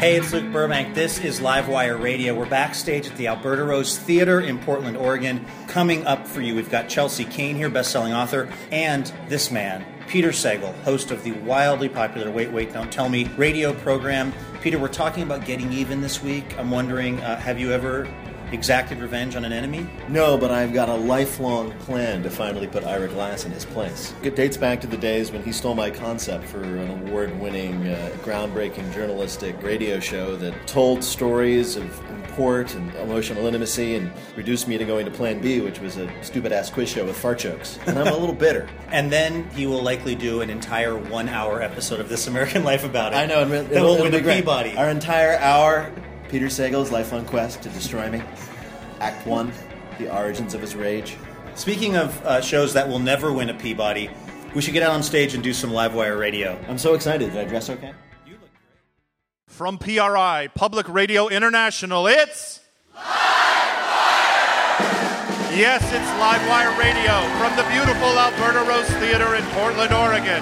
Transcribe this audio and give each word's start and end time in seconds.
Hey, 0.00 0.16
it's 0.16 0.32
Luke 0.32 0.50
Burbank. 0.50 0.94
This 0.94 1.18
is 1.18 1.40
Livewire 1.40 2.02
Radio. 2.02 2.34
We're 2.34 2.48
backstage 2.48 3.06
at 3.06 3.14
the 3.18 3.28
Alberta 3.28 3.64
Rose 3.64 3.98
Theater 3.98 4.40
in 4.40 4.58
Portland, 4.60 4.96
Oregon. 4.96 5.44
Coming 5.68 6.06
up 6.06 6.26
for 6.26 6.40
you, 6.40 6.54
we've 6.54 6.70
got 6.70 6.88
Chelsea 6.88 7.26
Cain 7.26 7.54
here, 7.54 7.68
best-selling 7.68 8.14
author, 8.14 8.50
and 8.72 9.12
this 9.28 9.50
man, 9.50 9.84
Peter 10.08 10.30
Sagal, 10.30 10.74
host 10.84 11.10
of 11.10 11.22
the 11.22 11.32
wildly 11.32 11.90
popular 11.90 12.30
Wait, 12.30 12.50
Wait, 12.50 12.72
Don't 12.72 12.90
Tell 12.90 13.10
Me 13.10 13.24
radio 13.36 13.74
program. 13.74 14.32
Peter, 14.62 14.78
we're 14.78 14.88
talking 14.88 15.22
about 15.22 15.44
getting 15.44 15.70
even 15.70 16.00
this 16.00 16.22
week. 16.22 16.58
I'm 16.58 16.70
wondering, 16.70 17.20
uh, 17.20 17.38
have 17.38 17.60
you 17.60 17.70
ever 17.70 18.08
exacted 18.52 18.98
revenge 18.98 19.36
on 19.36 19.44
an 19.44 19.52
enemy? 19.52 19.86
No, 20.08 20.36
but 20.36 20.50
I've 20.50 20.72
got 20.72 20.88
a 20.88 20.94
lifelong 20.94 21.72
plan 21.80 22.22
to 22.22 22.30
finally 22.30 22.66
put 22.66 22.84
Ira 22.84 23.08
Glass 23.08 23.44
in 23.44 23.52
his 23.52 23.64
place. 23.64 24.14
It 24.22 24.36
dates 24.36 24.56
back 24.56 24.80
to 24.82 24.86
the 24.86 24.96
days 24.96 25.30
when 25.30 25.42
he 25.42 25.52
stole 25.52 25.74
my 25.74 25.90
concept 25.90 26.44
for 26.44 26.62
an 26.62 26.90
award 26.90 27.38
winning, 27.40 27.88
uh, 27.88 28.10
groundbreaking 28.22 28.92
journalistic 28.92 29.62
radio 29.62 30.00
show 30.00 30.36
that 30.36 30.54
told 30.66 31.02
stories 31.04 31.76
of 31.76 31.84
import 32.10 32.74
and 32.74 32.94
emotional 32.96 33.46
intimacy 33.46 33.96
and 33.96 34.10
reduced 34.36 34.68
me 34.68 34.78
to 34.78 34.84
going 34.84 35.04
to 35.04 35.10
Plan 35.10 35.40
B, 35.40 35.60
which 35.60 35.80
was 35.80 35.96
a 35.96 36.10
stupid 36.22 36.52
ass 36.52 36.70
quiz 36.70 36.88
show 36.88 37.04
with 37.04 37.16
fart 37.16 37.38
jokes. 37.38 37.78
And 37.86 37.98
I'm 37.98 38.06
a 38.06 38.16
little 38.16 38.34
bitter. 38.34 38.68
And 38.90 39.12
then 39.12 39.48
he 39.50 39.68
will 39.68 39.82
likely 39.82 40.16
do 40.16 40.40
an 40.40 40.50
entire 40.50 40.98
one 40.98 41.28
hour 41.28 41.62
episode 41.62 42.00
of 42.00 42.08
This 42.08 42.26
American 42.26 42.64
Life 42.64 42.82
about 42.82 43.12
it. 43.12 43.16
I 43.16 43.26
know, 43.26 43.42
and 43.42 43.52
that 43.52 43.70
it'll, 43.70 43.94
will 43.94 44.02
win 44.02 44.14
a. 44.14 44.20
Peabody. 44.20 44.76
Our 44.76 44.88
entire 44.88 45.36
hour, 45.38 45.92
Peter 46.30 46.46
Sagal's 46.46 46.92
lifelong 46.92 47.24
quest 47.24 47.60
to 47.62 47.68
destroy 47.70 48.08
me. 48.08 48.22
Act 49.00 49.26
one, 49.26 49.52
the 49.98 50.14
origins 50.16 50.54
of 50.54 50.60
his 50.60 50.76
rage. 50.76 51.16
Speaking 51.56 51.96
of 51.96 52.24
uh, 52.24 52.40
shows 52.40 52.72
that 52.74 52.88
will 52.88 53.00
never 53.00 53.32
win 53.32 53.50
a 53.50 53.54
Peabody, 53.54 54.08
we 54.54 54.62
should 54.62 54.72
get 54.72 54.84
out 54.84 54.92
on 54.92 55.02
stage 55.02 55.34
and 55.34 55.42
do 55.42 55.52
some 55.52 55.70
Livewire 55.70 56.18
radio. 56.18 56.56
I'm 56.68 56.78
so 56.78 56.94
excited. 56.94 57.32
Did 57.32 57.46
I 57.46 57.48
dress 57.48 57.68
okay? 57.68 57.92
You 58.24 58.34
look 58.34 58.40
great. 58.42 58.50
From 59.48 59.76
PRI, 59.76 60.48
Public 60.54 60.88
Radio 60.88 61.26
International, 61.28 62.06
it's. 62.06 62.60
Yes, 65.50 65.82
it's 65.82 66.10
Livewire 66.22 66.78
Radio 66.78 67.26
from 67.42 67.56
the 67.56 67.64
beautiful 67.74 68.16
Alberta 68.16 68.62
Rose 68.68 68.88
Theater 69.02 69.34
in 69.34 69.42
Portland, 69.50 69.92
Oregon, 69.92 70.40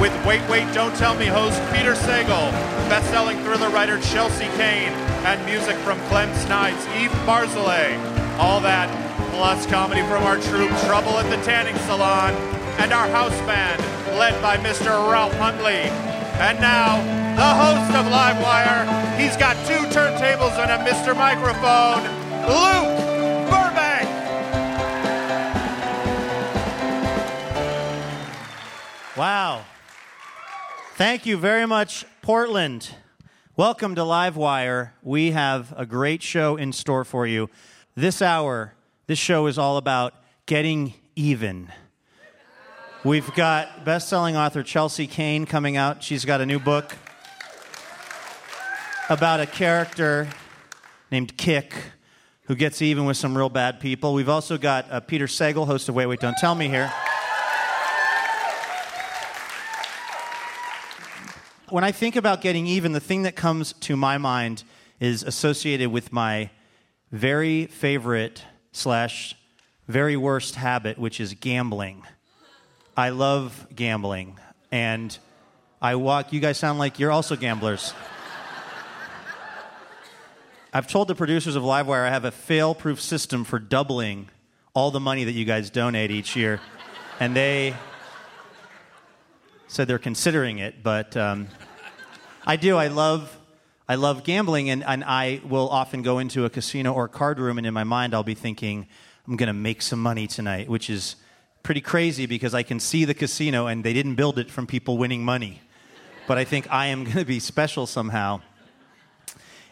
with 0.00 0.12
Wait, 0.26 0.42
Wait, 0.50 0.72
Don't 0.74 0.94
Tell 0.96 1.14
Me 1.14 1.26
host 1.26 1.60
Peter 1.72 1.94
Sagal, 1.94 2.50
best-selling 2.88 3.38
thriller 3.44 3.70
writer 3.70 3.98
Chelsea 4.00 4.46
Cain, 4.56 4.92
and 5.24 5.44
music 5.46 5.76
from 5.76 5.98
Clem 6.08 6.34
Snide's, 6.34 6.84
Eef 6.98 7.10
Barzelay. 7.24 7.96
All 8.38 8.60
that, 8.60 8.88
plus 9.32 9.64
comedy 9.66 10.02
from 10.02 10.22
our 10.24 10.36
troupe 10.36 10.76
Trouble 10.84 11.18
at 11.18 11.30
the 11.30 11.42
Tanning 11.44 11.76
Salon, 11.86 12.34
and 12.78 12.92
our 12.92 13.08
house 13.08 13.38
band, 13.46 13.80
led 14.18 14.40
by 14.42 14.56
Mr. 14.58 15.10
Ralph 15.10 15.32
Huntley. 15.34 15.88
And 16.38 16.60
now, 16.60 17.00
the 17.36 17.42
host 17.42 17.94
of 17.96 18.06
Livewire, 18.12 19.18
he's 19.18 19.36
got 19.36 19.56
two 19.66 19.86
turntables 19.88 20.58
and 20.58 20.70
a 20.70 20.78
Mr. 20.84 21.16
Microphone, 21.16 22.02
Luke 22.44 23.48
Burbank. 23.48 24.08
Wow. 29.16 29.64
Thank 30.96 31.26
you 31.26 31.36
very 31.36 31.66
much, 31.66 32.06
Portland. 32.22 32.88
Welcome 33.54 33.96
to 33.96 34.00
Livewire. 34.00 34.92
We 35.02 35.32
have 35.32 35.74
a 35.76 35.84
great 35.84 36.22
show 36.22 36.56
in 36.56 36.72
store 36.72 37.04
for 37.04 37.26
you. 37.26 37.50
This 37.94 38.22
hour, 38.22 38.72
this 39.06 39.18
show 39.18 39.46
is 39.46 39.58
all 39.58 39.76
about 39.76 40.14
getting 40.46 40.94
even. 41.14 41.70
We've 43.04 43.30
got 43.34 43.84
best-selling 43.84 44.38
author 44.38 44.62
Chelsea 44.62 45.06
Cain 45.06 45.44
coming 45.44 45.76
out. 45.76 46.02
She's 46.02 46.24
got 46.24 46.40
a 46.40 46.46
new 46.46 46.58
book 46.58 46.96
about 49.10 49.40
a 49.40 49.46
character 49.46 50.26
named 51.10 51.36
Kick 51.36 51.74
who 52.44 52.54
gets 52.54 52.80
even 52.80 53.04
with 53.04 53.18
some 53.18 53.36
real 53.36 53.50
bad 53.50 53.80
people. 53.80 54.14
We've 54.14 54.30
also 54.30 54.56
got 54.56 54.90
uh, 54.90 55.00
Peter 55.00 55.26
Sagal, 55.26 55.66
host 55.66 55.90
of 55.90 55.94
Wait, 55.94 56.06
Wait, 56.06 56.20
Don't 56.20 56.38
Tell 56.38 56.54
Me 56.54 56.68
here. 56.68 56.90
When 61.68 61.82
I 61.82 61.90
think 61.90 62.14
about 62.14 62.42
getting 62.42 62.68
even, 62.68 62.92
the 62.92 63.00
thing 63.00 63.22
that 63.22 63.34
comes 63.34 63.72
to 63.80 63.96
my 63.96 64.18
mind 64.18 64.62
is 65.00 65.24
associated 65.24 65.90
with 65.90 66.12
my 66.12 66.50
very 67.10 67.66
favorite 67.66 68.44
slash 68.70 69.34
very 69.88 70.16
worst 70.16 70.54
habit, 70.54 70.96
which 70.96 71.18
is 71.18 71.34
gambling. 71.34 72.04
I 72.96 73.08
love 73.08 73.66
gambling, 73.74 74.38
and 74.70 75.16
I 75.82 75.96
walk. 75.96 76.32
You 76.32 76.38
guys 76.38 76.56
sound 76.56 76.78
like 76.78 77.00
you're 77.00 77.10
also 77.10 77.34
gamblers. 77.34 77.92
I've 80.72 80.86
told 80.86 81.08
the 81.08 81.16
producers 81.16 81.56
of 81.56 81.64
Livewire 81.64 82.06
I 82.06 82.10
have 82.10 82.24
a 82.24 82.30
fail-proof 82.30 83.00
system 83.00 83.42
for 83.42 83.58
doubling 83.58 84.28
all 84.72 84.92
the 84.92 85.00
money 85.00 85.24
that 85.24 85.32
you 85.32 85.44
guys 85.44 85.70
donate 85.70 86.12
each 86.12 86.36
year, 86.36 86.60
and 87.18 87.34
they 87.34 87.74
said 89.68 89.88
they're 89.88 89.98
considering 89.98 90.58
it, 90.58 90.82
but 90.82 91.16
um, 91.16 91.48
I 92.46 92.56
do. 92.56 92.76
I 92.76 92.88
love, 92.88 93.36
I 93.88 93.96
love 93.96 94.22
gambling, 94.22 94.70
and, 94.70 94.84
and 94.84 95.02
I 95.02 95.40
will 95.44 95.68
often 95.68 96.02
go 96.02 96.18
into 96.18 96.44
a 96.44 96.50
casino 96.50 96.92
or 96.92 97.08
card 97.08 97.38
room, 97.40 97.58
and 97.58 97.66
in 97.66 97.74
my 97.74 97.84
mind, 97.84 98.14
I'll 98.14 98.22
be 98.22 98.34
thinking, 98.34 98.86
I'm 99.26 99.36
going 99.36 99.48
to 99.48 99.52
make 99.52 99.82
some 99.82 100.00
money 100.00 100.26
tonight, 100.26 100.68
which 100.68 100.88
is 100.88 101.16
pretty 101.64 101.80
crazy 101.80 102.26
because 102.26 102.54
I 102.54 102.62
can 102.62 102.78
see 102.78 103.04
the 103.04 103.14
casino, 103.14 103.66
and 103.66 103.82
they 103.82 103.92
didn't 103.92 104.14
build 104.14 104.38
it 104.38 104.50
from 104.50 104.66
people 104.66 104.98
winning 104.98 105.24
money. 105.24 105.60
But 106.28 106.38
I 106.38 106.44
think 106.44 106.70
I 106.72 106.86
am 106.86 107.04
going 107.04 107.16
to 107.16 107.24
be 107.24 107.40
special 107.40 107.86
somehow. 107.86 108.40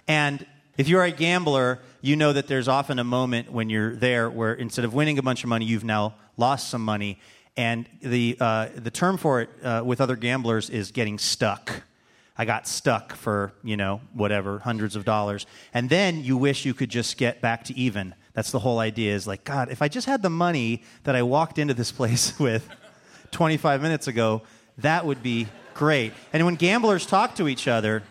And 0.08 0.44
if 0.76 0.88
you're 0.88 1.04
a 1.04 1.12
gambler, 1.12 1.78
you 2.00 2.16
know 2.16 2.32
that 2.32 2.48
there's 2.48 2.66
often 2.66 2.98
a 2.98 3.04
moment 3.04 3.52
when 3.52 3.70
you're 3.70 3.94
there 3.94 4.28
where 4.28 4.54
instead 4.54 4.84
of 4.84 4.92
winning 4.92 5.18
a 5.18 5.22
bunch 5.22 5.44
of 5.44 5.48
money, 5.48 5.64
you've 5.64 5.84
now 5.84 6.14
lost 6.36 6.68
some 6.68 6.84
money. 6.84 7.20
And 7.56 7.88
the, 8.02 8.36
uh, 8.40 8.68
the 8.74 8.90
term 8.90 9.16
for 9.16 9.42
it 9.42 9.50
uh, 9.62 9.82
with 9.84 10.00
other 10.00 10.16
gamblers 10.16 10.70
is 10.70 10.90
getting 10.90 11.18
stuck. 11.18 11.82
I 12.36 12.44
got 12.44 12.66
stuck 12.66 13.14
for, 13.14 13.52
you 13.62 13.76
know, 13.76 14.00
whatever, 14.12 14.58
hundreds 14.58 14.96
of 14.96 15.04
dollars. 15.04 15.46
And 15.72 15.88
then 15.88 16.24
you 16.24 16.36
wish 16.36 16.64
you 16.64 16.74
could 16.74 16.90
just 16.90 17.16
get 17.16 17.40
back 17.40 17.64
to 17.64 17.78
even. 17.78 18.14
That's 18.32 18.50
the 18.50 18.58
whole 18.58 18.80
idea 18.80 19.14
is 19.14 19.26
like, 19.26 19.44
God, 19.44 19.70
if 19.70 19.82
I 19.82 19.88
just 19.88 20.08
had 20.08 20.22
the 20.22 20.30
money 20.30 20.82
that 21.04 21.14
I 21.14 21.22
walked 21.22 21.58
into 21.58 21.74
this 21.74 21.92
place 22.00 22.38
with 22.38 22.68
25 23.30 23.82
minutes 23.82 24.08
ago, 24.08 24.42
that 24.78 25.06
would 25.06 25.22
be 25.22 25.46
great. 25.74 26.12
And 26.32 26.44
when 26.44 26.56
gamblers 26.56 27.06
talk 27.06 27.36
to 27.36 27.46
each 27.46 27.68
other, 27.68 28.02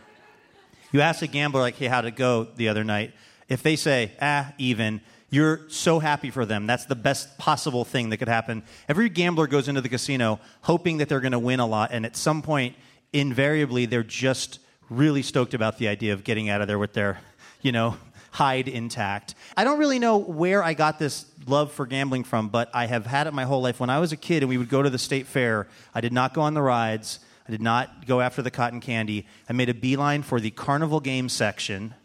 you 0.94 1.02
ask 1.02 1.22
a 1.22 1.28
gambler, 1.28 1.60
like, 1.60 1.76
hey, 1.76 1.88
how'd 1.88 2.06
it 2.06 2.16
go 2.16 2.46
the 2.56 2.70
other 2.70 2.84
night? 2.84 3.14
If 3.50 3.62
they 3.62 3.76
say, 3.76 4.14
ah, 4.22 4.54
even, 4.58 5.02
you're 5.34 5.62
so 5.68 5.98
happy 5.98 6.30
for 6.30 6.46
them. 6.46 6.68
That's 6.68 6.86
the 6.86 6.96
best 6.96 7.40
possible 7.40 7.84
thing 7.86 8.10
that 8.10 8.18
could 8.18 8.28
happen. 8.28 8.62
Every 8.88 9.10
gambler 9.10 9.48
goes 9.48 9.68
into 9.68 9.82
the 9.82 9.90
casino 9.90 10.40
hoping 10.62 10.98
that 10.98 11.10
they're 11.10 11.22
going 11.22 11.32
to 11.32 11.40
win 11.40 11.60
a 11.60 11.66
lot, 11.66 11.90
and 11.92 12.06
at 12.06 12.16
some 12.16 12.44
point, 12.44 12.76
invariably, 13.14 13.88
they're 13.88 14.04
just 14.04 14.60
really 14.92 15.24
stoked 15.24 15.56
about 15.56 15.80
the 15.80 15.88
idea 15.88 16.14
of 16.14 16.24
getting 16.24 16.50
out 16.50 16.62
of 16.62 16.68
there 16.68 16.78
with 16.78 16.94
their, 16.94 17.20
you 17.64 17.72
know, 17.72 17.98
hide 18.30 18.68
intact. 18.68 19.34
I 19.58 19.64
don't 19.64 19.80
really 19.80 19.98
know 19.98 20.18
where 20.18 20.64
I 20.64 20.76
got 20.76 21.00
this 21.00 21.26
love 21.48 21.72
for 21.72 21.88
gambling 21.88 22.26
from, 22.26 22.50
but 22.50 22.70
I 22.72 22.86
have 22.86 23.08
had 23.08 23.26
it 23.26 23.34
my 23.34 23.46
whole 23.46 23.62
life. 23.64 23.80
When 23.80 23.90
I 23.90 24.00
was 24.00 24.12
a 24.12 24.18
kid 24.18 24.44
and 24.44 24.50
we 24.50 24.60
would 24.60 24.70
go 24.70 24.84
to 24.84 24.90
the 24.90 25.00
state 25.00 25.26
fair, 25.26 25.68
I 25.96 26.02
did 26.02 26.14
not 26.14 26.36
go 26.36 26.42
on 26.42 26.54
the 26.54 26.62
rides. 26.62 27.20
I 27.48 27.52
did 27.52 27.62
not 27.62 28.06
go 28.06 28.22
after 28.22 28.44
the 28.44 28.52
cotton 28.52 28.82
candy. 28.82 29.26
I 29.50 29.54
made 29.54 29.70
a 29.70 29.74
beeline 29.74 30.22
for 30.22 30.40
the 30.40 30.52
carnival 30.52 31.00
game 31.00 31.28
section, 31.28 31.96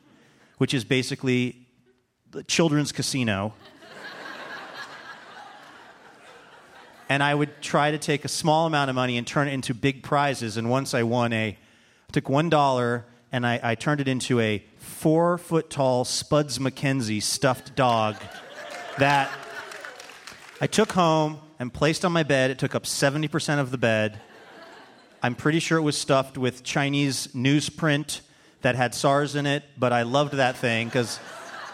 which 0.56 0.72
is 0.72 0.84
basically 0.84 1.67
the 2.30 2.42
children's 2.42 2.92
casino. 2.92 3.54
and 7.08 7.22
I 7.22 7.34
would 7.34 7.62
try 7.62 7.90
to 7.90 7.98
take 7.98 8.24
a 8.24 8.28
small 8.28 8.66
amount 8.66 8.90
of 8.90 8.96
money 8.96 9.16
and 9.16 9.26
turn 9.26 9.48
it 9.48 9.52
into 9.52 9.74
big 9.74 10.02
prizes. 10.02 10.56
And 10.56 10.68
once 10.68 10.94
I 10.94 11.02
won 11.02 11.32
a, 11.32 11.48
I 11.48 12.12
took 12.12 12.28
one 12.28 12.50
dollar 12.50 13.06
and 13.32 13.46
I, 13.46 13.60
I 13.62 13.74
turned 13.74 14.00
it 14.00 14.08
into 14.08 14.40
a 14.40 14.62
four 14.76 15.38
foot 15.38 15.70
tall 15.70 16.04
Spuds 16.04 16.58
MacKenzie 16.58 17.22
stuffed 17.22 17.74
dog 17.74 18.16
that 18.98 19.30
I 20.60 20.66
took 20.66 20.92
home 20.92 21.38
and 21.58 21.72
placed 21.72 22.04
on 22.04 22.12
my 22.12 22.22
bed. 22.22 22.50
It 22.50 22.58
took 22.58 22.74
up 22.74 22.84
70% 22.84 23.58
of 23.58 23.70
the 23.70 23.78
bed. 23.78 24.20
I'm 25.22 25.34
pretty 25.34 25.60
sure 25.60 25.78
it 25.78 25.82
was 25.82 25.98
stuffed 25.98 26.38
with 26.38 26.62
Chinese 26.62 27.28
newsprint 27.28 28.20
that 28.62 28.76
had 28.76 28.94
SARS 28.94 29.34
in 29.34 29.46
it, 29.46 29.64
but 29.76 29.92
I 29.92 30.02
loved 30.02 30.34
that 30.34 30.56
thing 30.56 30.88
because 30.88 31.18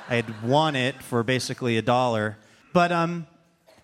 I 0.08 0.16
had 0.16 0.42
won 0.42 0.76
it 0.76 1.02
for 1.02 1.22
basically 1.22 1.78
a 1.78 1.82
dollar. 1.82 2.36
But 2.72 2.92
um, 2.92 3.26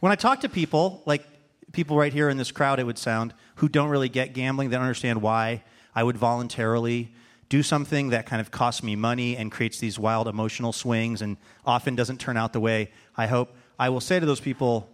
when 0.01 0.13
I 0.13 0.17
talk 0.17 0.41
to 0.41 0.49
people, 0.49 1.03
like 1.07 1.25
people 1.73 1.97
right 1.97 2.13
here 2.13 2.29
in 2.29 2.37
this 2.37 2.53
crowd, 2.53 2.79
it 2.79 2.85
would 2.85 2.99
sound, 2.99 3.33
who 3.57 3.69
don't 3.69 3.89
really 3.89 4.09
get 4.09 4.35
gambling, 4.35 4.71
they 4.71 4.77
don't 4.77 4.85
understand 4.85 5.23
why 5.23 5.63
I 5.95 6.03
would 6.03 6.17
voluntarily 6.17 7.13
do 7.49 7.63
something 7.63 8.11
that 8.11 8.27
kind 8.27 8.41
of 8.41 8.51
costs 8.51 8.83
me 8.83 8.97
money 8.97 9.37
and 9.37 9.51
creates 9.51 9.79
these 9.79 9.99
wild 9.99 10.29
emotional 10.29 10.73
swings 10.73 11.21
and 11.21 11.37
often 11.65 11.97
doesn't 11.97 12.19
turn 12.19 12.37
out 12.37 12.53
the 12.53 12.61
way 12.61 12.91
I 13.17 13.27
hope. 13.27 13.57
I 13.79 13.89
will 13.89 14.01
say 14.01 14.21
to 14.21 14.27
those 14.27 14.41
people, 14.41 14.89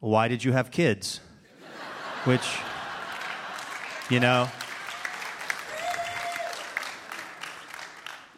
why 0.00 0.28
did 0.28 0.42
you 0.42 0.52
have 0.52 0.70
kids? 0.70 1.20
Which, 2.24 2.58
you 4.08 4.18
know, 4.18 4.48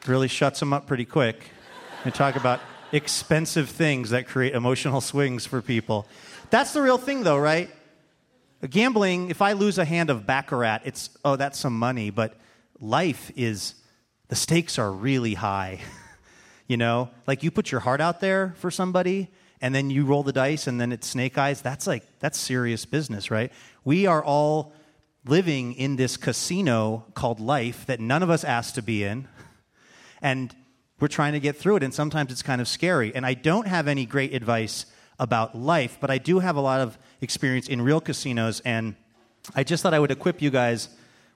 really 0.06 0.28
shuts 0.28 0.60
them 0.60 0.72
up 0.72 0.86
pretty 0.86 1.04
quick. 1.04 1.50
They 2.04 2.10
talk 2.10 2.34
about 2.34 2.60
expensive 2.90 3.68
things 3.68 4.10
that 4.10 4.26
create 4.26 4.54
emotional 4.54 5.00
swings 5.00 5.46
for 5.46 5.62
people. 5.62 6.06
That's 6.50 6.72
the 6.72 6.82
real 6.82 6.98
thing, 6.98 7.22
though, 7.22 7.38
right? 7.38 7.70
Gambling, 8.68 9.30
if 9.30 9.40
I 9.40 9.52
lose 9.52 9.78
a 9.78 9.84
hand 9.84 10.10
of 10.10 10.26
Baccarat, 10.26 10.80
it's, 10.84 11.10
oh, 11.24 11.36
that's 11.36 11.58
some 11.58 11.78
money, 11.78 12.10
but 12.10 12.36
life 12.80 13.30
is, 13.36 13.74
the 14.28 14.34
stakes 14.34 14.78
are 14.78 14.90
really 14.90 15.34
high. 15.34 15.80
you 16.68 16.76
know, 16.76 17.08
like 17.26 17.42
you 17.42 17.50
put 17.50 17.70
your 17.70 17.80
heart 17.80 18.00
out 18.00 18.20
there 18.20 18.54
for 18.58 18.70
somebody 18.70 19.28
and 19.60 19.72
then 19.72 19.88
you 19.88 20.04
roll 20.04 20.24
the 20.24 20.32
dice 20.32 20.66
and 20.66 20.80
then 20.80 20.90
it's 20.90 21.06
snake 21.06 21.38
eyes. 21.38 21.62
That's 21.62 21.86
like, 21.86 22.04
that's 22.18 22.38
serious 22.38 22.84
business, 22.84 23.30
right? 23.30 23.52
We 23.84 24.06
are 24.06 24.22
all 24.22 24.72
living 25.24 25.74
in 25.74 25.94
this 25.94 26.16
casino 26.16 27.06
called 27.14 27.38
life 27.38 27.86
that 27.86 28.00
none 28.00 28.24
of 28.24 28.30
us 28.30 28.42
asked 28.42 28.74
to 28.74 28.82
be 28.82 29.04
in. 29.04 29.28
And 30.20 30.54
we're 31.02 31.08
trying 31.08 31.32
to 31.32 31.40
get 31.40 31.56
through 31.56 31.74
it, 31.74 31.82
and 31.82 31.92
sometimes 31.92 32.30
it's 32.30 32.42
kind 32.42 32.60
of 32.60 32.68
scary. 32.68 33.12
And 33.12 33.26
I 33.26 33.34
don't 33.34 33.66
have 33.66 33.88
any 33.88 34.06
great 34.06 34.32
advice 34.32 34.86
about 35.18 35.58
life, 35.58 35.98
but 36.00 36.12
I 36.12 36.18
do 36.18 36.38
have 36.38 36.54
a 36.54 36.60
lot 36.60 36.80
of 36.80 36.96
experience 37.20 37.68
in 37.68 37.82
real 37.82 38.00
casinos, 38.00 38.60
and 38.60 38.94
I 39.52 39.64
just 39.64 39.82
thought 39.82 39.94
I 39.94 39.98
would 39.98 40.12
equip 40.12 40.40
you 40.40 40.50
guys 40.50 40.90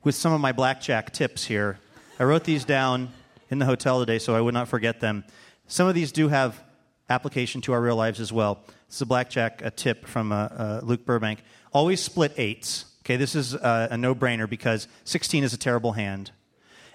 with 0.05 0.15
some 0.15 0.33
of 0.33 0.41
my 0.41 0.53
blackjack 0.53 1.13
tips 1.13 1.47
here. 1.47 1.81
I 2.21 2.23
wrote 2.23 2.45
these 2.45 2.65
down 2.65 3.09
in 3.51 3.59
the 3.59 3.65
hotel 3.65 3.99
today 3.99 4.21
so 4.21 4.37
I 4.37 4.41
would 4.41 4.55
not 4.55 4.69
forget 4.69 5.01
them. 5.01 5.25
Some 5.67 5.89
of 5.89 5.97
these 5.97 6.13
do 6.13 6.29
have 6.29 6.63
application 7.11 7.61
to 7.63 7.73
our 7.73 7.81
real 7.81 7.97
lives 7.97 8.21
as 8.21 8.33
well. 8.33 8.61
This 8.87 8.99
is 8.99 9.03
a 9.03 9.07
blackjack 9.07 9.63
a 9.63 9.73
tip 9.73 10.07
from 10.07 10.31
uh, 10.31 10.37
uh, 10.37 10.81
Luke 10.85 11.05
Burbank. 11.05 11.41
Always 11.73 12.01
split 12.01 12.35
eights. 12.37 12.85
Okay, 13.05 13.17
this 13.17 13.35
is 13.35 13.57
uh, 13.57 13.89
a 13.91 13.97
no 13.97 14.15
brainer 14.15 14.49
because 14.49 14.87
16 15.03 15.43
is 15.43 15.53
a 15.53 15.59
terrible 15.59 15.91
hand 15.91 16.31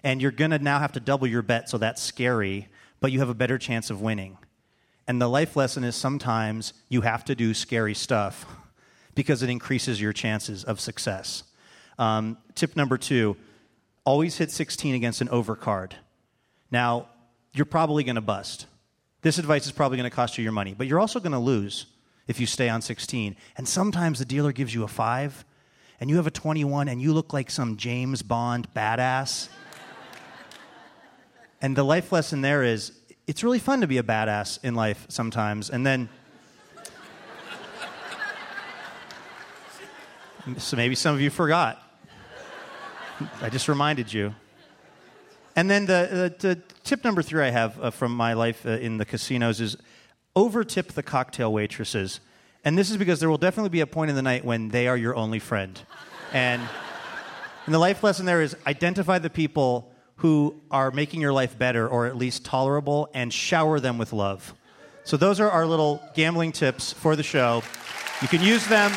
and 0.03 0.21
you're 0.21 0.31
going 0.31 0.51
to 0.51 0.59
now 0.59 0.80
have 0.80 0.94
to 0.94 1.00
double 1.00 1.27
your 1.27 1.42
bet, 1.42 1.69
so 1.69 1.77
that's 1.77 2.01
scary, 2.01 2.68
but 3.00 3.12
you 3.12 3.19
have 3.19 3.30
a 3.30 3.36
better 3.36 3.57
chance 3.57 3.89
of 3.89 4.01
winning. 4.01 4.38
And 5.07 5.21
the 5.21 5.27
life 5.27 5.56
lesson 5.56 5.83
is 5.83 5.95
sometimes 5.95 6.74
you 6.89 7.01
have 7.01 7.25
to 7.25 7.36
do 7.36 7.53
scary 7.53 7.94
stuff 7.94 8.45
because 9.15 9.44
it 9.44 9.50
increases 9.50 10.00
your 10.00 10.13
chances 10.13 10.63
of 10.63 10.80
success. 10.80 11.44
Um, 12.00 12.38
tip 12.56 12.75
number 12.75 12.98
two 12.98 13.36
always 14.03 14.38
hit 14.38 14.51
16 14.51 14.95
against 14.95 15.21
an 15.21 15.27
overcard. 15.27 15.94
Now, 16.71 17.07
you're 17.53 17.65
probably 17.65 18.03
going 18.03 18.15
to 18.15 18.21
bust. 18.21 18.65
This 19.21 19.38
advice 19.38 19.65
is 19.65 19.71
probably 19.71 19.98
going 19.98 20.09
to 20.09 20.15
cost 20.15 20.38
you 20.38 20.44
your 20.44 20.53
money, 20.53 20.74
but 20.75 20.88
you're 20.88 21.00
also 21.00 21.19
going 21.19 21.33
to 21.33 21.39
lose 21.39 21.86
if 22.27 22.39
you 22.39 22.48
stay 22.48 22.69
on 22.69 22.81
16. 22.81 23.36
And 23.57 23.68
sometimes 23.68 24.19
the 24.19 24.25
dealer 24.25 24.51
gives 24.51 24.74
you 24.74 24.83
a 24.83 24.88
five, 24.88 25.45
and 26.00 26.09
you 26.09 26.15
have 26.15 26.27
a 26.27 26.31
21, 26.31 26.88
and 26.88 27.01
you 27.01 27.13
look 27.13 27.33
like 27.33 27.51
some 27.51 27.77
James 27.77 28.24
Bond 28.24 28.68
badass. 28.74 29.50
And 31.61 31.75
the 31.75 31.83
life 31.83 32.11
lesson 32.11 32.41
there 32.41 32.63
is 32.63 32.91
it's 33.27 33.43
really 33.43 33.59
fun 33.59 33.81
to 33.81 33.87
be 33.87 33.97
a 33.97 34.03
badass 34.03 34.59
in 34.63 34.75
life 34.75 35.05
sometimes. 35.09 35.69
And 35.69 35.85
then. 35.85 36.09
so 40.57 40.75
maybe 40.75 40.95
some 40.95 41.13
of 41.15 41.21
you 41.21 41.29
forgot. 41.29 41.81
I 43.41 43.49
just 43.49 43.67
reminded 43.67 44.11
you. 44.11 44.33
And 45.55 45.69
then 45.69 45.85
the, 45.85 46.33
the, 46.39 46.47
the 46.47 46.61
tip 46.83 47.03
number 47.03 47.21
three 47.21 47.43
I 47.43 47.51
have 47.51 47.79
uh, 47.79 47.91
from 47.91 48.15
my 48.15 48.33
life 48.33 48.65
uh, 48.65 48.71
in 48.71 48.97
the 48.97 49.05
casinos 49.05 49.61
is 49.61 49.77
overtip 50.35 50.87
the 50.93 51.03
cocktail 51.03 51.53
waitresses. 51.53 52.21
And 52.63 52.77
this 52.77 52.89
is 52.89 52.97
because 52.97 53.19
there 53.19 53.29
will 53.29 53.37
definitely 53.37 53.69
be 53.69 53.81
a 53.81 53.87
point 53.87 54.09
in 54.09 54.15
the 54.15 54.21
night 54.21 54.45
when 54.45 54.69
they 54.69 54.87
are 54.87 54.97
your 54.97 55.15
only 55.15 55.39
friend. 55.39 55.79
And, 56.33 56.61
and 57.65 57.73
the 57.73 57.79
life 57.79 58.03
lesson 58.03 58.25
there 58.25 58.41
is 58.41 58.55
identify 58.65 59.19
the 59.19 59.29
people 59.29 59.90
who 60.21 60.56
are 60.69 60.91
making 60.91 61.19
your 61.19 61.33
life 61.33 61.57
better 61.57 61.88
or 61.88 62.06
at 62.06 62.15
least 62.15 62.45
tolerable 62.45 63.09
and 63.15 63.33
shower 63.33 63.79
them 63.79 63.97
with 63.97 64.13
love. 64.13 64.53
So, 65.03 65.18
those 65.18 65.39
are 65.39 65.50
our 65.50 65.65
little 65.65 66.00
gambling 66.13 66.51
tips 66.51 66.94
for 66.94 67.15
the 67.15 67.23
show. 67.23 67.63
You 68.21 68.27
can 68.27 68.44
use 68.44 68.68
them, 68.68 68.91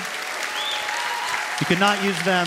you 1.61 1.65
cannot 1.65 2.05
use 2.05 2.23
them. 2.25 2.47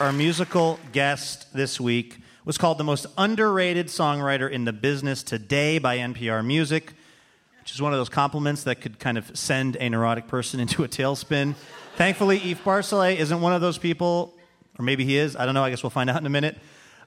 Our 0.00 0.12
musical 0.12 0.80
guest 0.90 1.52
this 1.52 1.80
week 1.80 2.16
was 2.44 2.58
called 2.58 2.78
the 2.78 2.84
most 2.84 3.06
underrated 3.16 3.86
songwriter 3.86 4.50
in 4.50 4.64
the 4.64 4.72
business 4.72 5.22
today 5.22 5.78
by 5.78 5.98
NPR 5.98 6.44
Music, 6.44 6.94
which 7.66 7.74
is 7.74 7.82
one 7.82 7.92
of 7.92 7.98
those 7.98 8.08
compliments 8.08 8.62
that 8.62 8.80
could 8.80 8.96
kind 9.00 9.18
of 9.18 9.36
send 9.36 9.76
a 9.80 9.90
neurotic 9.90 10.28
person 10.28 10.60
into 10.64 10.84
a 10.84 10.88
tailspin. 10.88 11.56
Thankfully, 11.96 12.38
Eef 12.38 12.62
Barzelay 12.62 13.16
isn't 13.16 13.40
one 13.40 13.52
of 13.52 13.60
those 13.60 13.76
people, 13.76 14.32
or 14.78 14.84
maybe 14.84 15.04
he 15.04 15.16
is. 15.16 15.34
I 15.34 15.46
don't 15.46 15.54
know. 15.54 15.64
I 15.64 15.70
guess 15.70 15.82
we'll 15.82 15.90
find 15.90 16.08
out 16.08 16.20
in 16.20 16.26
a 16.26 16.30
minute. 16.30 16.56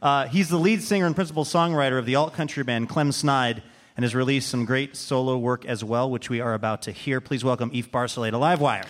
Uh, 0.01 0.27
he's 0.27 0.49
the 0.49 0.57
lead 0.57 0.83
singer 0.83 1.05
and 1.05 1.15
principal 1.15 1.45
songwriter 1.45 1.97
of 1.97 2.05
the 2.05 2.15
alt 2.15 2.33
country 2.33 2.65
band 2.65 2.89
Clem 2.89 3.13
Snide 3.13 3.63
and 3.95 4.03
has 4.03 4.13
released 4.13 4.49
some 4.49 4.65
great 4.65 4.97
solo 4.97 5.37
work 5.37 5.63
as 5.63 5.81
well, 5.81 6.11
which 6.11 6.29
we 6.29 6.41
are 6.41 6.53
about 6.53 6.81
to 6.81 6.91
hear. 6.91 7.21
Please 7.21 7.41
welcome 7.41 7.71
Eef 7.71 7.89
Barzelay 7.89 8.29
to 8.29 8.35
Livewire. 8.35 8.83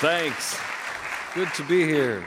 Thanks. 0.00 0.58
Good 1.34 1.52
to 1.52 1.64
be 1.64 1.84
here. 1.84 2.24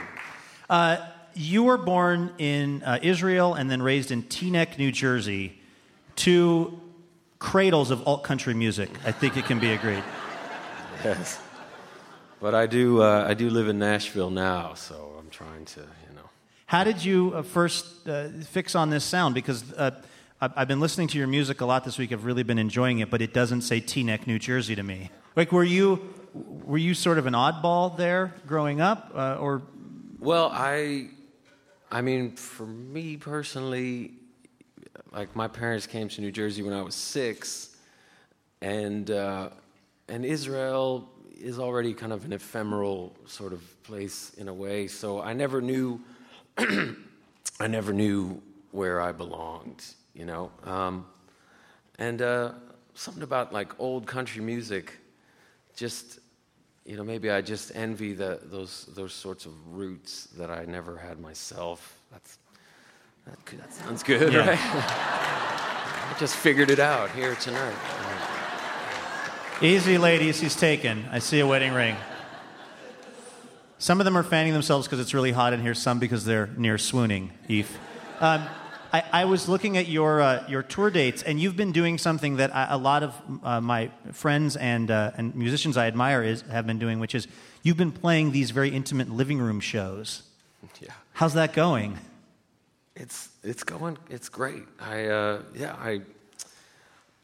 Uh, 0.68 0.98
you 1.34 1.64
were 1.64 1.78
born 1.78 2.32
in 2.38 2.82
uh, 2.82 2.98
Israel 3.02 3.54
and 3.54 3.70
then 3.70 3.82
raised 3.82 4.10
in 4.10 4.22
Teaneck, 4.22 4.78
New 4.78 4.92
Jersey. 4.92 5.58
Two 6.16 6.80
cradles 7.38 7.90
of 7.90 8.06
alt 8.06 8.22
country 8.22 8.54
music. 8.54 8.90
I 9.04 9.12
think 9.12 9.36
it 9.36 9.46
can 9.46 9.58
be 9.58 9.72
agreed. 9.72 10.04
Yes. 11.02 11.40
But 12.40 12.54
I 12.54 12.66
do, 12.66 13.00
uh, 13.02 13.24
I 13.26 13.32
do 13.32 13.48
live 13.48 13.68
in 13.68 13.78
Nashville 13.78 14.28
now, 14.28 14.74
so 14.74 15.14
I'm 15.18 15.30
trying 15.30 15.64
to, 15.64 15.80
you 15.80 16.14
know. 16.14 16.28
How 16.66 16.84
did 16.84 17.02
you 17.02 17.32
uh, 17.34 17.42
first 17.42 18.06
uh, 18.06 18.28
fix 18.44 18.74
on 18.74 18.90
this 18.90 19.02
sound? 19.02 19.34
Because 19.34 19.72
uh, 19.72 19.92
I've 20.42 20.68
been 20.68 20.80
listening 20.80 21.08
to 21.08 21.18
your 21.18 21.26
music 21.26 21.60
a 21.60 21.66
lot 21.66 21.84
this 21.84 21.98
week. 21.98 22.12
I've 22.12 22.24
really 22.24 22.42
been 22.42 22.58
enjoying 22.58 22.98
it, 22.98 23.10
but 23.10 23.20
it 23.20 23.34
doesn't 23.34 23.62
say 23.62 23.80
Teaneck, 23.80 24.26
New 24.26 24.38
Jersey 24.38 24.74
to 24.74 24.82
me. 24.82 25.10
Like, 25.36 25.52
were 25.52 25.64
you, 25.64 26.00
were 26.34 26.78
you 26.78 26.94
sort 26.94 27.18
of 27.18 27.26
an 27.26 27.34
oddball 27.34 27.96
there 27.96 28.34
growing 28.46 28.80
up, 28.80 29.12
uh, 29.14 29.36
or? 29.36 29.62
Well, 30.18 30.50
I, 30.52 31.08
I 31.92 32.02
mean, 32.02 32.36
for 32.36 32.66
me 32.66 33.16
personally, 33.16 34.12
like 35.12 35.34
my 35.34 35.48
parents 35.48 35.88
came 35.88 36.08
to 36.08 36.20
New 36.20 36.30
Jersey 36.30 36.62
when 36.62 36.72
I 36.72 36.82
was 36.82 36.94
six, 36.94 37.76
and 38.62 39.10
uh, 39.10 39.50
and 40.08 40.24
Israel 40.24 41.08
is 41.40 41.58
already 41.58 41.92
kind 41.92 42.12
of 42.12 42.24
an 42.24 42.32
ephemeral 42.32 43.16
sort 43.26 43.52
of 43.52 43.82
place 43.82 44.32
in 44.34 44.46
a 44.46 44.54
way. 44.54 44.86
So 44.86 45.20
I 45.20 45.32
never 45.32 45.60
knew, 45.60 46.00
I 46.58 47.66
never 47.66 47.92
knew 47.92 48.40
where 48.70 49.00
I 49.00 49.10
belonged, 49.10 49.84
you 50.14 50.26
know. 50.26 50.52
Um, 50.64 51.06
and 51.98 52.22
uh, 52.22 52.52
something 52.94 53.24
about 53.24 53.52
like 53.52 53.78
old 53.80 54.06
country 54.06 54.42
music, 54.42 54.96
just 55.74 56.19
you 56.90 56.96
know, 56.96 57.04
maybe 57.04 57.30
I 57.30 57.40
just 57.40 57.70
envy 57.76 58.14
the, 58.14 58.40
those 58.42 58.86
those 58.96 59.12
sorts 59.12 59.46
of 59.46 59.52
roots 59.68 60.24
that 60.36 60.50
I 60.50 60.64
never 60.64 60.96
had 60.96 61.20
myself. 61.20 61.96
That's 62.10 62.38
that, 63.26 63.46
that 63.46 63.72
sounds 63.72 64.02
good, 64.02 64.32
yeah. 64.32 64.48
right? 64.48 64.58
I 64.60 66.16
just 66.18 66.34
figured 66.34 66.68
it 66.68 66.80
out 66.80 67.12
here 67.12 67.36
tonight. 67.36 67.76
Easy, 69.62 69.98
ladies, 69.98 70.40
he's 70.40 70.56
taken. 70.56 71.04
I 71.12 71.20
see 71.20 71.38
a 71.38 71.46
wedding 71.46 71.74
ring. 71.74 71.94
Some 73.78 74.00
of 74.00 74.04
them 74.04 74.18
are 74.18 74.24
fanning 74.24 74.52
themselves 74.52 74.88
because 74.88 74.98
it's 74.98 75.14
really 75.14 75.30
hot 75.30 75.52
in 75.52 75.60
here, 75.60 75.74
some 75.74 76.00
because 76.00 76.24
they're 76.24 76.48
near 76.56 76.76
swooning, 76.76 77.30
Eef. 77.46 77.78
Um, 78.18 78.48
I, 78.92 79.04
I, 79.12 79.24
was 79.24 79.48
looking 79.48 79.76
at 79.76 79.86
your, 79.86 80.20
uh, 80.20 80.44
your 80.48 80.62
tour 80.62 80.90
dates, 80.90 81.22
and 81.22 81.40
you've 81.40 81.56
been 81.56 81.70
doing 81.70 81.96
something 81.96 82.36
that 82.36 82.54
I, 82.54 82.68
a 82.70 82.76
lot 82.76 83.02
of 83.02 83.14
uh, 83.44 83.60
my 83.60 83.90
friends 84.12 84.56
and, 84.56 84.90
uh, 84.90 85.12
and 85.16 85.34
musicians 85.34 85.76
I 85.76 85.86
admire 85.86 86.22
is, 86.22 86.42
have 86.42 86.66
been 86.66 86.78
doing, 86.78 86.98
which 86.98 87.14
is 87.14 87.28
you've 87.62 87.76
been 87.76 87.92
playing 87.92 88.32
these 88.32 88.50
very 88.50 88.70
intimate 88.70 89.08
living 89.08 89.38
room 89.38 89.60
shows. 89.60 90.22
Yeah. 90.80 90.90
How's 91.12 91.34
that 91.34 91.52
going? 91.52 91.98
It's 92.96 93.28
it's 93.42 93.62
going. 93.62 93.96
It's 94.10 94.28
great. 94.28 94.64
I 94.78 95.06
uh, 95.06 95.42
yeah. 95.54 95.74
I 95.78 96.00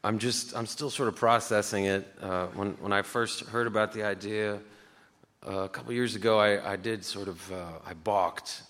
I'm 0.04 0.18
just 0.18 0.56
I'm 0.56 0.66
still 0.66 0.90
sort 0.90 1.08
of 1.08 1.16
processing 1.16 1.86
it. 1.86 2.06
Uh, 2.20 2.46
when 2.48 2.72
when 2.80 2.92
I 2.92 3.02
first 3.02 3.40
heard 3.46 3.66
about 3.66 3.92
the 3.92 4.04
idea 4.04 4.60
uh, 5.46 5.64
a 5.64 5.68
couple 5.68 5.92
years 5.92 6.14
ago, 6.14 6.38
I, 6.38 6.72
I 6.72 6.76
did 6.76 7.04
sort 7.04 7.28
of 7.28 7.52
uh, 7.52 7.56
I 7.84 7.94
balked. 7.94 8.62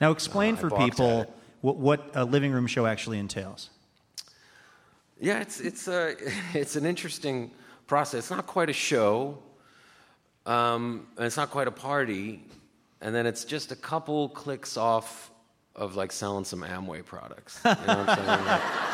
Now 0.00 0.12
explain 0.12 0.54
uh, 0.54 0.58
for 0.58 0.70
people 0.70 1.34
what, 1.60 1.76
what 1.76 2.10
a 2.14 2.24
living 2.24 2.52
room 2.52 2.66
show 2.66 2.86
actually 2.86 3.18
entails. 3.18 3.70
Yeah, 5.20 5.40
it's 5.40 5.60
it's 5.60 5.86
a 5.86 6.14
it's 6.54 6.76
an 6.76 6.86
interesting 6.86 7.50
process. 7.86 8.20
It's 8.20 8.30
not 8.30 8.46
quite 8.46 8.70
a 8.70 8.74
show, 8.74 9.38
um, 10.46 11.06
and 11.16 11.26
it's 11.26 11.36
not 11.36 11.50
quite 11.50 11.68
a 11.68 11.72
party, 11.72 12.42
and 13.00 13.14
then 13.14 13.26
it's 13.26 13.44
just 13.44 13.70
a 13.70 13.76
couple 13.76 14.30
clicks 14.30 14.76
off 14.76 15.30
of 15.76 15.96
like 15.96 16.12
selling 16.12 16.44
some 16.44 16.62
Amway 16.62 17.04
products. 17.04 17.60
You 17.64 17.70
know 17.70 17.76
what 17.76 18.08
I'm 18.08 18.16
saying? 18.16 18.60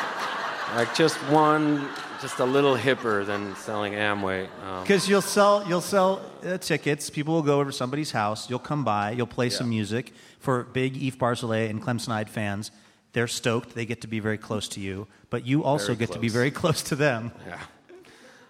like, 0.75 0.95
just 0.95 1.17
one 1.31 1.87
just 2.21 2.39
a 2.39 2.45
little 2.45 2.75
hipper 2.75 3.25
than 3.25 3.55
selling 3.55 3.93
Amway. 3.93 4.47
Um, 4.63 4.81
Because 4.83 5.07
you'll 5.07 5.21
sell 5.21 5.63
you'll 5.67 5.81
sell 5.81 6.21
uh, 6.45 6.57
tickets. 6.57 7.09
People 7.09 7.35
will 7.35 7.41
go 7.43 7.59
over 7.59 7.69
to 7.69 7.75
somebody's 7.75 8.11
house. 8.11 8.49
You'll 8.49 8.59
come 8.59 8.83
by. 8.83 9.11
You'll 9.11 9.27
play 9.27 9.49
some 9.49 9.69
music 9.69 10.13
for 10.39 10.63
big 10.63 10.95
Eef 10.97 11.17
Barzelay 11.17 11.69
and 11.69 11.81
Clem 11.81 11.99
Snide 11.99 12.29
fans. 12.29 12.71
They're 13.13 13.27
stoked. 13.27 13.75
They 13.75 13.85
get 13.85 14.01
to 14.01 14.07
be 14.07 14.19
very 14.19 14.37
close 14.37 14.67
to 14.69 14.79
you, 14.79 15.07
but 15.29 15.45
you 15.45 15.63
also 15.63 15.87
Very 15.87 15.97
get 15.97 16.11
to 16.13 16.19
be 16.19 16.29
very 16.29 16.51
close 16.51 16.81
to 16.83 16.95
them. 16.95 17.31
Yeah. 17.47 17.59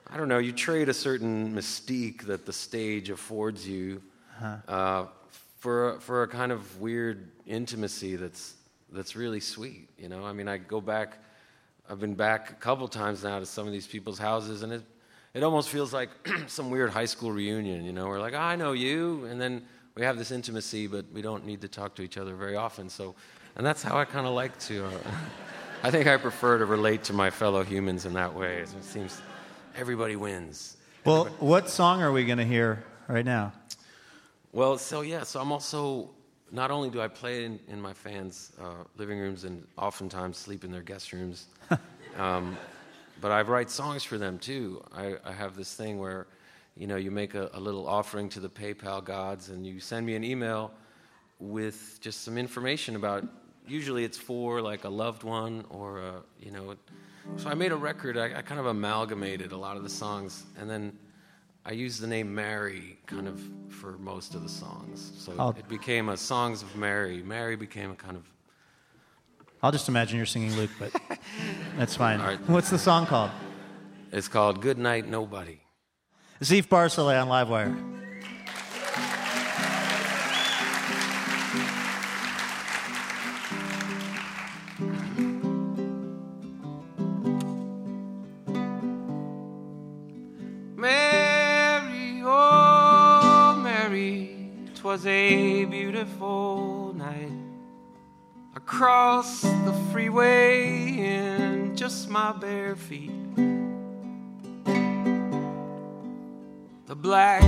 I 0.10 0.18
don't 0.18 0.30
know. 0.30 0.40
You 0.40 0.54
trade 0.54 0.88
a 0.88 0.94
certain 0.94 1.54
mystique 1.54 2.24
that 2.24 2.46
the 2.46 2.54
stage 2.54 3.10
affords 3.10 3.68
you 3.68 4.02
uh, 4.68 5.06
for 5.60 5.96
a, 5.96 6.00
for 6.00 6.24
a 6.24 6.28
kind 6.28 6.52
of 6.52 6.80
weird 6.80 7.30
intimacy 7.46 8.16
that's 8.16 8.56
that's 8.92 9.16
really 9.16 9.42
sweet. 9.42 9.90
You 9.98 10.08
know, 10.08 10.26
I 10.26 10.32
mean, 10.32 10.48
I 10.48 10.58
go 10.58 10.80
back. 10.80 11.20
I've 11.90 12.00
been 12.00 12.16
back 12.16 12.52
a 12.52 12.56
couple 12.56 12.88
times 12.88 13.24
now 13.24 13.40
to 13.40 13.46
some 13.46 13.66
of 13.66 13.72
these 13.72 13.88
people's 13.88 14.20
houses, 14.20 14.64
and 14.64 14.74
it 14.74 14.84
it 15.34 15.44
almost 15.44 15.70
feels 15.70 15.94
like 15.94 16.10
some 16.48 16.70
weird 16.70 16.90
high 16.90 17.06
school 17.06 17.32
reunion. 17.32 17.86
You 17.86 17.94
know, 17.94 18.08
we're 18.08 18.20
like, 18.20 18.34
"Ah, 18.36 18.50
I 18.50 18.56
know 18.56 18.74
you, 18.74 19.26
and 19.26 19.40
then 19.40 19.64
we 19.96 20.04
have 20.04 20.18
this 20.18 20.32
intimacy, 20.32 20.88
but 20.88 21.06
we 21.14 21.22
don't 21.22 21.46
need 21.46 21.62
to 21.62 21.68
talk 21.68 21.96
to 21.96 22.02
each 22.02 22.18
other 22.18 22.36
very 22.36 22.56
often. 22.56 22.90
So, 22.90 23.16
and 23.56 23.66
that's 23.66 23.82
how 23.82 23.98
I 23.98 24.06
kind 24.06 24.28
of 24.28 24.34
like 24.34 24.58
to. 24.62 24.86
Uh, 24.86 24.90
I 25.84 25.92
think 25.92 26.08
I 26.08 26.18
prefer 26.18 26.58
to 26.58 26.66
relate 26.66 27.04
to 27.06 27.14
my 27.14 27.30
fellow 27.30 27.64
humans 27.64 28.06
in 28.06 28.14
that 28.14 28.34
way. 28.34 28.58
It 28.58 28.84
seems 28.84 29.22
everybody 29.76 30.16
wins. 30.16 30.78
Well, 31.06 31.26
what 31.40 31.70
song 31.70 32.02
are 32.02 32.12
we 32.12 32.26
going 32.26 32.40
to 32.40 32.46
hear 32.46 32.84
right 33.08 33.24
now? 33.24 33.54
Well, 34.52 34.78
so 34.78 35.02
yeah, 35.02 35.24
so 35.24 35.40
I'm 35.40 35.52
also 35.52 36.10
not 36.52 36.72
only 36.72 36.90
do 36.90 37.02
I 37.02 37.08
play 37.08 37.46
in, 37.46 37.60
in 37.68 37.82
my 37.82 37.94
fans' 37.94 38.52
uh, 38.62 38.84
living 38.98 39.20
rooms 39.20 39.44
and 39.44 39.66
oftentimes 39.78 40.38
sleep 40.38 40.64
in 40.64 40.72
their 40.72 40.82
guest 40.82 41.14
rooms, 41.14 41.48
um, 42.18 42.58
but 43.20 43.32
I 43.32 43.42
write 43.42 43.70
songs 43.70 44.04
for 44.04 44.18
them 44.18 44.40
too. 44.40 44.84
I, 44.94 45.16
I 45.26 45.34
have 45.34 45.56
this 45.56 45.74
thing 45.74 46.00
where, 46.00 46.28
you 46.76 46.88
know, 46.88 46.96
you 46.96 47.12
make 47.12 47.36
a, 47.36 47.50
a 47.54 47.60
little 47.60 47.88
offering 47.88 48.30
to 48.30 48.40
the 48.40 48.50
PayPal 48.50 49.04
gods 49.04 49.50
and 49.50 49.66
you 49.66 49.80
send 49.80 50.06
me 50.06 50.16
an 50.16 50.24
email 50.24 50.72
with 51.40 52.00
just 52.02 52.24
some 52.24 52.38
information 52.38 52.96
about. 52.96 53.26
Usually, 53.68 54.06
it's 54.06 54.18
for 54.18 54.62
like 54.62 54.86
a 54.86 54.90
loved 54.90 55.24
one 55.24 55.66
or 55.70 56.00
a, 56.00 56.24
you 56.40 56.52
know. 56.52 56.76
So 57.36 57.50
I 57.50 57.54
made 57.54 57.74
a 57.74 57.76
record. 57.76 58.18
I, 58.18 58.38
I 58.38 58.42
kind 58.42 58.60
of 58.60 58.68
amalgamated 58.68 59.52
a 59.52 59.58
lot 59.58 59.76
of 59.76 59.84
the 59.84 59.90
songs, 59.90 60.46
and 60.58 60.70
then 60.70 60.98
I 61.68 61.72
used 61.72 62.00
the 62.02 62.08
name 62.08 62.34
Mary 62.34 62.98
kind 63.08 63.28
of 63.28 63.42
for 63.70 63.98
most 63.98 64.34
of 64.36 64.42
the 64.42 64.48
songs. 64.50 65.12
So 65.18 65.34
Oh. 65.38 65.50
it 65.50 65.68
became 65.68 66.08
a 66.08 66.16
Songs 66.16 66.62
of 66.64 66.74
Mary. 66.78 67.22
Mary 67.22 67.58
became 67.58 67.92
a 67.92 67.96
kind 67.96 68.16
of 68.16 68.24
I'll 69.62 69.72
just 69.72 69.90
imagine 69.90 70.18
you're 70.18 70.26
singing 70.28 70.56
Luke, 70.56 70.70
but 70.80 70.92
that's 71.78 71.96
fine. 71.96 72.20
Right. 72.22 72.40
What's 72.48 72.70
the 72.70 72.78
song 72.80 73.06
called? 73.06 73.32
it's 74.14 74.28
called 74.30 74.62
Good 74.62 74.78
Night 74.78 75.08
Nobody. 75.10 75.60
Eef 76.42 76.70
Barzelay 76.70 77.22
on 77.22 77.28
Livewire. 77.28 77.97
A 95.28 95.66
beautiful 95.66 96.94
night. 96.96 97.34
Across 98.56 99.42
the 99.42 99.76
freeway 99.92 100.98
in 100.98 101.76
just 101.76 102.10
my 102.10 102.32
bare 102.32 102.78
feet. 102.78 103.12
The 106.86 106.96
black 106.96 107.44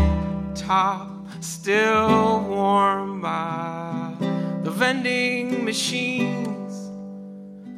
top 0.56 1.10
still 1.40 2.42
warm 2.42 3.22
by 3.22 4.14
the 4.64 4.72
vending 4.72 5.64
machines 5.64 6.74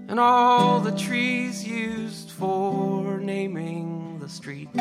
and 0.09 0.19
all 0.19 0.79
the 0.79 0.97
trees 0.97 1.63
used 1.63 2.31
for 2.31 3.19
naming 3.19 4.17
the 4.19 4.29
streets. 4.29 4.79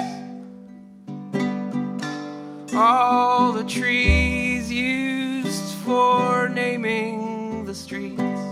All 2.75 3.53
the 3.53 3.65
trees 3.65 4.50
used 4.71 5.75
for 5.85 6.49
naming 6.49 7.65
the 7.65 7.75
streets. 7.75 8.50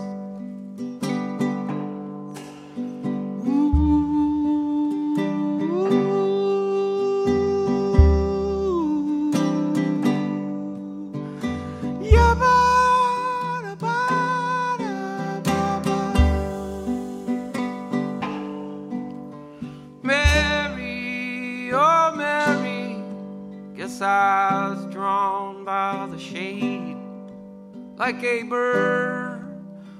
Like 28.08 28.24
a 28.24 28.42
bird 28.42 29.44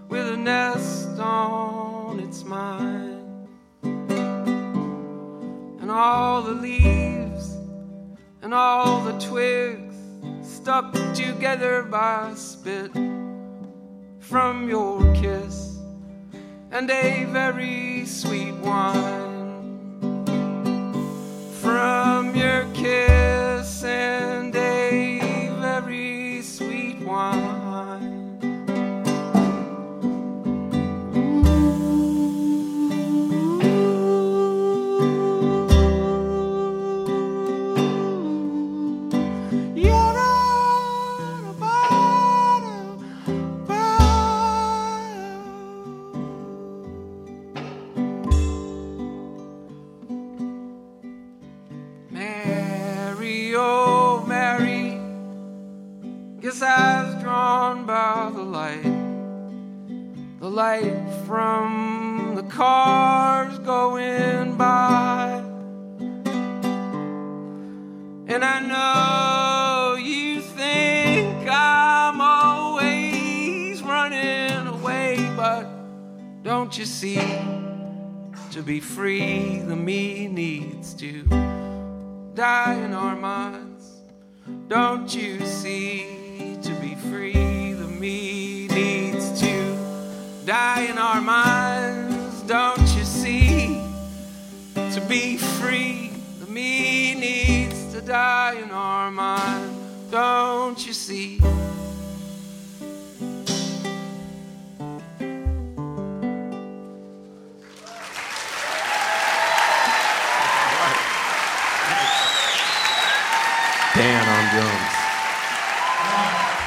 with 0.09 0.27
a 0.31 0.37
nest 0.37 1.19
on 1.19 2.19
its 2.21 2.43
mind. 2.43 3.47
And 5.83 5.91
all 5.91 6.41
the 6.41 6.55
leaves 6.55 7.55
and 8.41 8.55
all 8.55 9.03
the 9.03 9.13
twigs 9.21 9.95
stuck 10.41 10.91
together 11.13 11.83
by 11.83 12.33
spit 12.35 12.93
from 14.21 14.71
your 14.71 15.03
kiss 15.15 15.77
and 16.71 16.91
a 16.91 17.25
very 17.25 18.07
sweet 18.07 18.55
wine 18.55 19.28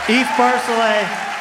Eef 0.09 0.27
Barzelay. 0.35 1.31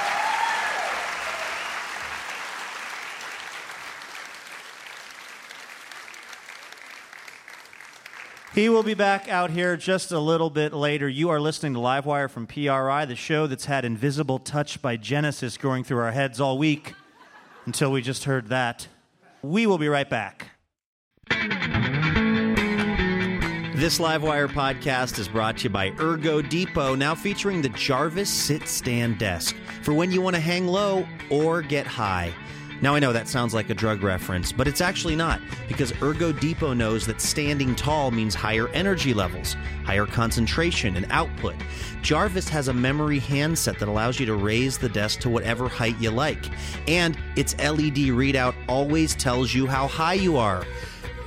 He 8.53 8.69
will 8.69 8.83
be 8.83 8.95
back 8.95 9.29
out 9.29 9.51
here 9.51 9.77
just 9.77 10.13
a 10.13 10.19
little 10.19 10.51
bit 10.51 10.75
later. 10.75 11.09
You 11.09 11.31
are 11.31 11.41
listening 11.41 11.73
to 11.75 11.79
Livewire 11.79 12.29
from 12.29 12.47
PRI, 12.47 13.07
the 13.07 13.17
show 13.17 13.47
that's 13.47 13.65
had 13.65 13.85
Invisible 13.85 14.39
Touch 14.39 14.83
by 14.83 14.97
Genesis 14.97 15.57
going 15.57 15.83
through 15.83 16.01
our 16.01 16.13
heads 16.13 16.41
all 16.41 16.59
week 16.59 16.95
until 17.65 17.91
we 17.91 18.03
just 18.03 18.25
heard 18.25 18.49
that. 18.49 18.89
We 19.43 19.67
will 19.67 19.79
be 19.79 19.89
right 19.89 20.11
back. 20.11 20.51
This 23.81 23.99
Livewire 23.99 24.47
podcast 24.47 25.19
is 25.19 25.27
brought 25.27 25.57
to 25.57 25.65
you 25.65 25.71
by 25.71 25.95
Ergo 25.99 26.43
Depot, 26.43 26.95
now 26.95 27.15
featuring 27.15 27.63
the 27.63 27.71
Jarvis 27.71 28.29
Sit 28.29 28.69
Stand 28.69 29.17
Desk 29.17 29.57
for 29.81 29.95
when 29.95 30.13
you 30.13 30.21
want 30.21 30.37
to 30.37 30.41
hang 30.41 30.67
low 30.67 31.09
or 31.31 31.63
get 31.63 31.87
high. 31.87 32.31
Now, 32.83 32.95
I 32.95 32.99
know 32.99 33.15
that 33.15 33.27
sounds 33.27 33.55
like 33.55 33.71
a 33.71 33.75
drug 33.75 34.03
reference, 34.03 34.53
but 34.53 34.69
it's 34.69 34.83
actually 34.83 35.17
not, 35.17 35.41
because 35.67 35.95
Ergo 36.03 36.31
Depot 36.31 36.75
knows 36.75 37.07
that 37.07 37.23
standing 37.23 37.75
tall 37.75 38.11
means 38.11 38.35
higher 38.35 38.69
energy 38.69 39.15
levels, 39.15 39.57
higher 39.85 40.05
concentration, 40.05 40.95
and 40.97 41.07
output. 41.09 41.55
Jarvis 42.03 42.51
has 42.51 42.69
a 42.69 42.75
memory 42.75 43.19
handset 43.19 43.79
that 43.79 43.89
allows 43.89 44.21
you 44.21 44.27
to 44.27 44.35
raise 44.35 44.77
the 44.77 44.91
desk 44.91 45.21
to 45.21 45.31
whatever 45.31 45.69
height 45.69 45.97
you 45.99 46.11
like, 46.11 46.51
and 46.87 47.19
its 47.35 47.57
LED 47.57 48.11
readout 48.13 48.55
always 48.69 49.15
tells 49.15 49.55
you 49.55 49.67
how 49.67 49.87
high 49.87 50.15
you 50.15 50.37
are, 50.37 50.67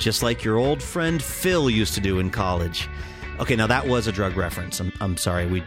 just 0.03 0.21
like 0.21 0.43
your 0.43 0.57
old 0.57 0.83
friend 0.83 1.23
Phil 1.23 1.69
used 1.69 1.93
to 1.93 2.01
do 2.01 2.19
in 2.19 2.29
college. 2.29 2.89
Okay, 3.39 3.55
now 3.55 3.67
that 3.67 3.87
was 3.87 4.05
a 4.07 4.11
drug 4.11 4.35
reference. 4.35 4.79
I'm, 4.79 4.91
I'm 4.99 5.17
sorry, 5.17 5.47
we, 5.47 5.63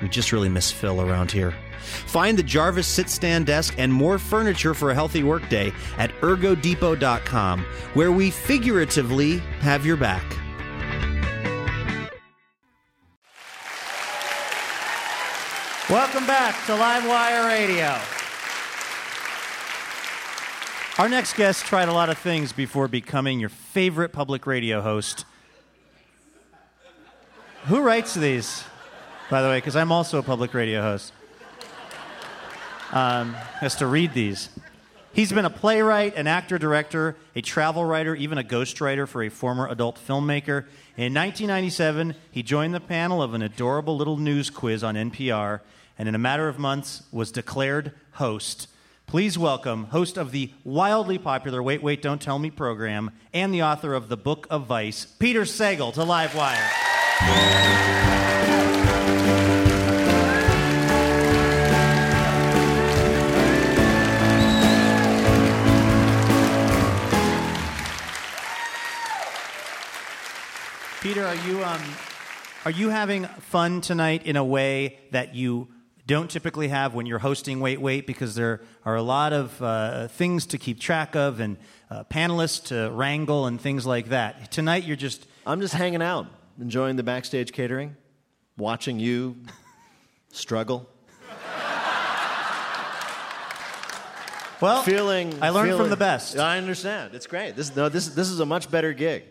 we 0.00 0.08
just 0.08 0.32
really 0.32 0.48
miss 0.48 0.72
Phil 0.72 1.00
around 1.00 1.30
here. 1.30 1.54
Find 1.80 2.38
the 2.38 2.42
Jarvis 2.42 2.86
sit 2.86 3.10
stand 3.10 3.46
desk 3.46 3.74
and 3.78 3.92
more 3.92 4.18
furniture 4.18 4.74
for 4.74 4.90
a 4.90 4.94
healthy 4.94 5.22
workday 5.22 5.72
at 5.98 6.10
ergodepot.com, 6.20 7.64
where 7.94 8.12
we 8.12 8.30
figuratively 8.30 9.38
have 9.60 9.84
your 9.84 9.96
back. 9.96 10.24
Welcome 15.88 16.26
back 16.26 16.54
to 16.66 16.72
Livewire 16.72 17.48
Radio. 17.48 18.19
Our 21.00 21.08
next 21.08 21.32
guest 21.32 21.64
tried 21.64 21.88
a 21.88 21.94
lot 21.94 22.10
of 22.10 22.18
things 22.18 22.52
before 22.52 22.86
becoming 22.86 23.40
your 23.40 23.48
favorite 23.48 24.12
public 24.12 24.46
radio 24.46 24.82
host. 24.82 25.24
Who 27.68 27.80
writes 27.80 28.12
these, 28.12 28.64
by 29.30 29.40
the 29.40 29.48
way? 29.48 29.56
Because 29.56 29.76
I'm 29.76 29.92
also 29.92 30.18
a 30.18 30.22
public 30.22 30.52
radio 30.52 30.82
host 30.82 31.14
um, 32.92 33.32
has 33.32 33.76
to 33.76 33.86
read 33.86 34.12
these. 34.12 34.50
He's 35.14 35.32
been 35.32 35.46
a 35.46 35.50
playwright, 35.50 36.16
an 36.16 36.26
actor, 36.26 36.58
director, 36.58 37.16
a 37.34 37.40
travel 37.40 37.82
writer, 37.82 38.14
even 38.14 38.36
a 38.36 38.44
ghostwriter 38.44 39.08
for 39.08 39.22
a 39.22 39.30
former 39.30 39.66
adult 39.68 39.96
filmmaker. 39.96 40.66
In 40.98 41.14
1997, 41.14 42.14
he 42.30 42.42
joined 42.42 42.74
the 42.74 42.78
panel 42.78 43.22
of 43.22 43.32
an 43.32 43.40
adorable 43.40 43.96
little 43.96 44.18
news 44.18 44.50
quiz 44.50 44.84
on 44.84 44.96
NPR, 44.96 45.60
and 45.98 46.10
in 46.10 46.14
a 46.14 46.18
matter 46.18 46.46
of 46.46 46.58
months 46.58 47.04
was 47.10 47.32
declared 47.32 47.92
host. 48.12 48.66
Please 49.10 49.36
welcome 49.36 49.86
host 49.86 50.16
of 50.16 50.30
the 50.30 50.52
wildly 50.62 51.18
popular 51.18 51.60
Wait, 51.60 51.82
Wait, 51.82 52.00
Don't 52.00 52.22
Tell 52.22 52.38
Me 52.38 52.48
program 52.48 53.10
and 53.34 53.52
the 53.52 53.60
author 53.60 53.92
of 53.92 54.08
The 54.08 54.16
Book 54.16 54.46
of 54.50 54.66
Vice, 54.66 55.04
Peter 55.04 55.40
Sagal, 55.40 55.92
to 55.94 56.02
Livewire. 56.02 56.54
Peter, 71.00 71.26
are 71.26 71.34
you 71.34 71.64
um, 71.64 71.82
are 72.64 72.70
you 72.70 72.90
having 72.90 73.24
fun 73.24 73.80
tonight 73.80 74.24
in 74.24 74.36
a 74.36 74.44
way 74.44 75.00
that 75.10 75.34
you 75.34 75.66
don't 76.06 76.30
typically 76.30 76.68
have 76.68 76.94
when 76.94 77.06
you're 77.06 77.18
hosting 77.20 77.60
Wait 77.60 77.80
Wait? 77.80 78.06
Because 78.06 78.34
there 78.34 78.60
are 78.84 78.96
a 78.96 79.02
lot 79.02 79.32
of 79.32 79.60
uh, 79.62 80.08
things 80.08 80.46
to 80.46 80.58
keep 80.58 80.80
track 80.80 81.14
of 81.14 81.40
and 81.40 81.56
uh, 81.90 82.04
panelists 82.04 82.64
to 82.66 82.90
wrangle 82.90 83.46
and 83.46 83.60
things 83.60 83.86
like 83.86 84.08
that. 84.08 84.50
Tonight, 84.50 84.84
you're 84.84 84.96
just 84.96 85.26
I'm 85.46 85.60
just 85.60 85.74
hanging 85.74 86.02
out, 86.02 86.26
enjoying 86.60 86.96
the 86.96 87.02
backstage 87.02 87.52
catering, 87.52 87.96
watching 88.56 88.98
you 88.98 89.36
struggle. 90.32 90.88
well. 94.60 94.82
Feeling, 94.82 95.34
I 95.42 95.50
learned 95.50 95.68
feeling- 95.70 95.82
from 95.82 95.90
the 95.90 95.96
best. 95.96 96.38
I 96.38 96.58
understand. 96.58 97.14
It's 97.14 97.26
great. 97.26 97.56
This, 97.56 97.74
no, 97.74 97.88
this, 97.88 98.08
this 98.08 98.28
is 98.28 98.40
a 98.40 98.46
much 98.46 98.70
better 98.70 98.92
gig. 98.92 99.24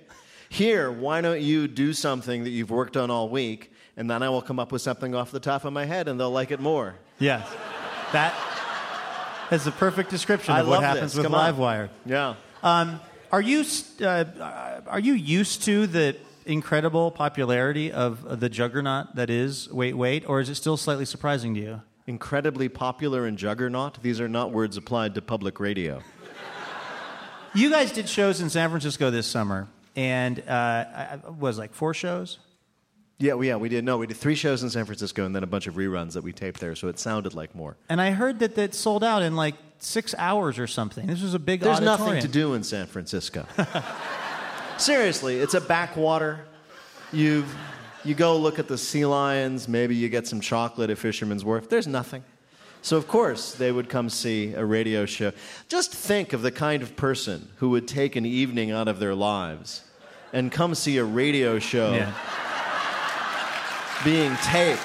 Here, 0.49 0.91
why 0.91 1.21
don't 1.21 1.41
you 1.41 1.67
do 1.67 1.93
something 1.93 2.43
that 2.43 2.49
you've 2.49 2.71
worked 2.71 2.97
on 2.97 3.11
all 3.11 3.29
week, 3.29 3.71
and 3.97 4.09
then 4.09 4.23
I 4.23 4.29
will 4.29 4.41
come 4.41 4.59
up 4.59 4.71
with 4.71 4.81
something 4.81 5.15
off 5.15 5.31
the 5.31 5.39
top 5.39 5.65
of 5.65 5.73
my 5.73 5.85
head, 5.85 6.07
and 6.07 6.19
they'll 6.19 6.31
like 6.31 6.51
it 6.51 6.59
more. 6.59 6.95
Yes, 7.19 7.47
that 8.13 8.33
is 9.51 9.63
the 9.65 9.71
perfect 9.71 10.09
description 10.09 10.53
I 10.53 10.61
of 10.61 10.67
what 10.67 10.81
happens 10.83 11.13
this. 11.13 11.23
with 11.23 11.31
Livewire. 11.31 11.89
Yeah. 12.05 12.35
Um, 12.63 12.99
are 13.31 13.41
you 13.41 13.63
uh, 14.01 14.81
are 14.87 14.99
you 14.99 15.13
used 15.13 15.63
to 15.63 15.87
the 15.87 16.15
incredible 16.45 17.11
popularity 17.11 17.91
of 17.91 18.39
the 18.39 18.49
juggernaut 18.49 19.15
that 19.15 19.29
is 19.29 19.69
Wait 19.71 19.93
Wait, 19.95 20.27
or 20.27 20.39
is 20.39 20.49
it 20.49 20.55
still 20.55 20.77
slightly 20.77 21.05
surprising 21.05 21.53
to 21.55 21.59
you? 21.59 21.81
Incredibly 22.07 22.69
popular 22.69 23.27
and 23.27 23.37
juggernaut. 23.37 24.01
These 24.01 24.19
are 24.19 24.27
not 24.27 24.51
words 24.51 24.77
applied 24.77 25.13
to 25.15 25.21
public 25.21 25.59
radio. 25.59 26.01
You 27.53 27.69
guys 27.71 27.91
did 27.91 28.07
shows 28.07 28.41
in 28.41 28.49
San 28.49 28.69
Francisco 28.69 29.09
this 29.09 29.25
summer, 29.25 29.67
and 29.95 30.39
uh, 30.47 30.51
I- 30.51 31.19
was 31.39 31.57
like 31.57 31.73
four 31.73 31.93
shows. 31.93 32.37
Yeah, 33.21 33.33
we, 33.33 33.49
yeah, 33.49 33.57
we 33.57 33.67
did. 33.67 33.83
No, 33.83 33.97
we 33.97 34.07
did 34.07 34.15
three 34.17 34.35
shows 34.35 34.63
in 34.63 34.69
San 34.69 34.85
Francisco 34.85 35.25
and 35.25 35.35
then 35.35 35.43
a 35.43 35.47
bunch 35.47 35.67
of 35.67 35.75
reruns 35.75 36.13
that 36.13 36.23
we 36.23 36.31
taped 36.31 36.61
there, 36.61 36.73
so 36.73 36.87
it 36.87 36.97
sounded 36.99 37.33
like 37.33 37.53
more. 37.53 37.75
And 37.89 37.99
I 37.99 38.11
heard 38.11 38.39
that 38.39 38.55
that 38.55 38.73
sold 38.73 39.03
out 39.03 39.21
in 39.21 39.35
like 39.35 39.55
six 39.79 40.15
hours 40.17 40.57
or 40.57 40.67
something. 40.67 41.05
This 41.05 41.21
was 41.21 41.33
a 41.33 41.39
big 41.39 41.59
There's 41.59 41.77
auditorium. 41.77 42.05
nothing 42.15 42.21
to 42.21 42.27
do 42.29 42.53
in 42.53 42.63
San 42.63 42.87
Francisco. 42.87 43.45
Seriously, 44.77 45.37
it's 45.39 45.53
a 45.53 45.61
backwater. 45.61 46.45
You 47.11 47.43
you 48.05 48.15
go 48.15 48.37
look 48.37 48.59
at 48.59 48.67
the 48.69 48.77
sea 48.77 49.05
lions, 49.05 49.67
maybe 49.67 49.95
you 49.95 50.07
get 50.07 50.25
some 50.25 50.39
chocolate 50.39 50.89
at 50.89 50.97
Fisherman's 50.97 51.43
Wharf. 51.43 51.67
There's 51.67 51.87
nothing. 51.87 52.23
So 52.81 52.95
of 52.95 53.09
course 53.09 53.53
they 53.55 53.73
would 53.73 53.89
come 53.89 54.09
see 54.09 54.53
a 54.53 54.63
radio 54.63 55.05
show. 55.05 55.33
Just 55.67 55.93
think 55.93 56.31
of 56.31 56.41
the 56.41 56.51
kind 56.51 56.81
of 56.81 56.95
person 56.95 57.49
who 57.57 57.71
would 57.71 57.87
take 57.89 58.15
an 58.15 58.25
evening 58.25 58.71
out 58.71 58.87
of 58.87 58.99
their 58.99 59.15
lives 59.15 59.83
and 60.31 60.49
come 60.49 60.75
see 60.75 60.97
a 60.97 61.03
radio 61.03 61.59
show 61.59 61.93
Yeah. 61.93 62.13
Being 64.03 64.35
taped. 64.43 64.81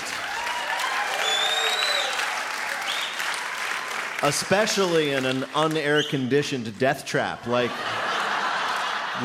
Especially 4.22 5.11
in 5.11 5.27
an 5.27 5.42
unair 5.55 6.09
conditioned 6.09 6.79
death 6.79 7.05
trap. 7.05 7.46
Like, 7.46 7.70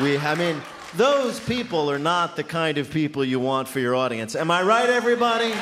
we, 0.02 0.18
I 0.18 0.34
mean, 0.34 0.60
those 0.94 1.40
people 1.40 1.90
are 1.90 1.98
not 1.98 2.36
the 2.36 2.44
kind 2.44 2.78
of 2.78 2.90
people 2.90 3.24
you 3.24 3.40
want 3.40 3.68
for 3.68 3.80
your 3.80 3.94
audience. 3.96 4.36
Am 4.36 4.50
I 4.50 4.62
right, 4.62 4.90
everybody? 4.90 5.54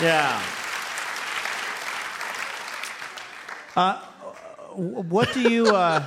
Yeah. 0.00 0.40
What 4.74 5.32
do 5.32 5.40
you? 5.40 5.66
Uh, 5.66 6.04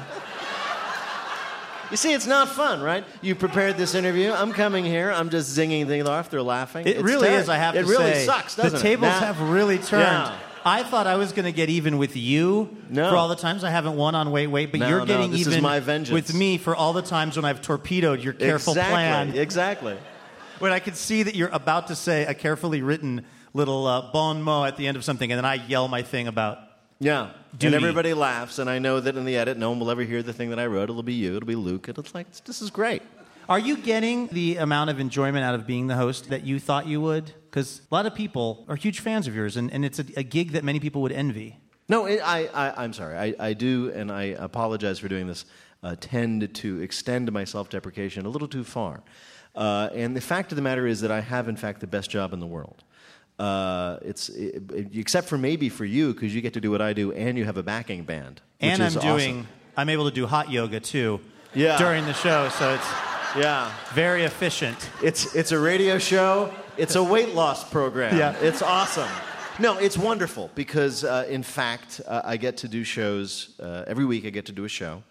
You 1.92 1.98
see, 1.98 2.14
it's 2.14 2.28
not 2.28 2.50
fun, 2.50 2.82
right? 2.82 3.04
You 3.22 3.34
prepared 3.36 3.78
this 3.78 3.96
interview. 3.96 4.32
I'm 4.32 4.52
coming 4.54 4.86
here. 4.86 5.12
I'm 5.12 5.30
just 5.30 5.58
zinging 5.58 5.88
things 5.88 6.08
off. 6.08 6.30
They're 6.30 6.42
laughing. 6.44 6.86
it 6.88 6.98
It's 6.98 7.04
really 7.04 7.30
is. 7.30 7.50
I 7.50 7.58
have 7.58 7.76
it 7.76 7.80
to 7.84 7.86
really 7.88 7.96
say, 8.04 8.10
It 8.10 8.14
really 8.14 8.26
sucks, 8.26 8.56
doesn't 8.56 8.72
the 8.74 8.78
it? 8.78 8.82
tables 8.82 9.10
Now- 9.12 9.20
have 9.20 9.42
really 9.42 9.78
turned. 9.80 10.04
Yeah. 10.04 10.36
I 10.66 10.84
thought 10.84 11.08
I 11.08 11.16
was 11.16 11.32
going 11.32 11.46
to 11.46 11.52
get 11.54 11.70
even 11.70 11.98
with 11.98 12.16
you 12.18 12.76
No. 12.90 13.10
for 13.10 13.16
all 13.16 13.30
the 13.30 13.36
times 13.36 13.64
I 13.64 13.70
haven't 13.70 13.96
won 13.96 14.14
on 14.14 14.30
Wait 14.32 14.48
Wait, 14.48 14.72
but 14.72 14.82
No, 14.82 14.90
you're 14.90 15.00
no, 15.00 15.06
getting 15.06 15.34
is 15.34 15.48
even 15.48 15.64
with 16.12 16.34
me 16.34 16.58
for 16.58 16.76
all 16.76 16.92
the 16.94 17.02
times 17.02 17.38
when 17.38 17.46
I've 17.46 17.62
torpedoed 17.62 18.22
your 18.22 18.34
careful 18.34 18.74
exactly. 18.74 18.94
plan. 18.94 19.36
Exactly. 19.38 19.98
When 20.60 20.74
I 20.74 20.80
could 20.80 20.98
see 20.98 21.24
that 21.24 21.34
you're 21.36 21.48
about 21.50 21.88
to 21.88 21.96
say 21.96 22.26
a 22.26 22.34
carefully 22.34 22.82
written 22.82 23.26
little 23.54 23.88
uh, 23.88 24.12
bon 24.12 24.42
mot 24.42 24.68
at 24.68 24.78
the 24.78 24.86
end 24.88 24.98
of 24.98 25.06
something, 25.06 25.32
and 25.32 25.38
then 25.38 25.46
I 25.46 25.56
yell 25.56 25.88
my 25.88 26.02
thing 26.02 26.28
about. 26.28 26.60
Yeah. 27.00 27.30
Duty. 27.52 27.68
And 27.68 27.76
everybody 27.76 28.14
laughs, 28.14 28.60
and 28.60 28.70
I 28.70 28.78
know 28.78 29.00
that 29.00 29.18
in 29.18 29.26
the 29.26 29.36
edit, 29.36 29.58
no 29.58 29.72
one 29.72 29.80
will 29.80 29.90
ever 29.90 30.04
hear 30.04 30.22
the 30.22 30.34
thing 30.34 30.52
that 30.52 30.60
I 30.60 30.68
wrote. 30.68 30.90
It'll 30.90 31.02
be 31.02 31.14
you. 31.14 31.36
It'll 31.36 31.48
be 31.48 31.56
Luke. 31.56 31.88
And 31.88 31.98
it's 31.98 32.14
like, 32.14 32.32
this 32.46 32.62
is 32.62 32.70
great. 32.70 33.02
Are 33.48 33.58
you 33.58 33.78
getting 33.78 34.28
the 34.28 34.58
amount 34.58 34.92
of 34.92 35.00
enjoyment 35.00 35.44
out 35.44 35.56
of 35.56 35.66
being 35.66 35.88
the 35.88 35.96
host 35.96 36.30
that 36.30 36.44
you 36.46 36.60
thought 36.60 36.86
you 36.86 37.02
would? 37.02 37.34
Because 37.50 37.82
a 37.92 37.96
lot 37.96 38.06
of 38.06 38.14
people 38.14 38.64
are 38.70 38.76
huge 38.76 39.00
fans 39.00 39.26
of 39.26 39.36
yours, 39.36 39.58
and, 39.58 39.74
and 39.74 39.84
it's 39.84 39.98
a, 39.98 40.06
a 40.18 40.24
gig 40.24 40.52
that 40.52 40.64
many 40.64 40.80
people 40.80 41.02
would 41.02 41.12
envy. 41.12 41.58
No, 41.88 42.06
it, 42.06 42.22
I, 42.24 42.46
I, 42.54 42.84
I'm 42.84 42.94
sorry. 42.94 43.18
I, 43.18 43.34
I 43.40 43.54
do, 43.54 43.92
and 43.96 44.12
I 44.12 44.24
apologize 44.26 45.00
for 45.00 45.08
doing 45.08 45.26
this, 45.26 45.46
uh, 45.82 45.96
tend 46.00 46.54
to 46.54 46.82
extend 46.82 47.32
my 47.32 47.44
self 47.44 47.70
deprecation 47.70 48.28
a 48.28 48.30
little 48.30 48.48
too 48.48 48.64
far. 48.64 49.02
Uh, 49.56 49.90
and 49.96 50.16
the 50.16 50.22
fact 50.22 50.52
of 50.52 50.56
the 50.56 50.62
matter 50.62 50.86
is 50.86 51.02
that 51.02 51.10
I 51.10 51.22
have, 51.22 51.50
in 51.50 51.56
fact, 51.56 51.80
the 51.80 51.88
best 51.88 52.12
job 52.12 52.34
in 52.34 52.40
the 52.40 52.46
world. 52.46 52.84
Uh, 53.40 53.98
it's 54.02 54.28
it, 54.30 54.62
except 54.94 55.28
for 55.30 55.38
maybe 55.38 55.70
for 55.70 55.86
you 55.86 56.14
because 56.14 56.36
you 56.36 56.42
get 56.42 56.54
to 56.54 56.62
do 56.62 56.70
what 56.72 56.82
I 56.82 56.94
do 56.94 57.14
and 57.14 57.38
you 57.38 57.46
have 57.46 57.58
a 57.58 57.64
backing 57.64 58.04
band. 58.04 58.42
which 58.60 58.72
and 58.72 58.82
I'm 58.84 58.94
doing, 58.94 59.36
awesome. 59.40 59.48
I'm 59.78 59.90
able 59.90 60.10
to 60.10 60.16
do 60.16 60.28
hot 60.28 60.52
yoga 60.52 60.80
too 60.82 61.22
Yeah. 61.54 61.78
during 61.78 62.06
the 62.06 62.14
show, 62.14 62.50
so 62.50 62.74
it's 62.76 62.88
Yeah. 63.38 63.72
Very 63.94 64.24
efficient. 64.24 64.78
It's 65.02 65.36
it's 65.36 65.52
a 65.54 65.60
radio 65.60 65.98
show. 66.00 66.52
It's 66.78 66.96
a 66.96 67.04
weight 67.04 67.34
loss 67.36 67.64
program. 67.70 68.18
Yeah. 68.18 68.36
It's 68.42 68.62
awesome. 68.62 69.10
No, 69.60 69.78
it's 69.78 69.98
wonderful 69.98 70.50
because, 70.56 71.04
uh, 71.04 71.26
in 71.30 71.44
fact, 71.44 72.02
uh, 72.08 72.22
I 72.34 72.38
get 72.38 72.58
to 72.58 72.68
do 72.68 72.84
shows 72.86 73.50
uh, 73.60 73.84
every 73.88 74.06
week. 74.06 74.26
I 74.26 74.30
get 74.32 74.46
to 74.46 74.54
do 74.54 74.64
a 74.66 74.70
show 74.70 75.04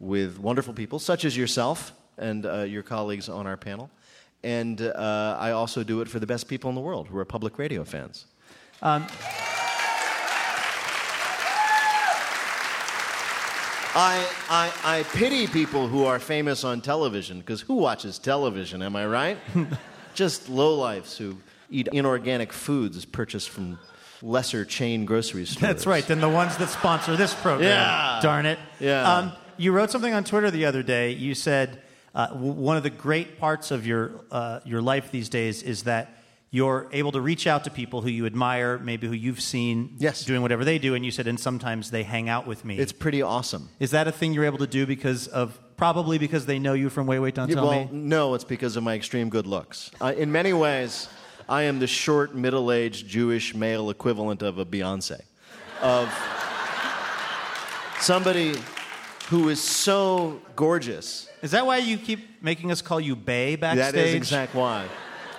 with 0.00 0.38
wonderful 0.38 0.74
people, 0.74 0.98
such 0.98 1.24
as 1.24 1.36
yourself 1.36 1.92
and 2.18 2.46
uh, 2.46 2.62
your 2.62 2.82
colleagues 2.84 3.28
on 3.28 3.46
our 3.46 3.56
panel. 3.56 3.90
And 4.46 4.80
uh, 4.80 5.36
I 5.40 5.50
also 5.50 5.82
do 5.82 6.02
it 6.02 6.08
for 6.08 6.20
the 6.20 6.26
best 6.26 6.46
people 6.46 6.70
in 6.70 6.76
the 6.76 6.80
world 6.80 7.08
who 7.08 7.18
are 7.18 7.24
public 7.24 7.58
radio 7.58 7.82
fans. 7.82 8.26
I, 13.98 14.24
I, 14.48 14.72
I 14.84 15.02
pity 15.14 15.48
people 15.48 15.88
who 15.88 16.04
are 16.04 16.20
famous 16.20 16.62
on 16.62 16.80
television 16.80 17.40
because 17.40 17.60
who 17.60 17.74
watches 17.74 18.20
television, 18.20 18.82
am 18.82 18.94
I 18.94 19.06
right? 19.06 19.36
Just 20.14 20.48
lowlifes 20.48 21.16
who 21.16 21.38
eat 21.68 21.88
inorganic 21.88 22.52
foods 22.52 23.04
purchased 23.04 23.50
from 23.50 23.80
lesser 24.22 24.64
chain 24.64 25.06
grocery 25.06 25.44
stores. 25.44 25.60
That's 25.60 25.86
right. 25.88 26.06
Then 26.06 26.20
the 26.20 26.28
ones 26.28 26.56
that 26.58 26.68
sponsor 26.68 27.16
this 27.16 27.34
program. 27.34 27.68
Yeah. 27.68 28.20
Darn 28.22 28.46
it. 28.46 28.60
Yeah. 28.78 29.12
Um, 29.12 29.32
you 29.56 29.72
wrote 29.72 29.90
something 29.90 30.14
on 30.14 30.22
Twitter 30.22 30.52
the 30.52 30.66
other 30.66 30.84
day. 30.84 31.10
You 31.10 31.34
said 31.34 31.82
uh, 32.16 32.26
w- 32.28 32.52
one 32.52 32.76
of 32.76 32.82
the 32.82 32.90
great 32.90 33.38
parts 33.38 33.70
of 33.70 33.86
your 33.86 34.24
uh, 34.32 34.58
your 34.64 34.82
life 34.82 35.10
these 35.12 35.28
days 35.28 35.62
is 35.62 35.84
that 35.84 36.04
you're 36.50 36.88
able 36.92 37.12
to 37.12 37.20
reach 37.20 37.46
out 37.46 37.64
to 37.64 37.70
people 37.70 38.00
who 38.00 38.08
you 38.08 38.24
admire, 38.24 38.78
maybe 38.78 39.06
who 39.06 39.12
you've 39.12 39.40
seen 39.42 39.94
Yes. 39.98 40.24
doing 40.24 40.40
whatever 40.42 40.64
they 40.64 40.78
do, 40.78 40.94
and 40.94 41.04
you 41.04 41.10
said, 41.10 41.26
and 41.26 41.38
sometimes 41.38 41.90
they 41.90 42.02
hang 42.04 42.28
out 42.28 42.46
with 42.46 42.64
me. 42.64 42.78
It's 42.78 42.92
pretty 42.92 43.20
awesome. 43.20 43.68
is 43.80 43.90
that 43.90 44.06
a 44.08 44.12
thing 44.12 44.32
you're 44.32 44.46
able 44.46 44.58
to 44.58 44.66
do 44.66 44.86
because 44.86 45.26
of 45.28 45.58
probably 45.76 46.16
because 46.18 46.46
they 46.46 46.58
know 46.58 46.72
you 46.72 46.88
from 46.88 47.06
Wait 47.06 47.18
Wait 47.18 47.34
Don't 47.34 47.50
Tell 47.50 47.66
well, 47.68 47.84
Me? 47.84 47.88
no, 47.92 48.34
it's 48.34 48.44
because 48.44 48.76
of 48.76 48.82
my 48.84 48.94
extreme 48.94 49.28
good 49.28 49.46
looks. 49.46 49.90
Uh, 50.00 50.14
in 50.16 50.32
many 50.32 50.52
ways, 50.54 51.08
I 51.48 51.62
am 51.62 51.78
the 51.80 51.86
short, 51.86 52.34
middle 52.34 52.72
aged 52.72 53.06
Jewish 53.08 53.54
male 53.54 53.90
equivalent 53.90 54.40
of 54.42 54.58
a 54.58 54.64
Beyonce. 54.64 55.20
Of 55.82 56.08
somebody 58.00 58.54
who 59.28 59.48
is 59.48 59.60
so 59.60 60.40
gorgeous. 60.54 61.28
Is 61.42 61.50
that 61.50 61.66
why 61.66 61.78
you 61.78 61.98
keep 61.98 62.42
making 62.42 62.70
us 62.70 62.80
call 62.80 63.00
you 63.00 63.16
Bay 63.16 63.56
backstage? 63.56 63.92
That 63.92 63.98
is 63.98 64.14
exact 64.14 64.54
why. 64.54 64.86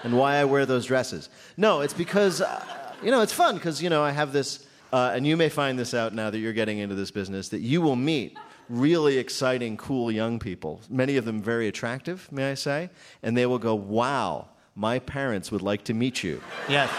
And 0.04 0.18
why 0.18 0.36
I 0.36 0.46
wear 0.46 0.66
those 0.66 0.86
dresses. 0.86 1.30
No, 1.56 1.82
it's 1.82 1.94
because, 1.94 2.42
uh, 2.42 2.66
you 3.02 3.12
know, 3.12 3.22
it's 3.22 3.34
fun 3.34 3.56
because, 3.56 3.82
you 3.82 3.90
know, 3.90 4.04
I 4.04 4.12
have 4.12 4.34
this, 4.34 4.66
uh, 4.92 5.12
and 5.16 5.26
you 5.26 5.38
may 5.38 5.50
find 5.50 5.80
this 5.80 5.94
out 5.94 6.14
now 6.14 6.30
that 6.30 6.38
you're 6.38 6.54
getting 6.54 6.80
into 6.80 6.96
this 6.96 7.12
business, 7.12 7.50
that 7.50 7.62
you 7.62 7.82
will 7.82 7.96
meet 7.96 8.38
really 8.70 9.18
exciting, 9.18 9.78
cool 9.78 10.12
young 10.12 10.40
people, 10.40 10.82
many 10.90 11.16
of 11.18 11.26
them 11.26 11.42
very 11.42 11.68
attractive, 11.68 12.30
may 12.32 12.52
I 12.52 12.54
say, 12.54 12.90
and 13.24 13.36
they 13.36 13.46
will 13.46 13.60
go, 13.60 13.74
wow, 13.74 14.50
my 14.76 15.00
parents 15.00 15.52
would 15.52 15.62
like 15.62 15.86
to 15.86 15.94
meet 15.94 16.24
you. 16.24 16.42
Yes. 16.68 16.90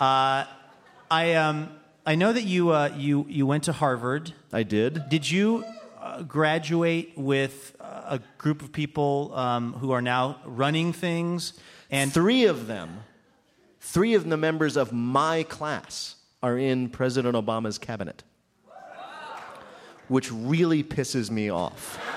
Uh, 0.00 0.44
I 1.10 1.34
um, 1.34 1.70
I 2.06 2.16
know 2.16 2.34
that 2.34 2.42
you 2.42 2.70
uh, 2.70 2.92
you 2.94 3.24
you 3.30 3.46
went 3.46 3.64
to 3.64 3.72
Harvard. 3.72 4.34
I 4.52 4.62
did. 4.62 5.08
Did 5.08 5.30
you 5.30 5.64
uh, 5.98 6.22
graduate 6.22 7.12
with 7.16 7.74
uh, 7.80 8.02
a 8.06 8.20
group 8.36 8.60
of 8.60 8.72
people 8.72 9.32
um, 9.34 9.72
who 9.72 9.90
are 9.90 10.02
now 10.02 10.38
running 10.44 10.92
things? 10.92 11.54
And 11.90 12.12
three 12.12 12.44
of 12.44 12.66
them, 12.66 13.04
three 13.80 14.12
of 14.12 14.28
the 14.28 14.36
members 14.36 14.76
of 14.76 14.92
my 14.92 15.44
class 15.44 16.16
are 16.42 16.58
in 16.58 16.90
President 16.90 17.34
Obama's 17.36 17.78
cabinet, 17.78 18.22
which 20.08 20.30
really 20.30 20.84
pisses 20.84 21.30
me 21.30 21.50
off. 21.50 21.98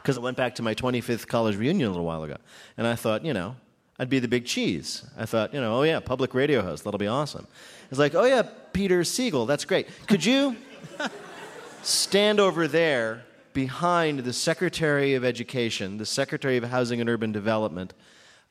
Because 0.00 0.16
I 0.16 0.22
went 0.22 0.38
back 0.38 0.54
to 0.54 0.62
my 0.62 0.74
25th 0.74 1.26
college 1.26 1.56
reunion 1.56 1.86
a 1.86 1.90
little 1.90 2.06
while 2.06 2.22
ago, 2.22 2.38
and 2.78 2.86
I 2.86 2.94
thought, 2.94 3.22
you 3.22 3.34
know, 3.34 3.54
I'd 4.00 4.08
be 4.08 4.18
the 4.18 4.28
big 4.28 4.46
cheese. 4.46 5.04
I 5.18 5.26
thought, 5.26 5.52
you 5.52 5.60
know, 5.60 5.76
oh 5.76 5.82
yeah, 5.82 6.00
public 6.00 6.32
radio 6.32 6.62
host, 6.62 6.84
that'll 6.84 6.96
be 6.96 7.06
awesome. 7.06 7.46
It's 7.90 7.98
like, 7.98 8.14
oh 8.14 8.24
yeah, 8.24 8.48
Peter 8.72 9.04
Siegel, 9.04 9.44
that's 9.44 9.66
great. 9.66 9.88
Could 10.06 10.24
you 10.24 10.56
stand 11.82 12.40
over 12.40 12.66
there 12.66 13.24
behind 13.52 14.20
the 14.20 14.32
Secretary 14.32 15.12
of 15.16 15.22
Education, 15.22 15.98
the 15.98 16.06
Secretary 16.06 16.56
of 16.56 16.64
Housing 16.64 17.02
and 17.02 17.10
Urban 17.10 17.30
Development, 17.30 17.92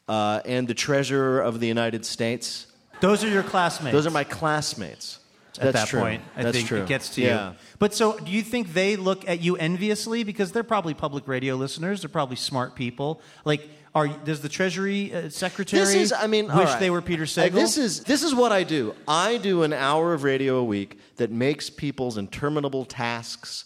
uh, 0.07 0.41
and 0.45 0.67
the 0.67 0.75
Treasurer 0.75 1.41
of 1.41 1.59
the 1.59 1.67
United 1.67 2.05
States? 2.05 2.67
those 3.01 3.23
are 3.23 3.29
your 3.29 3.41
classmates. 3.41 3.93
Those 3.93 4.05
are 4.05 4.11
my 4.11 4.25
classmates. 4.25 5.17
at 5.55 5.63
That's 5.63 5.79
that 5.79 5.87
true. 5.87 6.01
point. 6.01 6.21
I 6.35 6.43
That's 6.43 6.57
think 6.57 6.67
true. 6.67 6.81
it 6.81 6.87
gets 6.87 7.15
to 7.15 7.21
yeah. 7.21 7.49
you. 7.49 7.55
But 7.79 7.95
so, 7.95 8.19
do 8.19 8.29
you 8.29 8.43
think 8.43 8.73
they 8.73 8.97
look 8.97 9.27
at 9.27 9.41
you 9.41 9.55
enviously 9.55 10.23
because 10.23 10.51
they're 10.51 10.63
probably 10.63 10.93
public 10.93 11.27
radio 11.27 11.55
listeners? 11.55 12.03
They're 12.03 12.09
probably 12.09 12.35
smart 12.35 12.75
people. 12.75 13.19
Like, 13.45 13.67
are 13.95 14.07
does 14.07 14.41
the 14.41 14.49
Treasury 14.49 15.13
uh, 15.13 15.29
Secretary 15.29 15.79
This 15.81 15.95
is, 15.95 16.13
I 16.13 16.27
mean, 16.27 16.45
wish 16.47 16.55
right. 16.55 16.79
they 16.79 16.89
were 16.89 17.01
Peter 17.01 17.23
Uh, 17.23 17.25
Sagal? 17.25 17.51
This 17.53 17.77
is 17.77 18.03
this 18.03 18.23
is 18.23 18.33
what 18.35 18.51
I 18.51 18.63
do. 18.63 18.93
I 19.07 19.37
do 19.37 19.63
an 19.63 19.73
hour 19.73 20.13
of 20.13 20.23
radio 20.23 20.57
a 20.57 20.63
week 20.63 20.99
that 21.17 21.31
makes 21.31 21.69
people's 21.69 22.17
interminable 22.17 22.85
tasks 22.85 23.65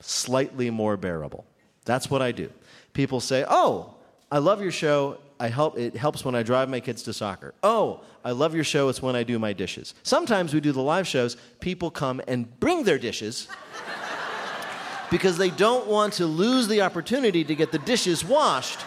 slightly 0.00 0.70
more 0.70 0.96
bearable. 0.96 1.44
That's 1.84 2.10
what 2.10 2.22
I 2.22 2.32
do. 2.32 2.50
People 2.92 3.20
say, 3.20 3.44
"Oh, 3.48 3.94
I 4.30 4.38
love 4.38 4.60
your 4.62 4.72
show. 4.72 5.18
I 5.38 5.48
help. 5.48 5.78
It 5.78 5.96
helps 5.96 6.24
when 6.24 6.34
I 6.34 6.42
drive 6.42 6.68
my 6.68 6.80
kids 6.80 7.02
to 7.04 7.12
soccer. 7.12 7.52
Oh, 7.62 8.00
I 8.24 8.30
love 8.30 8.54
your 8.54 8.64
show. 8.64 8.88
It's 8.88 9.02
when 9.02 9.14
I 9.16 9.22
do 9.22 9.38
my 9.38 9.52
dishes. 9.52 9.94
Sometimes 10.02 10.54
we 10.54 10.60
do 10.60 10.72
the 10.72 10.82
live 10.82 11.06
shows. 11.06 11.36
People 11.60 11.90
come 11.90 12.20
and 12.28 12.58
bring 12.60 12.84
their 12.84 12.98
dishes." 12.98 13.48
Because 15.08 15.38
they 15.38 15.50
don't 15.50 15.86
want 15.86 16.14
to 16.14 16.26
lose 16.26 16.66
the 16.66 16.80
opportunity 16.82 17.44
to 17.44 17.54
get 17.54 17.70
the 17.70 17.78
dishes 17.78 18.24
washed 18.24 18.80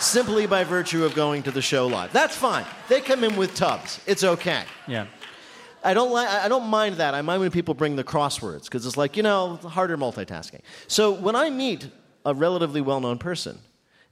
simply 0.00 0.46
by 0.46 0.64
virtue 0.64 1.04
of 1.04 1.14
going 1.14 1.42
to 1.44 1.50
the 1.50 1.62
show 1.62 1.86
live. 1.86 2.12
That's 2.12 2.36
fine. 2.36 2.64
They 2.88 3.00
come 3.00 3.24
in 3.24 3.36
with 3.36 3.54
tubs. 3.54 4.00
It's 4.06 4.24
okay. 4.24 4.64
yeah. 4.86 5.06
I 5.84 5.94
don't 5.94 6.10
like. 6.10 6.28
I 6.28 6.48
don't 6.48 6.66
mind 6.66 6.96
that. 6.96 7.14
I 7.14 7.22
mind 7.22 7.40
when 7.42 7.50
people 7.52 7.72
bring 7.74 7.94
the 7.94 8.02
crosswords 8.02 8.64
because 8.64 8.84
it's 8.86 8.96
like 8.96 9.16
you 9.16 9.22
know 9.22 9.56
harder 9.56 9.96
multitasking. 9.96 10.60
So 10.88 11.12
when 11.12 11.36
I 11.36 11.48
meet 11.48 11.88
a 12.24 12.34
relatively 12.34 12.80
well-known 12.80 13.18
person, 13.18 13.58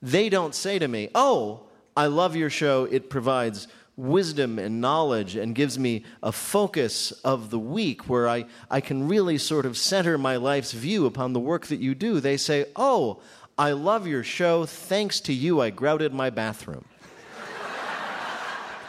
they 0.01 0.29
don't 0.29 0.55
say 0.55 0.79
to 0.79 0.87
me, 0.87 1.09
"Oh, 1.17 1.65
I 1.97 2.07
love 2.07 2.37
your 2.37 2.51
show. 2.51 2.85
It 2.85 3.11
provides." 3.11 3.67
Wisdom 3.97 4.59
and 4.59 4.81
knowledge, 4.81 5.37
and 5.37 5.55
gives 5.55 5.79
me 5.79 6.03
a 6.21 6.33
focus 6.33 7.13
of 7.23 7.51
the 7.51 7.61
week 7.61 8.09
where 8.09 8.29
I, 8.29 8.47
I 8.69 8.81
can 8.81 9.07
really 9.07 9.39
sort 9.39 9.65
of 9.65 9.79
center 9.79 10.19
my 10.19 10.35
life's 10.35 10.73
view 10.73 11.07
upon 11.07 11.33
the 11.33 11.39
work 11.39 11.67
that 11.67 11.79
you 11.79 11.95
do. 11.95 12.19
They 12.19 12.37
say, 12.37 12.65
Oh, 12.75 13.21
I 13.57 13.73
love 13.73 14.07
your 14.07 14.25
show. 14.25 14.67
Thanks 14.67 15.21
to 15.21 15.33
you, 15.33 15.61
I 15.61 15.71
grouted 15.71 16.13
my 16.13 16.31
bathroom. 16.31 16.85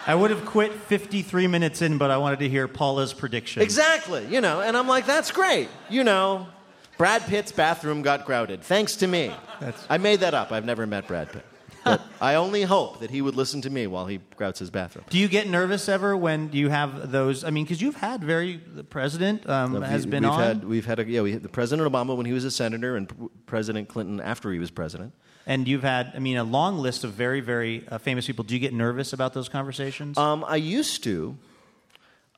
I 0.07 0.13
would 0.13 0.29
have 0.29 0.45
quit 0.45 0.71
53 0.71 1.47
minutes 1.47 1.81
in, 1.81 1.97
but 1.97 2.11
I 2.11 2.17
wanted 2.17 2.39
to 2.39 2.49
hear 2.49 2.67
Paula's 2.67 3.11
prediction. 3.13 3.63
Exactly, 3.63 4.25
you 4.27 4.39
know, 4.39 4.61
and 4.61 4.77
I'm 4.77 4.87
like, 4.87 5.07
that's 5.07 5.31
great. 5.31 5.67
You 5.89 6.03
know, 6.03 6.45
Brad 6.97 7.23
Pitt's 7.23 7.51
bathroom 7.51 8.03
got 8.03 8.25
grouted, 8.25 8.61
thanks 8.61 8.95
to 8.97 9.07
me. 9.07 9.31
That's- 9.59 9.85
I 9.89 9.97
made 9.97 10.19
that 10.19 10.33
up. 10.35 10.51
I've 10.51 10.65
never 10.65 10.85
met 10.85 11.07
Brad 11.07 11.31
Pitt. 11.31 11.43
But 11.85 12.01
I 12.19 12.35
only 12.35 12.63
hope 12.63 12.99
that 12.99 13.11
he 13.11 13.21
would 13.21 13.35
listen 13.35 13.61
to 13.61 13.69
me 13.69 13.85
while 13.85 14.07
he 14.07 14.19
grouts 14.35 14.59
his 14.59 14.71
bathroom. 14.71 15.05
Do 15.09 15.19
you 15.19 15.27
get 15.27 15.47
nervous 15.47 15.87
ever 15.87 16.17
when 16.17 16.51
you 16.51 16.69
have 16.69 17.11
those? 17.11 17.43
I 17.43 17.51
mean, 17.51 17.63
because 17.63 17.79
you've 17.81 17.95
had 17.95 18.23
very 18.23 18.57
the 18.57 18.83
president 18.83 19.47
um, 19.47 19.81
has 19.83 20.05
been 20.05 20.23
we've 20.23 20.31
on, 20.31 20.39
Had, 20.39 20.63
we've 20.65 20.85
had 20.85 20.99
a, 20.99 21.05
yeah, 21.05 21.21
we 21.21 21.31
had 21.31 21.43
the 21.43 21.49
President 21.49 21.87
Obama 21.89 22.17
when 22.17 22.25
he 22.25 22.33
was 22.33 22.43
a 22.43 22.51
senator 22.51 22.97
and 22.97 23.29
President 23.45 23.87
Clinton 23.87 24.19
after 24.19 24.51
he 24.51 24.59
was 24.59 24.71
president. 24.71 25.13
and 25.45 25.67
you've 25.67 25.83
had, 25.83 26.11
I 26.15 26.19
mean, 26.19 26.37
a 26.37 26.43
long 26.43 26.79
list 26.79 27.03
of 27.03 27.11
very, 27.11 27.39
very 27.39 27.87
uh, 27.87 27.99
famous 27.99 28.25
people. 28.25 28.43
Do 28.43 28.55
you 28.55 28.59
get 28.59 28.73
nervous 28.73 29.13
about 29.13 29.33
those 29.33 29.47
conversations? 29.47 30.17
Um, 30.17 30.43
I 30.47 30.55
used 30.55 31.03
to, 31.03 31.37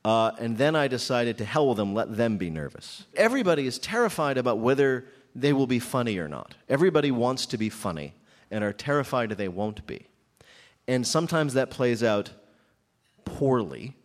uh, 0.03 0.31
and 0.39 0.57
then 0.57 0.75
I 0.75 0.87
decided 0.87 1.37
to 1.37 1.45
hell 1.45 1.69
with 1.69 1.77
them, 1.77 1.93
let 1.93 2.17
them 2.17 2.37
be 2.37 2.49
nervous. 2.49 3.05
Everybody 3.15 3.65
is 3.65 3.79
terrified 3.79 4.37
about 4.37 4.59
whether 4.59 5.05
they 5.33 5.53
will 5.53 5.67
be 5.67 5.79
funny 5.79 6.17
or 6.17 6.27
not. 6.27 6.55
Everybody 6.67 7.11
wants 7.11 7.45
to 7.47 7.57
be 7.57 7.69
funny 7.69 8.13
and 8.51 8.63
are 8.63 8.73
terrified 8.73 9.31
they 9.31 9.47
won't 9.47 9.85
be. 9.87 10.07
And 10.87 11.05
sometimes 11.05 11.53
that 11.53 11.69
plays 11.69 12.01
out 12.03 12.31
poorly, 13.25 13.95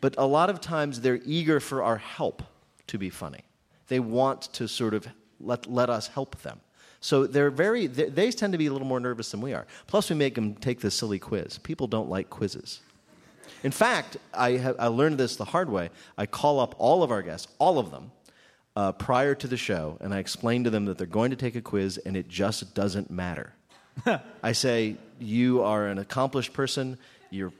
but 0.00 0.14
a 0.16 0.26
lot 0.26 0.48
of 0.50 0.60
times 0.60 1.00
they're 1.00 1.20
eager 1.24 1.60
for 1.60 1.82
our 1.82 1.98
help 1.98 2.42
to 2.86 2.98
be 2.98 3.10
funny. 3.10 3.44
They 3.88 4.00
want 4.00 4.42
to 4.54 4.68
sort 4.68 4.94
of 4.94 5.06
let, 5.40 5.66
let 5.70 5.90
us 5.90 6.08
help 6.08 6.40
them. 6.42 6.60
So 7.00 7.26
they're 7.26 7.50
very, 7.50 7.86
they, 7.86 8.08
they 8.08 8.30
tend 8.30 8.52
to 8.52 8.58
be 8.58 8.66
a 8.66 8.72
little 8.72 8.86
more 8.86 9.00
nervous 9.00 9.30
than 9.30 9.40
we 9.40 9.54
are. 9.54 9.66
Plus, 9.86 10.10
we 10.10 10.16
make 10.16 10.34
them 10.34 10.54
take 10.54 10.80
this 10.80 10.94
silly 10.94 11.18
quiz. 11.18 11.58
People 11.58 11.86
don't 11.86 12.08
like 12.08 12.28
quizzes. 12.30 12.80
In 13.62 13.70
fact, 13.70 14.16
I, 14.34 14.56
ha- 14.56 14.74
I 14.78 14.88
learned 14.88 15.18
this 15.18 15.36
the 15.36 15.44
hard 15.44 15.70
way. 15.70 15.90
I 16.16 16.26
call 16.26 16.58
up 16.58 16.74
all 16.78 17.02
of 17.02 17.10
our 17.10 17.22
guests, 17.22 17.48
all 17.58 17.78
of 17.78 17.90
them, 17.90 18.10
uh, 18.78 18.92
prior 18.92 19.34
to 19.34 19.48
the 19.48 19.56
show, 19.56 19.98
and 20.00 20.14
I 20.14 20.18
explain 20.18 20.62
to 20.62 20.70
them 20.70 20.84
that 20.84 20.98
they're 20.98 21.06
going 21.08 21.30
to 21.30 21.36
take 21.36 21.56
a 21.56 21.60
quiz 21.60 21.98
and 21.98 22.16
it 22.16 22.28
just 22.28 22.76
doesn't 22.76 23.10
matter. 23.10 23.52
I 24.42 24.52
say, 24.52 24.94
You 25.18 25.64
are 25.64 25.88
an 25.88 25.98
accomplished 25.98 26.52
person. 26.52 26.96
Your, 27.30 27.52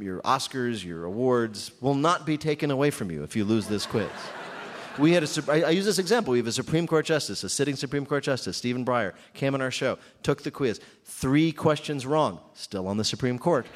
your 0.00 0.22
Oscars, 0.22 0.82
your 0.82 1.04
awards 1.04 1.72
will 1.82 1.94
not 1.94 2.24
be 2.24 2.38
taken 2.38 2.70
away 2.70 2.90
from 2.90 3.10
you 3.10 3.22
if 3.22 3.36
you 3.36 3.44
lose 3.44 3.68
this 3.68 3.84
quiz. 3.84 4.08
We 4.98 5.12
had 5.12 5.24
a, 5.24 5.52
I, 5.52 5.60
I 5.60 5.70
use 5.70 5.84
this 5.84 5.98
example. 5.98 6.32
We 6.32 6.38
have 6.38 6.46
a 6.46 6.52
Supreme 6.52 6.86
Court 6.86 7.04
justice, 7.04 7.44
a 7.44 7.50
sitting 7.50 7.76
Supreme 7.76 8.06
Court 8.06 8.24
justice, 8.24 8.56
Stephen 8.56 8.82
Breyer, 8.82 9.12
came 9.34 9.54
on 9.54 9.60
our 9.60 9.70
show, 9.70 9.98
took 10.22 10.42
the 10.42 10.50
quiz, 10.50 10.80
three 11.04 11.52
questions 11.52 12.06
wrong, 12.06 12.40
still 12.54 12.88
on 12.88 12.96
the 12.96 13.04
Supreme 13.04 13.38
Court. 13.38 13.66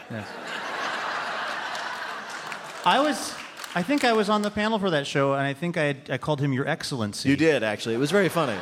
I 2.87 3.01
was, 3.01 3.35
I 3.77 3.83
think 3.83 4.05
I 4.05 4.15
was 4.15 4.31
on 4.31 4.41
the 4.41 4.51
panel 4.51 4.79
for 4.79 4.89
that 4.89 5.07
show, 5.07 5.35
and 5.35 5.43
I 5.43 5.53
think 5.53 5.77
I, 5.77 5.83
had, 5.83 6.11
I 6.11 6.17
called 6.17 6.41
him 6.41 6.51
Your 6.55 6.67
Excellency. 6.67 7.29
You 7.29 7.37
did, 7.37 7.62
actually. 7.62 7.95
It 7.95 7.99
was 7.99 8.11
very 8.11 8.31
funny. 8.31 8.59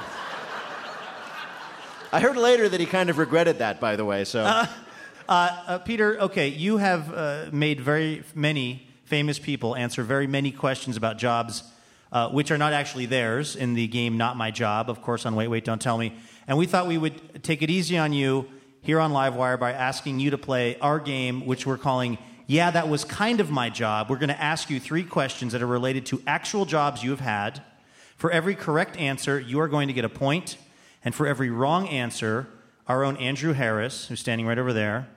I 2.12 2.18
heard 2.18 2.36
later 2.36 2.68
that 2.68 2.80
he 2.80 2.86
kind 2.86 3.08
of 3.08 3.18
regretted 3.18 3.58
that, 3.58 3.78
by 3.78 3.94
the 3.94 4.04
way, 4.04 4.24
so. 4.24 4.64
Uh, 5.26 5.78
Peter, 5.78 6.20
okay, 6.20 6.48
you 6.48 6.78
have 6.78 7.14
uh, 7.14 7.46
made 7.52 7.80
very 7.80 8.24
many 8.34 8.88
famous 9.04 9.38
people 9.38 9.76
answer 9.76 10.02
very 10.02 10.26
many 10.26 10.50
questions 10.50 10.96
about 10.96 11.16
jobs 11.16 11.62
uh, 12.12 12.28
which 12.30 12.50
are 12.50 12.58
not 12.58 12.72
actually 12.72 13.06
theirs 13.06 13.54
in 13.54 13.74
the 13.74 13.86
game 13.86 14.18
Not 14.18 14.36
My 14.36 14.50
Job, 14.50 14.90
of 14.90 15.00
course, 15.00 15.24
on 15.24 15.36
Wait, 15.36 15.46
Wait, 15.46 15.64
Don't 15.64 15.80
Tell 15.80 15.96
Me. 15.96 16.12
And 16.48 16.58
we 16.58 16.66
thought 16.66 16.88
we 16.88 16.98
would 16.98 17.42
take 17.44 17.62
it 17.62 17.70
easy 17.70 17.96
on 17.96 18.12
you 18.12 18.48
here 18.82 18.98
on 18.98 19.12
Livewire 19.12 19.60
by 19.60 19.72
asking 19.72 20.18
you 20.18 20.32
to 20.32 20.38
play 20.38 20.76
our 20.80 20.98
game, 20.98 21.46
which 21.46 21.66
we're 21.66 21.78
calling 21.78 22.18
Yeah, 22.46 22.70
That 22.70 22.88
Was 22.88 23.04
Kind 23.04 23.40
of 23.40 23.50
My 23.50 23.70
Job. 23.70 24.10
We're 24.10 24.18
going 24.18 24.28
to 24.28 24.40
ask 24.40 24.68
you 24.68 24.78
three 24.78 25.02
questions 25.02 25.52
that 25.52 25.62
are 25.62 25.66
related 25.66 26.04
to 26.06 26.22
actual 26.26 26.66
jobs 26.66 27.02
you 27.02 27.10
have 27.10 27.20
had. 27.20 27.62
For 28.16 28.30
every 28.30 28.54
correct 28.54 28.98
answer, 28.98 29.40
you 29.40 29.60
are 29.60 29.68
going 29.68 29.88
to 29.88 29.94
get 29.94 30.04
a 30.04 30.10
point. 30.10 30.58
And 31.04 31.14
for 31.14 31.26
every 31.26 31.48
wrong 31.48 31.88
answer, 31.88 32.46
our 32.86 33.02
own 33.02 33.16
Andrew 33.16 33.54
Harris, 33.54 34.08
who's 34.08 34.20
standing 34.20 34.46
right 34.46 34.58
over 34.58 34.74
there, 34.74 35.08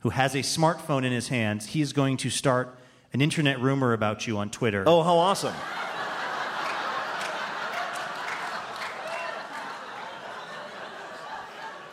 who 0.00 0.10
has 0.10 0.34
a 0.34 0.38
smartphone 0.38 1.04
in 1.04 1.12
his 1.12 1.28
hands, 1.28 1.66
he 1.66 1.82
is 1.82 1.92
going 1.92 2.16
to 2.18 2.30
start 2.30 2.74
an 3.12 3.20
internet 3.20 3.60
rumor 3.60 3.92
about 3.92 4.26
you 4.26 4.38
on 4.38 4.48
Twitter. 4.48 4.84
Oh, 4.86 5.02
how 5.02 5.16
awesome. 5.16 5.54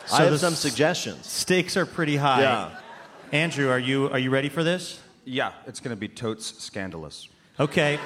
So 0.06 0.16
I 0.16 0.24
have 0.24 0.40
some 0.40 0.54
suggestions. 0.54 1.26
Stakes 1.26 1.76
are 1.76 1.84
pretty 1.84 2.16
high. 2.16 2.40
Yeah. 2.40 2.70
Andrew, 3.32 3.68
are 3.68 3.78
you 3.78 4.08
are 4.08 4.18
you 4.18 4.30
ready 4.30 4.48
for 4.48 4.64
this? 4.64 5.00
Yeah, 5.26 5.52
it's 5.66 5.80
going 5.80 5.94
to 5.94 6.00
be 6.00 6.08
totes 6.08 6.62
scandalous. 6.62 7.28
Okay. 7.60 7.98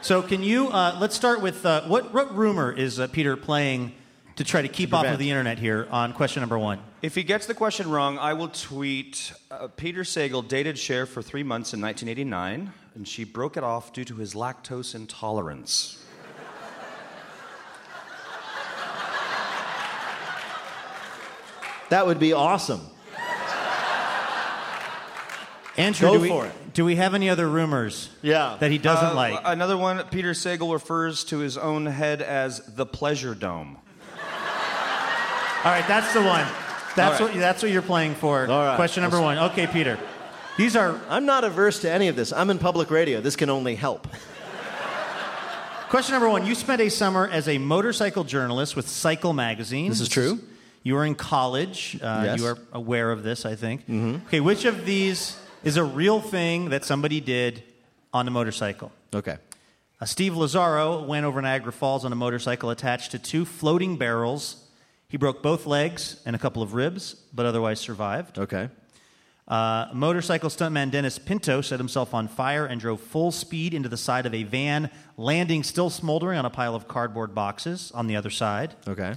So 0.00 0.20
can 0.20 0.42
you 0.42 0.66
uh, 0.66 0.98
let's 1.00 1.14
start 1.14 1.40
with 1.40 1.64
uh, 1.64 1.82
what 1.82 2.12
what 2.12 2.34
rumor 2.34 2.72
is 2.72 2.98
uh, 2.98 3.06
Peter 3.06 3.36
playing 3.36 3.92
to 4.34 4.42
try 4.42 4.60
to 4.60 4.66
keep 4.66 4.92
off 4.92 5.06
of 5.06 5.20
the 5.20 5.30
internet 5.30 5.60
here 5.60 5.86
on 5.92 6.12
question 6.12 6.40
number 6.40 6.58
one? 6.58 6.80
If 7.02 7.14
he 7.14 7.22
gets 7.22 7.46
the 7.46 7.54
question 7.54 7.88
wrong, 7.88 8.18
I 8.18 8.32
will 8.32 8.48
tweet 8.48 9.32
uh, 9.52 9.68
Peter 9.68 10.02
Sagal 10.02 10.48
dated 10.48 10.76
Cher 10.76 11.06
for 11.06 11.22
three 11.22 11.44
months 11.44 11.72
in 11.72 11.80
1989, 11.80 12.72
and 12.96 13.06
she 13.06 13.22
broke 13.22 13.56
it 13.56 13.62
off 13.62 13.92
due 13.92 14.04
to 14.06 14.16
his 14.16 14.34
lactose 14.34 14.96
intolerance. 14.96 16.04
That 21.90 22.06
would 22.06 22.18
be 22.18 22.32
awesome. 22.32 22.80
Andrew, 25.76 26.08
Go 26.08 26.14
do 26.14 26.20
we, 26.20 26.28
for 26.28 26.46
it. 26.46 26.52
do 26.74 26.84
we 26.84 26.96
have 26.96 27.14
any 27.14 27.30
other 27.30 27.48
rumors 27.48 28.10
Yeah. 28.20 28.56
that 28.60 28.70
he 28.70 28.76
doesn't 28.78 29.10
Uh, 29.12 29.14
like? 29.14 29.40
Another 29.44 29.76
one, 29.76 30.02
Peter 30.10 30.32
Sagal 30.32 30.70
refers 30.72 31.24
to 31.24 31.38
his 31.38 31.56
own 31.56 31.86
head 31.86 32.20
as 32.20 32.60
the 32.76 32.84
pleasure 32.84 33.34
dome. 33.34 33.78
All 35.64 35.70
right, 35.70 35.86
that's 35.88 36.12
the 36.12 36.20
one. 36.22 36.44
That's 36.96 37.20
All 37.20 37.26
right. 37.28 37.34
what 37.36 37.40
that's 37.40 37.62
what 37.62 37.70
you're 37.72 37.80
playing 37.82 38.16
for. 38.16 38.46
All 38.50 38.64
right. 38.66 38.76
Question 38.76 39.02
number 39.02 39.20
one. 39.20 39.38
Okay, 39.38 39.66
Peter. 39.66 39.96
These 40.58 40.76
are 40.76 41.00
I'm 41.08 41.24
not 41.24 41.44
averse 41.44 41.78
to 41.80 41.90
any 41.90 42.08
of 42.08 42.16
this. 42.16 42.32
I'm 42.32 42.50
in 42.50 42.58
public 42.58 42.90
radio. 42.90 43.20
This 43.22 43.36
can 43.36 43.48
only 43.48 43.74
help. 43.76 44.06
question 45.88 46.12
number 46.14 46.28
one. 46.28 46.44
You 46.46 46.54
spent 46.54 46.80
a 46.82 46.88
summer 46.90 47.28
as 47.28 47.48
a 47.48 47.58
motorcycle 47.58 48.24
journalist 48.24 48.76
with 48.76 48.88
Cycle 48.88 49.32
Magazine. 49.32 49.88
This 49.88 50.00
is 50.00 50.08
true. 50.08 50.40
You 50.82 50.94
were 50.96 51.04
in 51.04 51.14
college. 51.14 51.96
Uh, 52.02 52.22
Yes. 52.24 52.40
You 52.40 52.46
are 52.46 52.58
aware 52.72 53.10
of 53.12 53.22
this, 53.22 53.46
I 53.46 53.54
think. 53.54 53.82
Mm-hmm. 53.82 54.26
Okay, 54.26 54.40
which 54.40 54.64
of 54.64 54.84
these 54.84 55.36
is 55.64 55.76
a 55.76 55.84
real 55.84 56.20
thing 56.20 56.70
that 56.70 56.84
somebody 56.84 57.20
did 57.20 57.62
on 58.12 58.26
a 58.26 58.30
motorcycle? 58.30 58.92
Okay. 59.14 59.36
Uh, 60.00 60.04
Steve 60.04 60.36
Lazaro 60.36 61.02
went 61.04 61.24
over 61.24 61.40
Niagara 61.40 61.72
Falls 61.72 62.04
on 62.04 62.12
a 62.12 62.16
motorcycle 62.16 62.70
attached 62.70 63.12
to 63.12 63.18
two 63.18 63.44
floating 63.44 63.96
barrels. 63.96 64.68
He 65.08 65.16
broke 65.16 65.42
both 65.42 65.66
legs 65.66 66.20
and 66.26 66.34
a 66.34 66.38
couple 66.38 66.62
of 66.62 66.74
ribs, 66.74 67.14
but 67.32 67.46
otherwise 67.46 67.78
survived. 67.78 68.38
Okay. 68.38 68.68
Uh, 69.46 69.88
motorcycle 69.92 70.48
stuntman 70.48 70.90
Dennis 70.90 71.18
Pinto 71.18 71.60
set 71.60 71.78
himself 71.78 72.14
on 72.14 72.28
fire 72.28 72.64
and 72.64 72.80
drove 72.80 73.00
full 73.00 73.30
speed 73.32 73.74
into 73.74 73.88
the 73.88 73.96
side 73.96 74.24
of 74.24 74.34
a 74.34 74.44
van, 74.44 74.90
landing 75.16 75.62
still 75.62 75.90
smoldering 75.90 76.38
on 76.38 76.44
a 76.44 76.50
pile 76.50 76.74
of 76.74 76.88
cardboard 76.88 77.34
boxes 77.34 77.92
on 77.92 78.06
the 78.06 78.16
other 78.16 78.30
side. 78.30 78.74
Okay. 78.88 79.14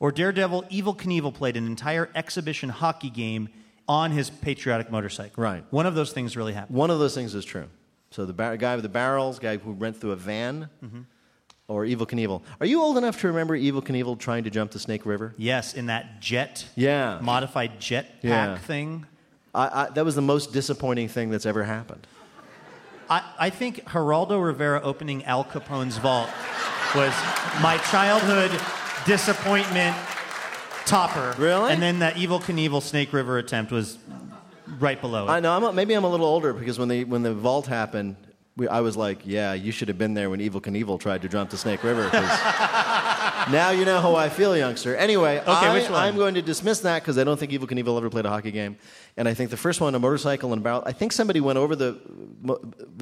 Or 0.00 0.10
Daredevil 0.10 0.64
Evel 0.64 0.96
Knievel 0.96 1.34
played 1.34 1.56
an 1.56 1.66
entire 1.66 2.08
exhibition 2.14 2.68
hockey 2.68 3.10
game 3.10 3.48
on 3.88 4.10
his 4.10 4.30
patriotic 4.30 4.90
motorcycle. 4.90 5.42
Right. 5.42 5.64
One 5.70 5.86
of 5.86 5.94
those 5.94 6.12
things 6.12 6.36
really 6.36 6.52
happened. 6.54 6.76
One 6.76 6.90
of 6.90 6.98
those 6.98 7.14
things 7.14 7.34
is 7.34 7.44
true. 7.44 7.66
So 8.10 8.24
the 8.24 8.32
bar- 8.32 8.56
guy 8.56 8.74
with 8.76 8.82
the 8.82 8.88
barrels, 8.88 9.38
guy 9.38 9.56
who 9.58 9.72
went 9.72 9.96
through 10.00 10.12
a 10.12 10.16
van, 10.16 10.68
Mm-hmm. 10.84 11.00
or 11.68 11.84
Evel 11.84 12.06
Knievel. 12.08 12.42
Are 12.60 12.66
you 12.66 12.80
old 12.82 12.96
enough 12.98 13.20
to 13.20 13.26
remember 13.28 13.56
Evel 13.58 13.82
Knievel 13.82 14.18
trying 14.18 14.44
to 14.44 14.50
jump 14.50 14.70
the 14.70 14.78
Snake 14.78 15.04
River? 15.04 15.34
Yes, 15.36 15.74
in 15.74 15.86
that 15.86 16.20
jet, 16.20 16.66
Yeah. 16.76 17.18
modified 17.22 17.80
jet 17.80 18.06
pack 18.22 18.22
Yeah. 18.22 18.58
thing. 18.58 19.06
I, 19.54 19.84
I, 19.84 19.90
that 19.90 20.04
was 20.04 20.14
the 20.14 20.22
most 20.22 20.52
disappointing 20.52 21.08
thing 21.08 21.30
that's 21.30 21.46
ever 21.46 21.64
happened. 21.64 22.06
I, 23.10 23.22
I 23.38 23.50
think 23.50 23.84
Geraldo 23.86 24.42
Rivera 24.42 24.80
opening 24.82 25.24
Al 25.26 25.44
Capone's 25.44 25.98
vault 25.98 26.30
was 26.94 27.12
my 27.62 27.78
childhood 27.90 28.50
disappointment 29.06 29.94
topper. 30.86 31.34
Really? 31.38 31.72
And 31.72 31.82
then 31.82 31.98
that 32.00 32.14
Evel 32.16 32.40
Knievel 32.42 32.82
Snake 32.82 33.12
River 33.12 33.38
attempt 33.38 33.72
was 33.72 33.98
right 34.78 35.00
below 35.00 35.26
it. 35.26 35.30
I 35.30 35.40
know. 35.40 35.52
I'm 35.56 35.64
a, 35.64 35.72
maybe 35.72 35.94
I'm 35.94 36.04
a 36.04 36.08
little 36.10 36.26
older 36.26 36.52
because 36.52 36.78
when 36.78 36.88
the 36.88 37.04
when 37.04 37.22
the 37.22 37.34
vault 37.34 37.66
happened, 37.66 38.16
we, 38.56 38.68
I 38.68 38.80
was 38.80 38.96
like, 38.96 39.20
"Yeah, 39.24 39.52
you 39.54 39.72
should 39.72 39.88
have 39.88 39.98
been 39.98 40.14
there 40.14 40.30
when 40.30 40.40
Evel 40.40 40.60
Knievel 40.60 41.00
tried 41.00 41.22
to 41.22 41.28
jump 41.28 41.50
the 41.50 41.56
Snake 41.56 41.82
River." 41.82 42.08
'cause 42.10 42.22
now 43.50 43.70
you 43.70 43.84
know 43.84 44.00
how 44.00 44.14
I 44.14 44.28
feel, 44.28 44.56
youngster. 44.56 44.96
Anyway, 44.96 45.38
I, 45.46 45.74
which 45.74 45.90
one? 45.90 46.00
I'm 46.00 46.16
going 46.16 46.34
to 46.34 46.42
dismiss 46.42 46.80
that 46.80 47.02
because 47.02 47.18
I 47.18 47.24
don't 47.24 47.38
think 47.38 47.52
Evel 47.52 47.68
Knievel 47.68 47.96
ever 47.96 48.10
played 48.10 48.26
a 48.26 48.28
hockey 48.30 48.50
game, 48.50 48.76
and 49.16 49.28
I 49.28 49.34
think 49.34 49.50
the 49.50 49.56
first 49.56 49.80
one, 49.80 49.94
a 49.94 49.98
motorcycle 49.98 50.52
and 50.52 50.60
a 50.60 50.64
barrel. 50.64 50.82
I 50.86 50.92
think 50.92 51.12
somebody 51.12 51.40
went 51.40 51.58
over 51.58 51.74
the 51.76 51.98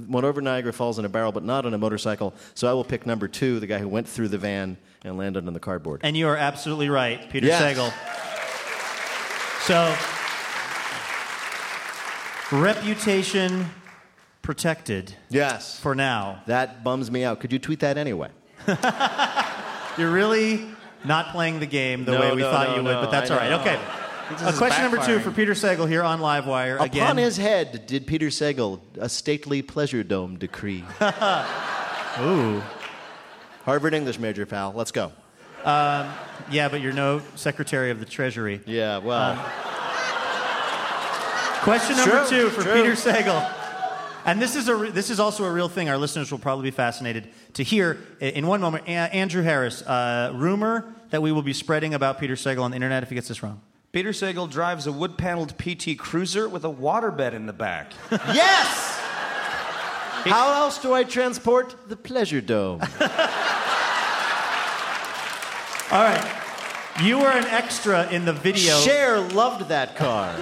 went 0.08 0.24
over 0.24 0.40
Niagara 0.40 0.72
Falls 0.72 0.98
in 0.98 1.04
a 1.04 1.08
barrel, 1.08 1.32
but 1.32 1.44
not 1.44 1.66
on 1.66 1.74
a 1.74 1.78
motorcycle. 1.78 2.34
So 2.54 2.68
I 2.68 2.72
will 2.72 2.84
pick 2.84 3.06
number 3.06 3.28
two, 3.28 3.60
the 3.60 3.66
guy 3.66 3.78
who 3.78 3.88
went 3.88 4.08
through 4.08 4.28
the 4.28 4.38
van 4.38 4.76
and 5.04 5.18
landed 5.18 5.46
on 5.46 5.52
the 5.52 5.60
cardboard. 5.60 6.00
and 6.04 6.16
you 6.16 6.28
are 6.28 6.36
absolutely 6.36 6.88
right, 6.88 7.28
Peter 7.30 7.46
Yes. 7.46 7.62
Sagal. 7.62 7.92
So, 9.62 9.94
reputation 12.56 13.66
protected 14.42 15.14
yes, 15.30 15.78
for 15.78 15.94
now. 15.94 16.42
that 16.46 16.82
bums 16.82 17.10
me 17.10 17.24
out. 17.24 17.40
Could 17.40 17.52
you 17.52 17.58
tweet 17.58 17.80
that 17.80 17.96
anyway? 17.96 18.28
You're 19.98 20.10
really 20.10 20.66
not 21.04 21.28
playing 21.32 21.60
the 21.60 21.66
game 21.66 22.04
the 22.04 22.12
No, 22.12 22.20
way 22.20 22.32
we 22.34 22.42
no, 22.42 22.50
thought 22.50 22.68
no, 22.68 22.76
you 22.76 22.82
would, 22.84 22.94
but 22.94 23.10
that's 23.10 23.30
I 23.30 23.34
all 23.34 23.40
right. 23.40 23.60
Okay. 23.60 23.80
Uh, 24.30 24.52
question 24.56 24.82
number 24.82 25.04
two 25.04 25.18
for 25.18 25.30
Peter 25.30 25.52
Sagal 25.52 25.86
here 25.88 26.02
on 26.02 26.20
Livewire. 26.20 26.80
Again, 26.80 27.02
Upon 27.02 27.16
his 27.18 27.36
head 27.36 27.86
did 27.86 28.06
Peter 28.06 28.28
Sagal 28.28 28.80
a 28.98 29.08
stately 29.08 29.60
pleasure 29.62 30.02
dome 30.02 30.38
decree. 30.38 30.84
Ooh. 32.20 32.62
Harvard 33.64 33.94
English 33.94 34.18
major, 34.18 34.46
pal. 34.46 34.72
Let's 34.74 34.90
go. 34.92 35.12
Yeah, 35.64 36.68
but 36.70 36.80
you're 36.80 36.92
no 36.92 37.20
Secretary 37.34 37.90
of 37.90 38.00
the 38.00 38.06
Treasury. 38.06 38.60
Yeah, 38.66 38.98
well. 38.98 39.36
Question 41.62 41.96
number 41.96 42.26
True, 42.26 42.28
two 42.28 42.50
for 42.50 42.62
true. 42.62 42.72
Peter 42.74 42.92
Sagal. 42.92 43.48
And 44.24 44.40
this 44.42 44.56
is, 44.56 44.68
a, 44.68 44.74
re- 44.74 44.90
this 44.90 45.10
is 45.10 45.20
also 45.20 45.44
a 45.44 45.50
real 45.50 45.68
thing. 45.68 45.88
Our 45.88 45.98
listeners 45.98 46.30
will 46.30 46.38
probably 46.38 46.64
be 46.64 46.70
fascinated 46.74 47.28
to 47.54 47.62
hear 47.62 47.98
in 48.20 48.46
one 48.46 48.60
moment. 48.60 48.88
Andrew 48.88 49.42
Harris, 49.42 49.82
uh, 49.82 50.32
rumor 50.34 50.94
that 51.10 51.22
we 51.22 51.30
will 51.32 51.42
be 51.42 51.52
spreading 51.52 51.94
about 51.94 52.18
Peter 52.18 52.34
Sagal 52.34 52.62
on 52.62 52.70
the 52.70 52.76
internet 52.76 53.02
if 53.02 53.10
he 53.10 53.14
gets 53.14 53.28
this 53.28 53.42
wrong. 53.42 53.60
Peter 53.92 54.10
Sagal 54.10 54.50
drives 54.50 54.86
a 54.86 54.92
wood 54.92 55.18
paneled 55.18 55.58
PT 55.58 55.98
Cruiser 55.98 56.48
with 56.48 56.64
a 56.64 56.70
waterbed 56.70 57.34
in 57.34 57.44
the 57.44 57.52
back. 57.52 57.92
yes! 58.10 58.98
How 60.24 60.62
else 60.62 60.78
do 60.78 60.94
I 60.94 61.04
transport 61.04 61.76
the 61.88 61.96
pleasure 61.96 62.40
dome? 62.40 62.80
All 65.90 66.02
right. 66.02 66.38
You 67.02 67.18
were 67.18 67.28
an 67.28 67.44
extra 67.46 68.10
in 68.10 68.24
the 68.24 68.32
video. 68.32 68.78
Cher 68.80 69.20
loved 69.20 69.68
that 69.68 69.96
car. 69.96 70.34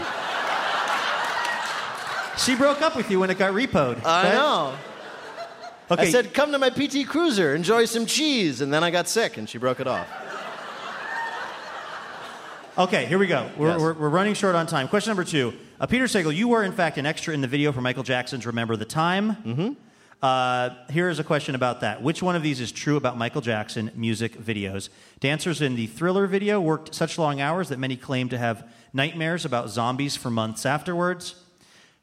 She 2.39 2.55
broke 2.55 2.81
up 2.83 2.95
with 2.95 3.11
you 3.11 3.19
when 3.19 3.31
it 3.31 3.39
got 3.39 3.53
repoed. 3.53 4.05
I 4.05 4.23
right? 4.25 4.35
know. 4.35 4.75
Okay. 5.91 6.03
I 6.03 6.11
said, 6.11 6.33
come 6.33 6.53
to 6.53 6.59
my 6.59 6.71
PT 6.71 7.07
Cruiser, 7.07 7.55
enjoy 7.55 7.85
some 7.85 8.07
cheese. 8.07 8.61
And 8.61 8.73
then 8.73 8.85
I 8.85 8.91
got 8.91 9.09
sick 9.09 9.37
and 9.37 9.49
she 9.49 9.59
broke 9.59 9.81
it 9.81 9.87
off. 9.89 10.07
Okay, 12.79 13.07
here 13.07 13.19
we 13.19 13.27
go. 13.27 13.51
We're, 13.57 13.69
Yes. 13.71 13.81
we're, 13.81 13.93
we're 13.95 14.09
running 14.09 14.35
short 14.35 14.55
on 14.55 14.67
time. 14.67 14.87
Question 14.89 15.11
number 15.11 15.25
two. 15.25 15.53
Uh, 15.81 15.87
Peter 15.87 16.05
Sagal, 16.05 16.35
you 16.35 16.49
were 16.49 16.63
in 16.63 16.73
fact 16.73 16.97
an 16.99 17.07
extra 17.07 17.35
in 17.35 17.41
the 17.41 17.49
video 17.49 17.73
for 17.73 17.81
Michael 17.81 18.05
Jackson's 18.05 18.47
Remember 18.47 18.77
the 18.77 18.85
Time. 18.85 19.35
Mm-hmm. 19.37 19.73
Uh, 20.23 20.71
here 20.91 21.09
is 21.09 21.19
a 21.19 21.25
question 21.25 21.55
about 21.55 21.81
that. 21.81 22.03
Which 22.03 22.23
one 22.23 22.37
of 22.37 22.43
these 22.43 22.61
is 22.61 22.71
true 22.71 22.97
about 22.97 23.19
Michael 23.19 23.41
Jackson 23.41 23.91
music 23.95 24.39
videos? 24.39 24.91
Dancers 25.19 25.61
in 25.61 25.75
the 25.75 25.87
Thriller 25.89 26.27
video 26.27 26.61
worked 26.61 26.95
such 26.95 27.19
long 27.19 27.41
hours 27.41 27.71
that 27.71 27.79
many 27.79 27.97
claim 27.97 28.29
to 28.29 28.39
have 28.39 28.67
nightmares 28.93 29.45
about 29.45 29.71
zombies 29.71 30.17
for 30.17 30.31
months 30.31 30.65
afterwards. 30.65 31.40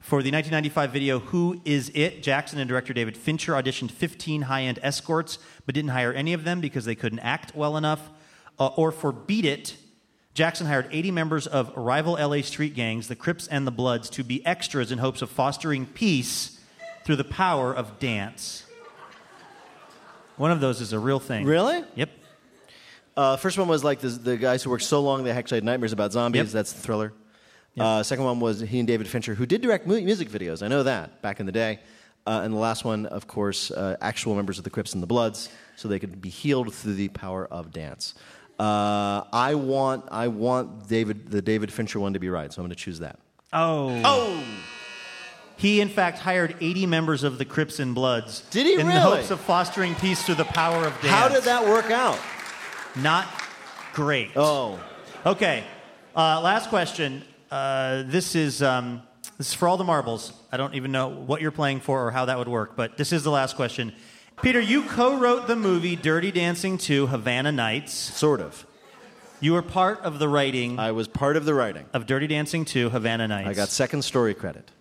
For 0.08 0.24
the 0.24 0.32
1995 0.32 0.92
video 0.94 1.20
Who 1.20 1.62
Is 1.66 1.92
It, 1.94 2.24
Jackson 2.24 2.60
and 2.60 2.70
director 2.70 2.94
David 2.94 3.18
Fincher 3.18 3.52
auditioned 3.52 3.92
15 3.92 4.44
high 4.44 4.62
end 4.62 4.80
escorts, 4.82 5.38
but 5.66 5.76
didn't 5.76 5.92
hire 5.92 6.14
any 6.14 6.32
of 6.32 6.46
them 6.46 6.62
because 6.62 6.86
they 6.86 6.96
couldn't 6.96 7.20
act 7.20 7.54
well 7.54 7.76
enough. 7.76 8.10
Uh, 8.58 8.68
or 8.78 8.94
for 8.94 9.12
Beat 9.12 9.44
It, 9.44 9.76
Jackson 10.34 10.66
hired 10.66 10.88
80 10.92 11.12
members 11.12 11.46
of 11.46 11.76
rival 11.76 12.14
LA 12.14 12.40
street 12.40 12.74
gangs, 12.74 13.10
the 13.10 13.18
Crips 13.18 13.48
and 13.48 13.68
the 13.68 13.72
Bloods, 13.72 14.10
to 14.12 14.24
be 14.24 14.46
extras 14.46 14.94
in 14.94 15.00
hopes 15.00 15.22
of 15.22 15.30
fostering 15.30 15.86
peace 15.86 16.58
through 17.04 17.18
the 17.18 17.26
power 17.26 17.76
of 17.76 18.00
dance. 18.00 18.66
One 20.38 20.52
of 20.52 20.62
those 20.62 20.80
is 20.80 20.94
a 20.94 21.00
real 21.00 21.20
thing. 21.20 21.44
Really? 21.44 21.84
Yep. 21.96 22.10
Uh, 23.18 23.36
first 23.36 23.58
one 23.58 23.68
was 23.68 23.84
like 23.84 24.00
the, 24.00 24.08
the 24.08 24.38
guys 24.38 24.64
who 24.64 24.70
worked 24.70 24.84
so 24.86 25.02
long 25.02 25.26
they 25.26 25.32
actually 25.32 25.58
had 25.58 25.66
nightmares 25.66 25.92
about 25.92 26.14
zombies. 26.14 26.46
Yep. 26.46 26.48
That's 26.52 26.72
the 26.72 26.80
thriller. 26.80 27.12
Uh, 27.78 28.02
second 28.04 28.26
one 28.26 28.40
was 28.40 28.60
he 28.62 28.80
and 28.80 28.88
David 28.88 29.08
Fincher, 29.08 29.36
who 29.36 29.46
did 29.46 29.62
direct 29.62 29.86
mu- 29.86 30.02
music 30.02 30.30
videos. 30.30 30.64
I 30.64 30.68
know 30.68 30.84
that 30.84 31.22
back 31.22 31.40
in 31.40 31.46
the 31.46 31.52
day. 31.52 31.80
Uh, 32.26 32.42
and 32.44 32.54
the 32.54 32.58
last 32.58 32.84
one, 32.84 33.06
of 33.06 33.26
course, 33.28 33.72
uh, 33.72 33.96
actual 34.02 34.36
members 34.36 34.58
of 34.58 34.66
the 34.66 34.70
Crips 34.70 34.94
and 34.94 35.02
the 35.02 35.08
Bloods, 35.08 35.48
so 35.78 35.88
they 35.88 35.98
could 36.00 36.20
be 36.22 36.28
healed 36.30 36.74
through 36.74 36.96
the 36.96 37.08
power 37.10 37.46
of 37.46 37.72
dance. 37.72 38.16
Uh, 38.60 39.24
I 39.32 39.56
want 39.56 40.06
I 40.12 40.28
want 40.28 40.90
David 40.90 41.30
the 41.32 41.42
David 41.42 41.72
Fincher 41.72 42.00
one 42.02 42.14
to 42.14 42.20
be 42.20 42.30
right, 42.30 42.52
so 42.52 42.62
I'm 42.62 42.68
going 42.68 42.76
to 42.76 42.84
choose 42.84 43.00
that. 43.00 43.20
Oh. 43.54 44.02
Oh. 44.04 44.44
He, 45.56 45.80
in 45.82 45.90
fact, 45.90 46.20
hired 46.20 46.56
80 46.60 46.86
members 46.86 47.24
of 47.24 47.38
the 47.40 47.46
Crips 47.46 47.80
and 47.80 47.96
Bloods. 47.96 48.42
Did 48.52 48.66
he 48.68 48.74
In 48.74 48.80
the 48.80 48.86
really? 48.94 49.00
hopes 49.18 49.32
of 49.32 49.40
fostering 49.40 49.96
peace 49.96 50.22
through 50.22 50.36
the 50.36 50.46
power 50.46 50.86
of 50.86 50.94
dance. 51.02 51.08
How 51.08 51.30
did 51.30 51.44
that 51.46 51.66
work 51.66 51.90
out? 51.90 52.20
Not 52.96 53.26
great. 53.94 54.32
Oh, 54.36 54.80
Okay. 55.26 55.64
Uh, 56.16 56.42
last 56.42 56.70
question. 56.70 57.24
Uh, 57.52 58.04
this 58.06 58.36
is 58.36 58.62
um, 58.62 59.02
this 59.38 59.50
is 59.50 59.54
for 59.54 59.68
all 59.68 59.78
the 59.78 59.84
marbles. 59.84 60.34
I 60.52 60.58
don't 60.58 60.76
even 60.76 60.92
know 60.92 61.08
what 61.10 61.42
you're 61.42 61.52
playing 61.52 61.80
for 61.80 62.08
or 62.08 62.12
how 62.12 62.26
that 62.26 62.38
would 62.38 62.48
work, 62.48 62.76
but 62.76 62.98
this 62.98 63.14
is 63.14 63.24
the 63.24 63.32
last 63.32 63.56
question. 63.56 63.94
Peter, 64.42 64.60
you 64.60 64.84
co-wrote 64.84 65.48
the 65.48 65.56
movie 65.56 65.96
Dirty 65.96 66.32
Dancing 66.32 66.78
2: 66.78 67.08
Havana 67.08 67.52
Nights. 67.52 67.94
sort 67.94 68.42
of. 68.42 68.66
You 69.40 69.54
were 69.54 69.62
part 69.62 70.00
of 70.02 70.18
the 70.18 70.28
writing 70.28 70.80
I 70.80 70.92
was 70.92 71.08
part 71.08 71.38
of 71.38 71.46
the 71.46 71.54
writing. 71.54 71.86
of 71.94 72.06
Dirty 72.06 72.28
Dancing 72.28 72.66
2: 72.66 72.90
Havana 72.90 73.28
Nights. 73.28 73.48
I 73.50 73.54
got 73.54 73.70
second 73.70 74.02
story 74.04 74.34
credit. 74.34 74.72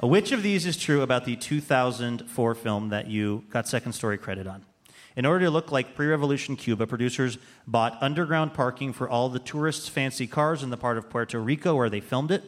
Which 0.00 0.30
of 0.32 0.42
these 0.42 0.66
is 0.66 0.76
true 0.76 1.00
about 1.00 1.24
the 1.24 1.36
2004 1.36 2.54
film 2.54 2.90
that 2.90 3.06
you 3.08 3.44
got 3.50 3.66
second 3.66 3.92
story 3.92 4.18
credit 4.18 4.46
on? 4.46 4.62
In 5.16 5.24
order 5.24 5.46
to 5.46 5.50
look 5.50 5.72
like 5.72 5.94
pre 5.94 6.06
revolution 6.06 6.56
Cuba, 6.56 6.86
producers 6.86 7.38
bought 7.66 7.96
underground 8.02 8.52
parking 8.52 8.92
for 8.92 9.08
all 9.08 9.30
the 9.30 9.38
tourists' 9.38 9.88
fancy 9.88 10.26
cars 10.26 10.62
in 10.62 10.68
the 10.68 10.76
part 10.76 10.98
of 10.98 11.08
Puerto 11.08 11.40
Rico 11.40 11.74
where 11.74 11.88
they 11.88 12.00
filmed 12.00 12.30
it. 12.30 12.44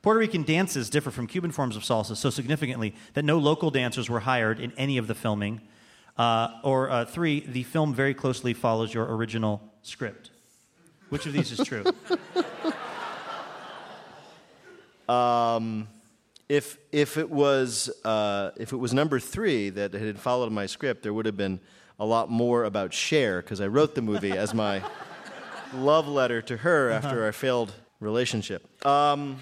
Puerto 0.00 0.18
Rican 0.18 0.42
dances 0.42 0.88
differ 0.88 1.10
from 1.10 1.26
Cuban 1.26 1.50
forms 1.50 1.76
of 1.76 1.82
salsa 1.82 2.16
so 2.16 2.30
significantly 2.30 2.94
that 3.12 3.24
no 3.24 3.36
local 3.36 3.70
dancers 3.70 4.08
were 4.08 4.20
hired 4.20 4.58
in 4.58 4.72
any 4.78 4.96
of 4.96 5.08
the 5.08 5.14
filming. 5.14 5.60
Uh, 6.16 6.48
or 6.64 6.90
uh, 6.90 7.04
three, 7.04 7.40
the 7.40 7.64
film 7.64 7.94
very 7.94 8.14
closely 8.14 8.54
follows 8.54 8.94
your 8.94 9.04
original 9.14 9.60
script. 9.82 10.30
Which 11.10 11.26
of 11.26 11.34
these 11.34 11.52
is 11.52 11.66
true? 11.66 11.84
If 16.48 16.78
if 16.90 17.16
it 17.16 17.30
was 17.30 17.90
uh, 18.04 18.50
if 18.56 18.72
it 18.72 18.76
was 18.76 18.92
number 18.92 19.20
three 19.20 19.70
that 19.70 19.92
had 19.92 20.18
followed 20.18 20.50
my 20.50 20.66
script, 20.66 21.04
there 21.04 21.14
would 21.14 21.26
have 21.26 21.36
been 21.36 21.60
a 22.00 22.04
lot 22.04 22.30
more 22.30 22.64
about 22.64 22.92
Cher 22.92 23.42
because 23.42 23.60
I 23.60 23.68
wrote 23.68 23.94
the 23.94 24.02
movie 24.02 24.32
as 24.32 24.52
my 24.54 24.82
love 25.74 26.08
letter 26.08 26.42
to 26.42 26.56
her 26.56 26.90
after 26.90 27.22
our 27.24 27.32
failed 27.32 27.72
relationship. 28.00 28.66
Uh, 28.84 29.34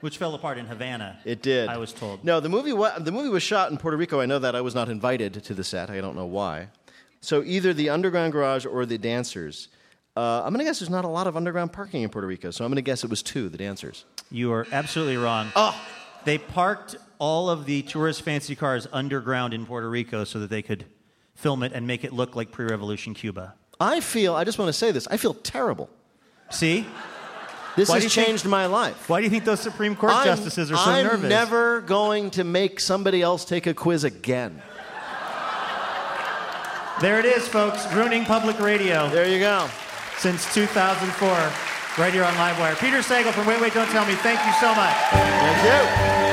Which 0.00 0.16
fell 0.16 0.34
apart 0.34 0.58
in 0.58 0.66
Havana. 0.66 1.18
it 1.24 1.42
did. 1.42 1.68
I 1.68 1.76
was 1.76 1.92
told. 1.92 2.24
No, 2.24 2.38
the 2.40 2.48
movie 2.48 2.72
wa- 2.72 2.98
the 2.98 3.12
movie 3.12 3.28
was 3.28 3.42
shot 3.42 3.70
in 3.70 3.76
Puerto 3.76 3.96
Rico. 3.96 4.20
I 4.20 4.26
know 4.26 4.38
that 4.38 4.54
I 4.54 4.60
was 4.60 4.74
not 4.74 4.88
invited 4.88 5.34
to 5.44 5.54
the 5.54 5.64
set. 5.64 5.90
I 5.90 6.00
don't 6.00 6.14
know 6.16 6.26
why. 6.26 6.68
So 7.20 7.42
either 7.42 7.74
the 7.74 7.90
underground 7.90 8.32
garage 8.32 8.64
or 8.64 8.86
the 8.86 8.96
dancers. 8.96 9.68
Uh, 10.16 10.42
I'm 10.44 10.52
gonna 10.52 10.64
guess 10.64 10.80
there's 10.80 10.90
not 10.90 11.04
a 11.04 11.08
lot 11.08 11.26
of 11.28 11.36
underground 11.36 11.72
parking 11.72 12.02
in 12.02 12.08
Puerto 12.08 12.26
Rico, 12.26 12.50
so 12.50 12.64
I'm 12.64 12.70
gonna 12.72 12.82
guess 12.82 13.04
it 13.04 13.10
was 13.10 13.22
two, 13.22 13.48
the 13.48 13.58
dancers. 13.58 14.04
You 14.30 14.52
are 14.52 14.66
absolutely 14.72 15.16
wrong. 15.16 15.52
Oh. 15.54 15.80
They 16.24 16.38
parked 16.38 16.96
all 17.18 17.48
of 17.48 17.66
the 17.66 17.82
tourist 17.82 18.22
fancy 18.22 18.56
cars 18.56 18.86
underground 18.92 19.54
in 19.54 19.64
Puerto 19.64 19.88
Rico 19.88 20.24
so 20.24 20.40
that 20.40 20.50
they 20.50 20.62
could 20.62 20.84
film 21.38 21.62
it 21.62 21.72
and 21.72 21.86
make 21.86 22.04
it 22.04 22.12
look 22.12 22.36
like 22.36 22.50
pre 22.52 22.66
revolution 22.66 23.14
Cuba. 23.14 23.54
I 23.80 24.00
feel. 24.00 24.34
I 24.34 24.44
just 24.44 24.58
want 24.58 24.68
to 24.68 24.72
say 24.72 24.90
this. 24.90 25.06
I 25.08 25.16
feel 25.16 25.34
terrible. 25.34 25.88
See? 26.50 26.84
This 27.76 27.88
Why 27.88 27.94
has 27.96 28.04
you 28.04 28.10
think- 28.10 28.26
changed 28.26 28.44
my 28.44 28.66
life. 28.66 29.08
Why 29.08 29.20
do 29.20 29.24
you 29.24 29.30
think 29.30 29.44
those 29.44 29.60
Supreme 29.60 29.94
Court 29.94 30.12
I'm- 30.12 30.24
justices 30.26 30.72
are 30.72 30.76
so 30.76 30.90
I'm 30.90 31.04
nervous? 31.06 31.30
never 31.30 31.80
going 31.82 32.30
to 32.30 32.42
make 32.42 32.80
somebody 32.80 33.22
else 33.22 33.44
take 33.44 33.68
a 33.68 33.74
quiz 33.74 34.02
again. 34.02 34.60
There 37.00 37.20
it 37.20 37.24
is, 37.24 37.46
folks. 37.46 37.86
Ruining 37.94 38.24
public 38.24 38.58
radio 38.58 39.08
There 39.10 39.28
you 39.28 39.38
go. 39.38 39.68
since 40.18 40.52
2004, 40.52 41.28
right 42.02 42.12
here 42.12 42.24
on 42.24 42.34
Livewire. 42.34 42.76
Peter 42.80 42.98
Sagal 42.98 43.32
from 43.32 43.46
Wait, 43.46 43.60
Wait, 43.60 43.72
Don't 43.74 43.86
Tell 43.90 44.04
Me. 44.04 44.14
Thank 44.16 44.44
you 44.44 44.52
so 44.58 44.74
much. 44.74 44.96
Thank 45.12 46.22
you. 46.22 46.27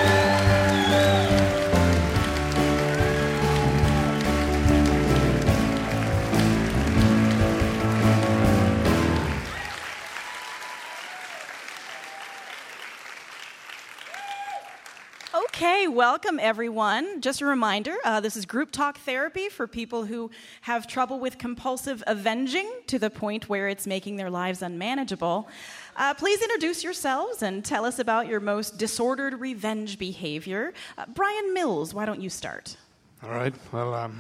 Welcome 15.95 16.41
everyone. 16.41 17.21
Just 17.21 17.39
a 17.39 17.45
reminder 17.45 17.95
uh, 18.03 18.19
this 18.19 18.35
is 18.35 18.45
group 18.45 18.69
talk 18.69 18.97
therapy 18.97 19.47
for 19.47 19.65
people 19.65 20.03
who 20.03 20.29
have 20.59 20.87
trouble 20.87 21.21
with 21.21 21.37
compulsive 21.37 22.03
avenging 22.05 22.69
to 22.87 22.99
the 22.99 23.09
point 23.09 23.47
where 23.47 23.69
it's 23.69 23.87
making 23.87 24.17
their 24.17 24.29
lives 24.29 24.61
unmanageable. 24.61 25.47
Uh, 25.95 26.13
please 26.13 26.41
introduce 26.41 26.83
yourselves 26.83 27.41
and 27.41 27.63
tell 27.63 27.85
us 27.85 27.97
about 27.97 28.27
your 28.27 28.41
most 28.41 28.77
disordered 28.77 29.39
revenge 29.39 29.97
behavior. 29.97 30.73
Uh, 30.97 31.05
Brian 31.07 31.53
Mills, 31.53 31.93
why 31.93 32.05
don't 32.05 32.19
you 32.19 32.29
start? 32.29 32.75
All 33.23 33.29
right. 33.29 33.55
Well, 33.71 33.93
um, 33.93 34.19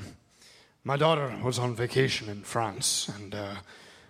my 0.85 0.95
daughter 0.95 1.29
was 1.43 1.59
on 1.59 1.75
vacation 1.75 2.29
in 2.29 2.43
France, 2.43 3.11
and 3.17 3.35
uh, 3.35 3.55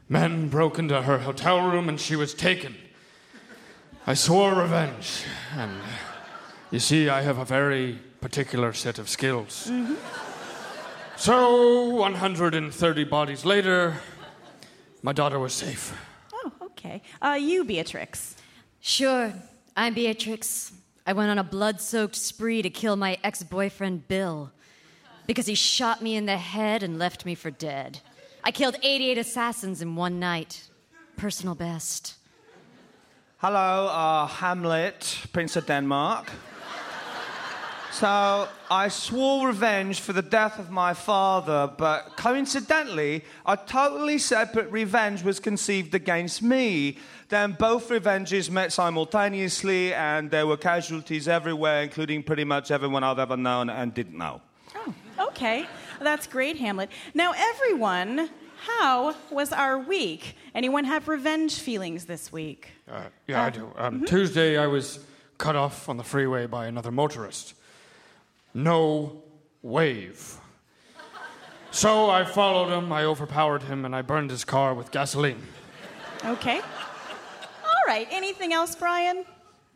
men 0.07 0.49
broke 0.49 0.77
into 0.77 1.01
her 1.01 1.17
hotel 1.17 1.67
room, 1.71 1.89
and 1.89 1.99
she 1.99 2.15
was 2.15 2.35
taken. 2.35 2.75
I 4.05 4.13
swore 4.13 4.53
revenge, 4.53 5.23
and 5.55 5.71
you 6.71 6.79
see, 6.79 7.09
I 7.09 7.21
have 7.21 7.37
a 7.37 7.45
very 7.45 7.99
particular 8.21 8.73
set 8.73 8.99
of 8.99 9.07
skills. 9.09 9.71
So, 11.17 11.85
130 11.95 13.03
bodies 13.05 13.45
later, 13.45 13.95
my 15.01 15.13
daughter 15.13 15.39
was 15.39 15.53
safe. 15.53 15.93
Oh, 16.33 16.51
okay. 16.61 17.01
Uh, 17.21 17.37
you, 17.39 17.63
Beatrix. 17.63 18.35
Sure, 18.81 19.33
I'm 19.77 19.93
Beatrix. 19.93 20.73
I 21.07 21.13
went 21.13 21.29
on 21.31 21.37
a 21.37 21.43
blood 21.43 21.79
soaked 21.79 22.15
spree 22.15 22.61
to 22.61 22.69
kill 22.69 22.95
my 22.95 23.17
ex 23.23 23.43
boyfriend 23.43 24.07
Bill 24.07 24.51
because 25.27 25.45
he 25.45 25.55
shot 25.55 26.01
me 26.01 26.15
in 26.15 26.25
the 26.25 26.37
head 26.37 26.83
and 26.83 26.99
left 26.99 27.25
me 27.25 27.35
for 27.35 27.51
dead. 27.51 27.99
I 28.43 28.51
killed 28.51 28.75
88 28.83 29.17
assassins 29.17 29.81
in 29.81 29.95
one 29.95 30.19
night. 30.19 30.67
Personal 31.15 31.55
best. 31.55 32.15
Hello, 33.37 33.87
uh, 33.87 34.27
Hamlet, 34.27 35.19
Prince 35.31 35.55
of 35.55 35.65
Denmark. 35.65 36.29
So, 37.95 38.49
I 38.69 38.89
swore 38.89 39.47
revenge 39.47 40.01
for 40.01 40.11
the 40.11 40.21
death 40.21 40.59
of 40.59 40.69
my 40.69 40.93
father, 40.93 41.71
but 41.77 42.17
coincidentally, 42.17 43.23
a 43.45 43.55
totally 43.55 44.17
separate 44.17 44.69
revenge 44.69 45.23
was 45.23 45.39
conceived 45.39 45.95
against 45.95 46.41
me. 46.41 46.97
Then 47.29 47.53
both 47.53 47.89
revenges 47.89 48.51
met 48.51 48.73
simultaneously, 48.73 49.93
and 49.93 50.29
there 50.29 50.45
were 50.45 50.57
casualties 50.57 51.29
everywhere, 51.29 51.83
including 51.83 52.21
pretty 52.23 52.43
much 52.43 52.69
everyone 52.69 53.05
I've 53.05 53.17
ever 53.17 53.37
known 53.37 53.69
and 53.69 53.93
didn't 53.93 54.17
know. 54.17 54.41
Oh, 54.75 54.93
Okay, 55.17 55.65
that's 56.01 56.27
great, 56.27 56.57
Hamlet. 56.57 56.89
Now, 57.13 57.33
everyone, 57.33 58.29
how 58.57 59.15
was 59.31 59.53
our 59.53 59.79
week? 59.79 60.35
Anyone 60.53 60.83
have 60.83 61.07
revenge 61.07 61.59
feelings 61.59 62.03
this 62.03 62.29
week? 62.29 62.71
Uh, 62.91 63.03
yeah, 63.25 63.41
I 63.41 63.49
do. 63.51 63.71
Um, 63.77 64.03
Tuesday, 64.03 64.57
I 64.57 64.67
was 64.67 64.99
cut 65.37 65.55
off 65.55 65.87
on 65.87 65.95
the 65.95 66.03
freeway 66.03 66.45
by 66.45 66.67
another 66.67 66.91
motorist. 66.91 67.53
No 68.55 69.21
wave. 69.61 70.37
So 71.71 72.09
I 72.09 72.23
followed 72.23 72.69
him, 72.75 72.89
I 72.93 73.03
overpowered 73.03 73.63
him, 73.63 73.83
and 73.83 73.93
I 73.93 74.01
burned 74.01 74.31
his 74.31 74.45
car 74.45 74.73
with 74.73 74.91
gasoline. 74.91 75.43
Okay. 76.23 76.61
All 76.61 77.83
right, 77.85 78.07
anything 78.11 78.53
else, 78.53 78.73
Brian? 78.73 79.25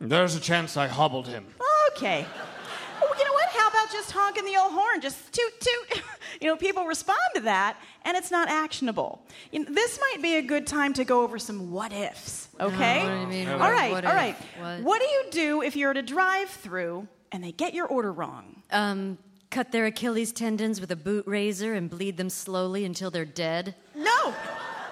There's 0.00 0.34
a 0.34 0.40
chance 0.40 0.78
I 0.78 0.86
hobbled 0.86 1.28
him. 1.28 1.44
Okay. 1.94 2.24
Oh, 3.02 3.14
you 3.18 3.24
know 3.26 3.32
what? 3.34 3.48
How 3.50 3.68
about 3.68 3.92
just 3.92 4.12
honking 4.12 4.46
the 4.46 4.56
old 4.56 4.72
horn, 4.72 5.02
just 5.02 5.30
toot 5.30 5.52
toot. 5.60 6.02
you 6.40 6.48
know, 6.48 6.56
people 6.56 6.86
respond 6.86 7.18
to 7.34 7.42
that, 7.42 7.76
and 8.06 8.16
it's 8.16 8.30
not 8.30 8.48
actionable. 8.48 9.22
You 9.52 9.64
know, 9.64 9.74
this 9.74 10.00
might 10.00 10.22
be 10.22 10.36
a 10.36 10.42
good 10.42 10.66
time 10.66 10.94
to 10.94 11.04
go 11.04 11.20
over 11.22 11.38
some 11.38 11.70
what 11.70 11.92
ifs. 11.92 12.48
Okay. 12.58 13.02
Oh, 13.02 13.08
what 13.08 13.14
do 13.14 13.20
you 13.20 13.26
mean, 13.26 13.48
all 13.50 13.58
what- 13.58 13.72
right. 13.72 13.92
what 13.92 14.04
all 14.06 14.10
if? 14.12 14.16
right. 14.16 14.36
What? 14.58 14.80
What 14.84 15.00
do 15.02 15.06
you 15.06 15.24
do 15.32 15.62
if 15.62 15.76
you're 15.76 15.90
at 15.90 15.98
a 15.98 16.02
drive-through 16.02 17.06
and 17.30 17.44
they 17.44 17.52
get 17.52 17.74
your 17.74 17.86
order 17.86 18.10
wrong? 18.10 18.59
Um, 18.72 19.18
cut 19.50 19.72
their 19.72 19.86
Achilles 19.86 20.32
tendons 20.32 20.80
with 20.80 20.90
a 20.92 20.96
boot 20.96 21.26
razor 21.26 21.74
and 21.74 21.90
bleed 21.90 22.16
them 22.16 22.30
slowly 22.30 22.84
until 22.84 23.10
they're 23.10 23.24
dead. 23.24 23.74
No. 23.94 24.34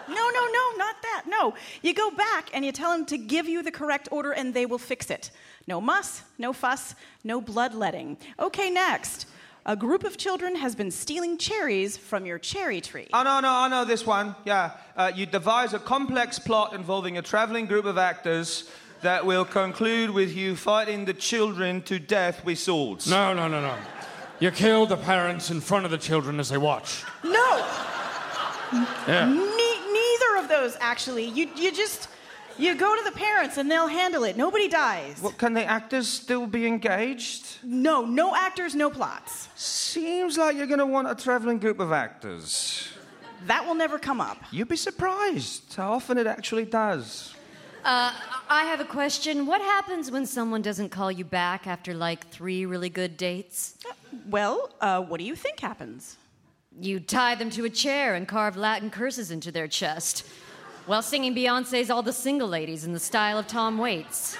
No, 0.08 0.30
no, 0.30 0.46
no, 0.46 0.76
not 0.76 0.96
that. 1.02 1.24
No. 1.26 1.54
You 1.82 1.94
go 1.94 2.10
back 2.10 2.50
and 2.54 2.64
you 2.64 2.72
tell 2.72 2.90
them 2.90 3.06
to 3.06 3.18
give 3.18 3.46
you 3.46 3.62
the 3.62 3.70
correct 3.70 4.08
order 4.10 4.32
and 4.32 4.54
they 4.54 4.66
will 4.66 4.78
fix 4.78 5.10
it. 5.10 5.30
No 5.66 5.80
muss, 5.80 6.22
no 6.38 6.52
fuss, 6.52 6.94
no 7.24 7.40
bloodletting. 7.40 8.16
Okay, 8.40 8.70
next. 8.70 9.26
A 9.66 9.76
group 9.76 10.02
of 10.02 10.16
children 10.16 10.56
has 10.56 10.74
been 10.74 10.90
stealing 10.90 11.36
cherries 11.36 11.98
from 11.98 12.24
your 12.24 12.38
cherry 12.38 12.80
tree. 12.80 13.06
Oh, 13.12 13.22
no, 13.22 13.40
no, 13.40 13.50
I 13.50 13.68
know 13.68 13.84
this 13.84 14.06
one. 14.06 14.34
Yeah. 14.46 14.70
Uh, 14.96 15.12
you 15.14 15.26
devise 15.26 15.74
a 15.74 15.78
complex 15.78 16.38
plot 16.38 16.72
involving 16.72 17.18
a 17.18 17.22
traveling 17.22 17.66
group 17.66 17.84
of 17.84 17.98
actors 17.98 18.70
that 19.02 19.24
will 19.26 19.44
conclude 19.44 20.10
with 20.10 20.34
you 20.34 20.56
fighting 20.56 21.04
the 21.04 21.14
children 21.14 21.82
to 21.82 21.98
death 21.98 22.44
with 22.44 22.58
swords. 22.58 23.08
No, 23.08 23.32
no, 23.34 23.48
no, 23.48 23.60
no. 23.60 23.74
You 24.40 24.50
kill 24.50 24.86
the 24.86 24.96
parents 24.96 25.50
in 25.50 25.60
front 25.60 25.84
of 25.84 25.90
the 25.90 25.98
children 25.98 26.38
as 26.40 26.48
they 26.48 26.58
watch. 26.58 27.04
No, 27.24 27.66
Yeah. 29.06 29.26
ne- 29.26 29.92
neither 29.92 30.36
of 30.42 30.48
those 30.48 30.76
actually. 30.80 31.24
You, 31.26 31.48
you 31.56 31.72
just, 31.72 32.08
you 32.58 32.74
go 32.74 32.94
to 32.96 33.04
the 33.04 33.16
parents 33.16 33.56
and 33.56 33.70
they'll 33.70 33.88
handle 33.88 34.24
it. 34.24 34.36
Nobody 34.36 34.68
dies. 34.68 35.20
What, 35.20 35.38
can 35.38 35.54
the 35.54 35.64
actors 35.64 36.06
still 36.08 36.46
be 36.46 36.66
engaged? 36.66 37.46
No, 37.64 38.04
no 38.04 38.34
actors, 38.36 38.74
no 38.74 38.90
plots. 38.90 39.48
Seems 39.56 40.36
like 40.36 40.56
you're 40.56 40.66
going 40.66 40.78
to 40.80 40.86
want 40.86 41.08
a 41.10 41.14
traveling 41.14 41.58
group 41.58 41.80
of 41.80 41.92
actors. 41.92 42.88
That 43.46 43.66
will 43.66 43.74
never 43.74 43.98
come 43.98 44.20
up. 44.20 44.38
You'd 44.50 44.68
be 44.68 44.76
surprised 44.76 45.74
how 45.74 45.92
often 45.92 46.18
it 46.18 46.26
actually 46.26 46.64
does. 46.64 47.34
Uh, 47.84 48.12
I 48.48 48.64
have 48.64 48.80
a 48.80 48.84
question. 48.84 49.46
What 49.46 49.60
happens 49.60 50.10
when 50.10 50.26
someone 50.26 50.62
doesn't 50.62 50.90
call 50.90 51.10
you 51.10 51.24
back 51.24 51.66
after 51.66 51.94
like 51.94 52.28
three 52.28 52.66
really 52.66 52.88
good 52.88 53.16
dates? 53.16 53.78
Well, 54.28 54.70
uh, 54.80 55.02
what 55.02 55.18
do 55.18 55.24
you 55.24 55.36
think 55.36 55.60
happens? 55.60 56.16
You 56.80 57.00
tie 57.00 57.34
them 57.34 57.50
to 57.50 57.64
a 57.64 57.70
chair 57.70 58.14
and 58.14 58.26
carve 58.28 58.56
Latin 58.56 58.90
curses 58.90 59.30
into 59.30 59.50
their 59.50 59.68
chest 59.68 60.26
while 60.86 61.02
singing 61.02 61.34
Beyonce's 61.34 61.90
All 61.90 62.02
the 62.02 62.12
Single 62.12 62.48
Ladies 62.48 62.84
in 62.84 62.92
the 62.92 63.00
style 63.00 63.38
of 63.38 63.46
Tom 63.46 63.78
Waits. 63.78 64.36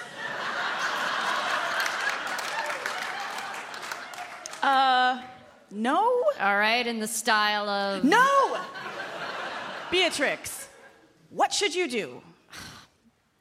No? 5.71 6.23
All 6.39 6.57
right, 6.57 6.85
in 6.85 6.99
the 6.99 7.07
style 7.07 7.69
of. 7.69 8.03
No! 8.03 8.57
Beatrix, 9.91 10.67
what 11.29 11.53
should 11.53 11.75
you 11.75 11.87
do? 11.87 12.21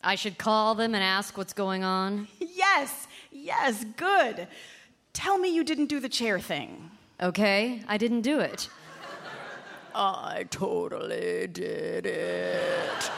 I 0.09 0.15
should 0.15 0.39
call 0.39 0.75
them 0.75 0.95
and 0.95 1.05
ask 1.05 1.37
what's 1.37 1.53
going 1.53 1.85
on. 1.85 2.29
Yes, 2.41 3.07
yes, 3.31 3.85
good. 3.97 4.49
Tell 5.13 5.39
me 5.39 5.55
you 5.55 5.63
didn't 5.65 5.87
do 5.87 6.01
the 6.01 6.09
chair 6.09 6.39
thing. 6.41 6.91
Okay, 7.23 7.83
I 7.87 7.97
didn't 7.99 8.23
do 8.23 8.41
it. 8.41 8.69
I 9.95 10.45
totally 10.51 11.47
did 11.47 12.05
it. 12.07 13.11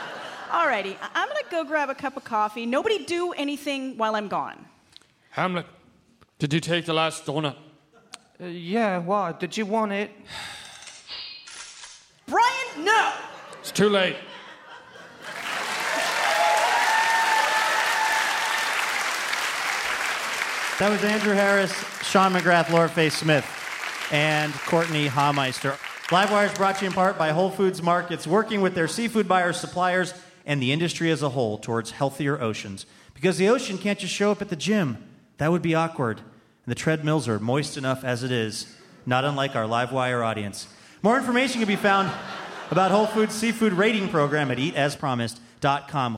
Alrighty, 0.50 0.96
I- 1.00 1.10
I'm 1.14 1.28
gonna 1.28 1.50
go 1.50 1.64
grab 1.64 1.88
a 1.90 1.94
cup 1.94 2.16
of 2.16 2.24
coffee. 2.24 2.66
Nobody 2.66 3.04
do 3.04 3.32
anything 3.32 3.96
while 3.96 4.14
I'm 4.14 4.28
gone. 4.28 4.66
Hamlet, 5.30 5.66
did 6.38 6.52
you 6.52 6.60
take 6.60 6.84
the 6.86 6.94
last 6.94 7.24
donut? 7.24 7.56
Uh, 8.40 8.46
yeah, 8.46 8.98
why? 8.98 9.32
Did 9.32 9.56
you 9.56 9.64
want 9.64 9.92
it? 9.92 10.10
Brian, 12.26 12.84
no! 12.84 13.12
It's 13.60 13.72
too 13.72 13.88
late. 13.88 14.16
That 20.80 20.88
was 20.88 21.04
Andrew 21.04 21.34
Harris, 21.34 21.74
Sean 22.02 22.32
McGrath, 22.32 22.70
Laura 22.70 22.88
Faye 22.88 23.10
Smith, 23.10 23.44
and 24.10 24.50
Courtney 24.50 25.08
Hameister. 25.08 25.72
Livewire 26.08 26.46
is 26.46 26.56
brought 26.56 26.76
to 26.76 26.86
you 26.86 26.86
in 26.86 26.94
part 26.94 27.18
by 27.18 27.32
Whole 27.32 27.50
Foods 27.50 27.82
Markets, 27.82 28.26
working 28.26 28.62
with 28.62 28.74
their 28.74 28.88
seafood 28.88 29.28
buyers, 29.28 29.60
suppliers, 29.60 30.14
and 30.46 30.62
the 30.62 30.72
industry 30.72 31.10
as 31.10 31.22
a 31.22 31.28
whole 31.28 31.58
towards 31.58 31.90
healthier 31.90 32.40
oceans. 32.40 32.86
Because 33.12 33.36
the 33.36 33.50
ocean 33.50 33.76
can't 33.76 33.98
just 33.98 34.14
show 34.14 34.30
up 34.30 34.40
at 34.40 34.48
the 34.48 34.56
gym. 34.56 34.96
That 35.36 35.52
would 35.52 35.60
be 35.60 35.74
awkward. 35.74 36.16
And 36.16 36.68
the 36.68 36.74
treadmills 36.74 37.28
are 37.28 37.38
moist 37.38 37.76
enough 37.76 38.02
as 38.02 38.22
it 38.22 38.32
is, 38.32 38.74
not 39.04 39.26
unlike 39.26 39.54
our 39.54 39.66
Livewire 39.66 40.24
audience. 40.24 40.66
More 41.02 41.18
information 41.18 41.60
can 41.60 41.68
be 41.68 41.76
found 41.76 42.10
about 42.70 42.90
Whole 42.90 43.06
Foods 43.06 43.34
Seafood 43.34 43.74
Rating 43.74 44.08
Program 44.08 44.50
at 44.50 44.56
eataspromised.com. 44.56 46.16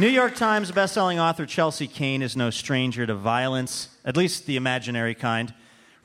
New 0.00 0.08
York 0.08 0.34
Times 0.34 0.72
bestselling 0.72 1.18
author 1.18 1.44
Chelsea 1.44 1.86
Cain 1.86 2.22
is 2.22 2.34
no 2.34 2.48
stranger 2.48 3.06
to 3.06 3.14
violence, 3.14 3.90
at 4.02 4.16
least 4.16 4.46
the 4.46 4.56
imaginary 4.56 5.14
kind. 5.14 5.52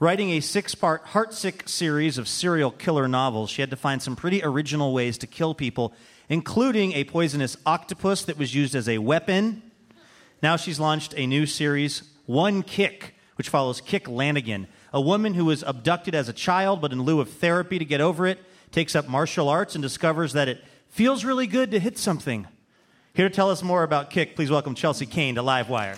Writing 0.01 0.31
a 0.31 0.41
six 0.41 0.75
part 0.75 1.05
heartsick 1.05 1.69
series 1.69 2.17
of 2.17 2.27
serial 2.27 2.71
killer 2.71 3.07
novels, 3.07 3.49
she 3.49 3.61
had 3.61 3.69
to 3.69 3.77
find 3.77 4.01
some 4.01 4.17
pretty 4.17 4.43
original 4.43 4.93
ways 4.93 5.17
to 5.19 5.27
kill 5.27 5.55
people, 5.55 5.93
including 6.27 6.91
a 6.91 7.05
poisonous 7.05 7.55
octopus 7.65 8.25
that 8.25 8.37
was 8.37 8.53
used 8.53 8.75
as 8.75 8.89
a 8.89 8.97
weapon. 8.97 9.61
Now 10.43 10.57
she's 10.57 10.77
launched 10.77 11.13
a 11.15 11.25
new 11.25 11.45
series, 11.45 12.03
One 12.25 12.63
Kick, 12.63 13.15
which 13.37 13.47
follows 13.47 13.79
Kick 13.79 14.09
Lannigan, 14.09 14.67
a 14.91 14.99
woman 14.99 15.35
who 15.35 15.45
was 15.45 15.63
abducted 15.63 16.13
as 16.13 16.27
a 16.27 16.33
child, 16.33 16.81
but 16.81 16.91
in 16.91 17.03
lieu 17.03 17.21
of 17.21 17.29
therapy 17.29 17.79
to 17.79 17.85
get 17.85 18.01
over 18.01 18.27
it, 18.27 18.39
takes 18.73 18.93
up 18.93 19.07
martial 19.07 19.47
arts 19.47 19.73
and 19.73 19.81
discovers 19.81 20.33
that 20.33 20.49
it 20.49 20.61
feels 20.89 21.23
really 21.23 21.47
good 21.47 21.71
to 21.71 21.79
hit 21.79 21.97
something. 21.97 22.45
Here 23.15 23.29
to 23.29 23.33
tell 23.33 23.49
us 23.49 23.63
more 23.63 23.83
about 23.83 24.09
Kick, 24.09 24.35
please 24.35 24.51
welcome 24.51 24.75
Chelsea 24.75 25.05
Cain 25.05 25.35
to 25.35 25.41
Livewire. 25.41 25.97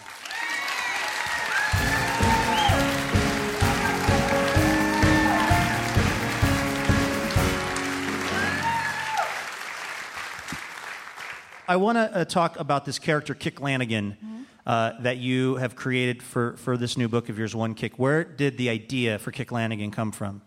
I 11.67 11.75
want 11.77 11.97
to 11.97 12.15
uh, 12.15 12.25
talk 12.25 12.59
about 12.59 12.85
this 12.85 12.99
character, 12.99 13.33
Kick 13.33 13.59
Lannigan, 13.61 14.45
uh, 14.67 14.91
that 14.99 15.17
you 15.17 15.55
have 15.55 15.75
created 15.75 16.21
for, 16.21 16.55
for 16.57 16.77
this 16.77 16.99
new 16.99 17.07
book 17.07 17.29
of 17.29 17.39
yours, 17.39 17.55
One 17.55 17.73
Kick. 17.73 17.97
Where 17.97 18.23
did 18.23 18.59
the 18.59 18.69
idea 18.69 19.17
for 19.17 19.31
Kick 19.31 19.51
Lannigan 19.51 19.89
come 19.89 20.11
from? 20.11 20.43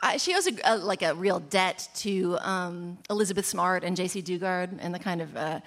Uh, 0.00 0.16
she 0.16 0.34
owes 0.34 0.46
a, 0.46 0.52
a, 0.64 0.76
like 0.76 1.02
a 1.02 1.14
real 1.14 1.40
debt 1.40 1.88
to 1.96 2.38
um, 2.40 2.98
Elizabeth 3.10 3.46
Smart 3.46 3.82
and 3.82 3.96
Jaycee 3.96 4.22
Dugard 4.22 4.78
and 4.80 4.94
the 4.94 4.98
kind 4.98 5.20
of 5.20 5.36
uh, 5.36 5.60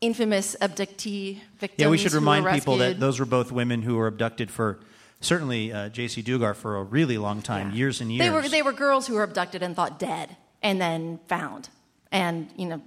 infamous 0.00 0.56
abductee 0.60 1.40
victims. 1.58 1.78
Yeah, 1.78 1.88
we 1.88 1.98
should 1.98 2.12
remind 2.12 2.46
people 2.48 2.76
that 2.78 2.98
those 2.98 3.20
were 3.20 3.26
both 3.26 3.52
women 3.52 3.82
who 3.82 3.96
were 3.96 4.08
abducted 4.08 4.50
for 4.50 4.80
certainly 5.20 5.72
uh, 5.72 5.90
Jaycee 5.90 6.24
Dugard 6.24 6.56
for 6.56 6.76
a 6.76 6.82
really 6.82 7.18
long 7.18 7.42
time, 7.42 7.72
years 7.72 8.00
and 8.00 8.10
years. 8.10 8.24
They 8.24 8.30
were 8.30 8.48
they 8.48 8.62
were 8.62 8.72
girls 8.72 9.06
who 9.06 9.14
were 9.14 9.22
abducted 9.22 9.62
and 9.62 9.74
thought 9.74 9.98
dead, 9.98 10.36
and 10.62 10.80
then 10.80 11.20
found, 11.28 11.68
and 12.12 12.48
you 12.56 12.66
know, 12.66 12.82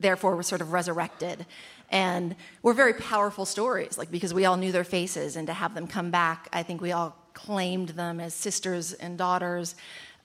therefore 0.00 0.36
were 0.36 0.42
sort 0.42 0.60
of 0.60 0.72
resurrected, 0.72 1.46
and 1.90 2.34
were 2.62 2.74
very 2.74 2.94
powerful 2.94 3.44
stories. 3.44 3.98
Like 3.98 4.10
because 4.10 4.34
we 4.34 4.44
all 4.44 4.56
knew 4.56 4.72
their 4.72 4.84
faces, 4.84 5.36
and 5.36 5.46
to 5.46 5.52
have 5.52 5.74
them 5.74 5.86
come 5.86 6.10
back, 6.10 6.48
I 6.52 6.62
think 6.62 6.80
we 6.80 6.92
all 6.92 7.16
claimed 7.34 7.90
them 7.90 8.20
as 8.20 8.34
sisters 8.34 8.92
and 8.92 9.18
daughters. 9.18 9.74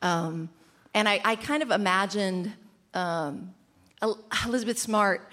Um, 0.01 0.49
and 0.93 1.07
I, 1.07 1.21
I 1.23 1.35
kind 1.35 1.63
of 1.63 1.71
imagined 1.71 2.53
um, 2.93 3.53
Elizabeth 4.45 4.77
Smart, 4.77 5.29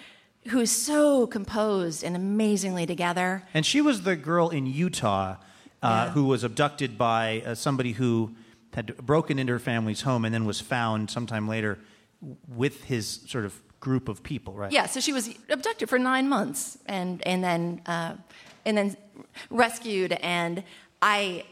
who 0.48 0.60
is 0.60 0.70
so 0.70 1.26
composed 1.26 2.04
and 2.04 2.14
amazingly 2.14 2.86
together. 2.86 3.42
And 3.54 3.64
she 3.64 3.80
was 3.80 4.02
the 4.02 4.16
girl 4.16 4.50
in 4.50 4.66
Utah 4.66 5.36
uh, 5.82 6.10
who 6.10 6.24
was 6.24 6.44
abducted 6.44 6.98
by 6.98 7.42
uh, 7.44 7.54
somebody 7.54 7.92
who 7.92 8.34
had 8.74 8.96
broken 8.98 9.38
into 9.38 9.52
her 9.52 9.58
family's 9.58 10.02
home 10.02 10.24
and 10.24 10.34
then 10.34 10.44
was 10.44 10.60
found 10.60 11.10
sometime 11.10 11.48
later 11.48 11.78
with 12.48 12.84
his 12.84 13.20
sort 13.26 13.44
of 13.44 13.60
group 13.80 14.08
of 14.08 14.22
people, 14.22 14.52
right? 14.54 14.72
Yeah, 14.72 14.86
so 14.86 15.00
she 15.00 15.12
was 15.12 15.30
abducted 15.48 15.88
for 15.88 15.98
nine 15.98 16.28
months 16.28 16.78
and 16.86 17.24
and 17.26 17.42
then 17.42 17.80
uh, 17.86 18.14
and 18.64 18.76
then 18.76 18.96
rescued. 19.50 20.12
And 20.12 20.64
I 21.00 21.44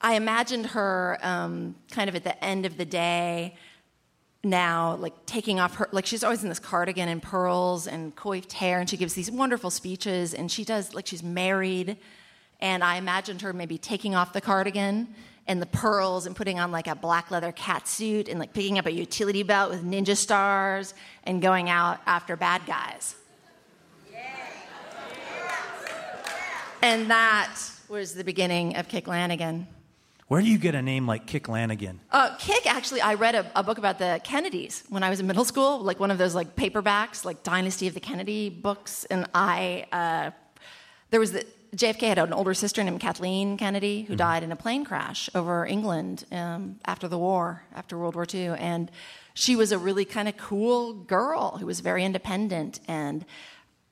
I 0.00 0.14
imagined 0.14 0.66
her 0.66 1.18
um, 1.22 1.74
kind 1.90 2.08
of 2.08 2.16
at 2.16 2.24
the 2.24 2.42
end 2.42 2.64
of 2.64 2.76
the 2.76 2.84
day 2.84 3.56
now, 4.42 4.96
like 4.96 5.26
taking 5.26 5.60
off 5.60 5.74
her 5.76 5.88
like 5.92 6.06
she's 6.06 6.24
always 6.24 6.42
in 6.42 6.48
this 6.48 6.58
cardigan 6.58 7.08
and 7.10 7.22
pearls 7.22 7.86
and 7.86 8.16
coiffed 8.16 8.54
hair, 8.54 8.80
and 8.80 8.88
she 8.88 8.96
gives 8.96 9.12
these 9.12 9.30
wonderful 9.30 9.70
speeches, 9.70 10.32
and 10.32 10.50
she 10.50 10.64
does 10.64 10.94
like 10.94 11.06
she's 11.06 11.22
married. 11.22 11.98
And 12.60 12.82
I 12.82 12.96
imagined 12.96 13.42
her 13.42 13.52
maybe 13.52 13.76
taking 13.76 14.14
off 14.14 14.32
the 14.32 14.40
cardigan 14.40 15.14
and 15.46 15.60
the 15.60 15.66
pearls 15.66 16.26
and 16.26 16.34
putting 16.36 16.58
on 16.58 16.72
like 16.72 16.86
a 16.86 16.94
black 16.94 17.30
leather 17.30 17.52
cat 17.52 17.88
suit 17.88 18.28
and 18.28 18.38
like 18.38 18.52
picking 18.52 18.78
up 18.78 18.86
a 18.86 18.92
utility 18.92 19.42
belt 19.42 19.70
with 19.70 19.84
ninja 19.84 20.16
stars 20.16 20.94
and 21.24 21.42
going 21.42 21.68
out 21.68 22.00
after 22.06 22.36
bad 22.36 22.62
guys. 22.66 23.16
and 26.82 27.10
that 27.10 27.54
was 27.88 28.14
the 28.14 28.24
beginning 28.24 28.76
of 28.76 28.88
Kick 28.88 29.08
Lannigan. 29.08 29.66
Where 30.30 30.40
do 30.40 30.46
you 30.46 30.58
get 30.58 30.76
a 30.76 30.80
name 30.80 31.08
like 31.08 31.26
Kick 31.26 31.48
Lannigan? 31.48 31.98
Uh, 32.08 32.36
Kick, 32.38 32.64
actually, 32.72 33.00
I 33.00 33.14
read 33.14 33.34
a, 33.34 33.50
a, 33.58 33.64
book 33.64 33.78
about 33.78 33.98
the 33.98 34.20
Kennedys 34.22 34.84
when 34.88 35.02
I 35.02 35.10
was 35.10 35.18
in 35.18 35.26
middle 35.26 35.44
school, 35.44 35.80
like 35.80 35.98
one 35.98 36.12
of 36.12 36.18
those 36.18 36.36
like 36.36 36.54
paperbacks, 36.54 37.24
like 37.24 37.42
Dynasty 37.42 37.88
of 37.88 37.94
the 37.94 38.00
Kennedy 38.00 38.48
books. 38.48 39.04
And 39.06 39.28
I, 39.34 39.86
uh, 39.90 40.30
there 41.10 41.18
was 41.18 41.32
the, 41.32 41.44
JFK 41.74 42.02
had 42.02 42.18
an 42.20 42.32
older 42.32 42.54
sister 42.54 42.84
named 42.84 43.00
Kathleen 43.00 43.56
Kennedy 43.56 44.02
who 44.02 44.12
mm-hmm. 44.12 44.18
died 44.18 44.44
in 44.44 44.52
a 44.52 44.56
plane 44.56 44.84
crash 44.84 45.28
over 45.34 45.66
England 45.66 46.24
um, 46.30 46.78
after 46.84 47.08
the 47.08 47.18
war, 47.18 47.64
after 47.74 47.98
World 47.98 48.14
War 48.14 48.24
II. 48.32 48.50
And 48.50 48.88
she 49.34 49.56
was 49.56 49.72
a 49.72 49.78
really 49.78 50.04
kind 50.04 50.28
of 50.28 50.36
cool 50.36 50.92
girl 50.92 51.56
who 51.58 51.66
was 51.66 51.80
very 51.80 52.04
independent. 52.04 52.78
And 52.86 53.24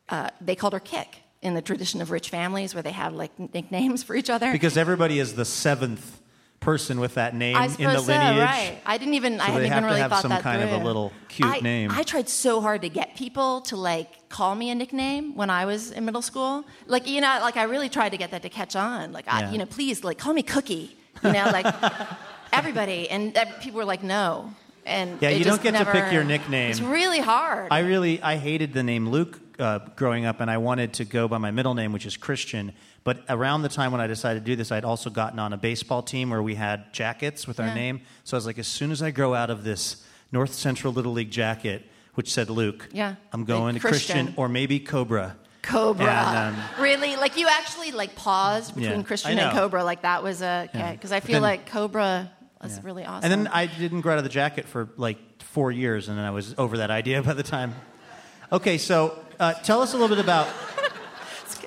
uh, 0.08 0.30
they 0.40 0.54
called 0.54 0.72
her 0.72 0.78
Kick 0.78 1.24
in 1.42 1.54
the 1.54 1.62
tradition 1.62 2.00
of 2.00 2.12
rich 2.12 2.30
families 2.30 2.74
where 2.74 2.82
they 2.84 2.92
have 2.92 3.12
like 3.12 3.36
nicknames 3.52 4.04
for 4.04 4.14
each 4.14 4.30
other. 4.30 4.52
Because 4.52 4.76
everybody 4.76 5.18
is 5.18 5.34
the 5.34 5.44
seventh 5.44 6.17
person 6.60 7.00
with 7.00 7.14
that 7.14 7.34
name 7.34 7.56
in 7.56 7.62
the 7.62 8.00
lineage. 8.00 8.04
So, 8.04 8.12
right. 8.12 8.78
I 8.84 8.98
didn't 8.98 9.14
even. 9.14 9.38
So 9.38 9.44
I 9.44 9.46
hadn't 9.46 9.66
even 9.66 9.84
really 9.84 10.00
thought 10.00 10.10
have 10.10 10.10
thought 10.10 10.22
some 10.22 10.42
kind 10.42 10.62
through. 10.62 10.76
of 10.76 10.82
a 10.82 10.84
little 10.84 11.12
cute 11.28 11.48
I, 11.48 11.60
name. 11.60 11.90
I 11.92 12.02
tried 12.02 12.28
so 12.28 12.60
hard 12.60 12.82
to 12.82 12.88
get 12.88 13.16
people 13.16 13.60
to 13.62 13.76
like 13.76 14.28
call 14.28 14.54
me 14.54 14.70
a 14.70 14.74
nickname 14.74 15.34
when 15.34 15.50
I 15.50 15.64
was 15.66 15.90
in 15.90 16.04
middle 16.04 16.22
school. 16.22 16.64
Like 16.86 17.06
you 17.06 17.20
know, 17.20 17.38
like 17.42 17.56
I 17.56 17.64
really 17.64 17.88
tried 17.88 18.10
to 18.10 18.16
get 18.16 18.30
that 18.32 18.42
to 18.42 18.48
catch 18.48 18.76
on. 18.76 19.12
Like 19.12 19.26
yeah. 19.26 19.48
I, 19.48 19.50
you 19.50 19.58
know, 19.58 19.66
please 19.66 20.04
like 20.04 20.18
call 20.18 20.32
me 20.32 20.42
Cookie. 20.42 20.96
You 21.22 21.32
know, 21.32 21.50
like 21.52 21.66
everybody 22.52 23.08
and 23.10 23.36
people 23.60 23.78
were 23.78 23.84
like 23.84 24.02
no. 24.02 24.52
And 24.84 25.20
yeah, 25.20 25.28
you 25.28 25.44
don't 25.44 25.62
get 25.62 25.72
never, 25.72 25.92
to 25.92 26.00
pick 26.00 26.12
your 26.12 26.24
nickname. 26.24 26.70
It's 26.70 26.80
really 26.80 27.20
hard. 27.20 27.68
I 27.70 27.80
really 27.80 28.22
I 28.22 28.36
hated 28.36 28.72
the 28.72 28.82
name 28.82 29.08
Luke 29.08 29.38
uh, 29.58 29.80
growing 29.96 30.24
up, 30.24 30.40
and 30.40 30.50
I 30.50 30.58
wanted 30.58 30.94
to 30.94 31.04
go 31.04 31.28
by 31.28 31.38
my 31.38 31.50
middle 31.50 31.74
name, 31.74 31.92
which 31.92 32.06
is 32.06 32.16
Christian. 32.16 32.72
But 33.08 33.24
around 33.30 33.62
the 33.62 33.70
time 33.70 33.90
when 33.90 34.02
I 34.02 34.06
decided 34.06 34.40
to 34.40 34.44
do 34.44 34.54
this, 34.54 34.70
I'd 34.70 34.84
also 34.84 35.08
gotten 35.08 35.38
on 35.38 35.54
a 35.54 35.56
baseball 35.56 36.02
team 36.02 36.28
where 36.28 36.42
we 36.42 36.54
had 36.56 36.92
jackets 36.92 37.46
with 37.46 37.58
our 37.58 37.68
Yeah. 37.68 37.72
name. 37.74 38.00
So 38.24 38.36
I 38.36 38.38
was 38.38 38.44
like, 38.44 38.58
as 38.58 38.66
soon 38.66 38.90
as 38.92 39.00
I 39.02 39.12
grow 39.12 39.32
out 39.32 39.48
of 39.48 39.64
this 39.64 40.04
North 40.30 40.52
Central 40.52 40.92
Little 40.92 41.12
League 41.12 41.30
jacket, 41.30 41.90
which 42.16 42.30
said 42.30 42.50
Luke, 42.50 42.86
Yeah. 42.92 43.14
I'm 43.32 43.46
going 43.46 43.76
Like 43.76 43.82
to 43.82 43.88
Christian. 43.88 44.16
Christian. 44.26 44.34
or 44.36 44.50
maybe 44.50 44.78
Cobra. 44.78 45.36
Cobra. 45.62 46.04
And, 46.06 46.54
um, 46.56 46.62
really? 46.78 47.16
Like 47.16 47.38
you 47.38 47.48
actually 47.48 47.92
like 47.92 48.14
paused 48.14 48.74
between 48.74 48.98
Yeah, 49.00 49.02
Christian 49.06 49.38
and. 49.38 49.56
Cobra? 49.56 49.84
Like 49.84 50.02
that 50.02 50.22
was 50.22 50.42
a 50.42 50.68
Yeah. 50.74 50.92
because 50.92 51.10
I 51.10 51.20
feel 51.20 51.36
then- 51.36 51.42
like 51.44 51.64
Cobra 51.64 52.30
was 52.62 52.74
Yeah. 52.76 52.80
really 52.82 53.06
awesome. 53.06 53.32
And 53.32 53.46
then 53.46 53.50
I 53.50 53.64
didn't 53.64 54.02
grow 54.02 54.12
out 54.12 54.18
of 54.18 54.24
the 54.24 54.28
jacket 54.28 54.68
for 54.68 54.90
like 54.98 55.16
four 55.42 55.72
years, 55.72 56.10
and 56.10 56.18
then 56.18 56.26
I 56.26 56.30
was 56.30 56.54
over 56.58 56.76
that 56.76 56.90
idea 56.90 57.22
by 57.22 57.32
the 57.32 57.42
time. 57.42 57.74
Okay, 58.52 58.76
so 58.76 59.18
uh, 59.40 59.54
tell 59.54 59.80
us 59.80 59.94
a 59.94 59.96
little 59.96 60.14
bit 60.14 60.22
about. 60.22 60.46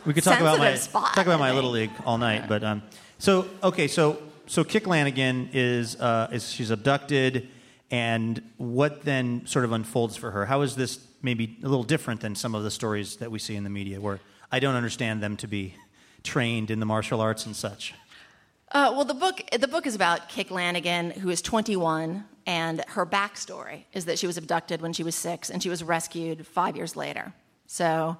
We 0.05 0.13
could 0.13 0.23
talk 0.23 0.39
about 0.39 0.57
my 0.57 0.75
spot, 0.75 1.13
talk 1.13 1.25
about 1.25 1.39
my 1.39 1.51
little 1.51 1.69
league 1.69 1.91
all 2.05 2.17
night, 2.17 2.47
but 2.47 2.63
um, 2.63 2.81
so 3.19 3.47
okay, 3.63 3.87
so 3.87 4.21
so 4.47 4.63
Kick 4.63 4.87
Lannigan 4.87 5.49
is 5.53 5.95
uh, 5.95 6.29
is 6.31 6.51
she's 6.51 6.71
abducted, 6.71 7.49
and 7.91 8.41
what 8.57 9.03
then 9.03 9.45
sort 9.45 9.63
of 9.63 9.71
unfolds 9.71 10.17
for 10.17 10.31
her? 10.31 10.45
How 10.45 10.61
is 10.61 10.75
this 10.75 10.99
maybe 11.21 11.57
a 11.63 11.67
little 11.67 11.83
different 11.83 12.21
than 12.21 12.33
some 12.33 12.55
of 12.55 12.63
the 12.63 12.71
stories 12.71 13.17
that 13.17 13.29
we 13.29 13.37
see 13.37 13.55
in 13.55 13.63
the 13.63 13.69
media, 13.69 14.01
where 14.01 14.19
I 14.51 14.59
don't 14.59 14.75
understand 14.75 15.21
them 15.21 15.37
to 15.37 15.47
be 15.47 15.75
trained 16.23 16.71
in 16.71 16.79
the 16.79 16.85
martial 16.85 17.21
arts 17.21 17.45
and 17.45 17.55
such? 17.55 17.93
Uh, 18.71 18.91
well, 18.95 19.05
the 19.05 19.13
book 19.13 19.41
the 19.55 19.67
book 19.67 19.85
is 19.85 19.93
about 19.93 20.29
Kick 20.29 20.49
Lannigan, 20.49 21.11
who 21.11 21.29
is 21.29 21.43
21, 21.43 22.25
and 22.47 22.83
her 22.87 23.05
backstory 23.05 23.83
is 23.93 24.05
that 24.05 24.17
she 24.17 24.25
was 24.25 24.37
abducted 24.37 24.81
when 24.81 24.93
she 24.93 25.03
was 25.03 25.13
six, 25.13 25.51
and 25.51 25.61
she 25.61 25.69
was 25.69 25.83
rescued 25.83 26.47
five 26.47 26.75
years 26.75 26.95
later. 26.95 27.33
So 27.67 28.17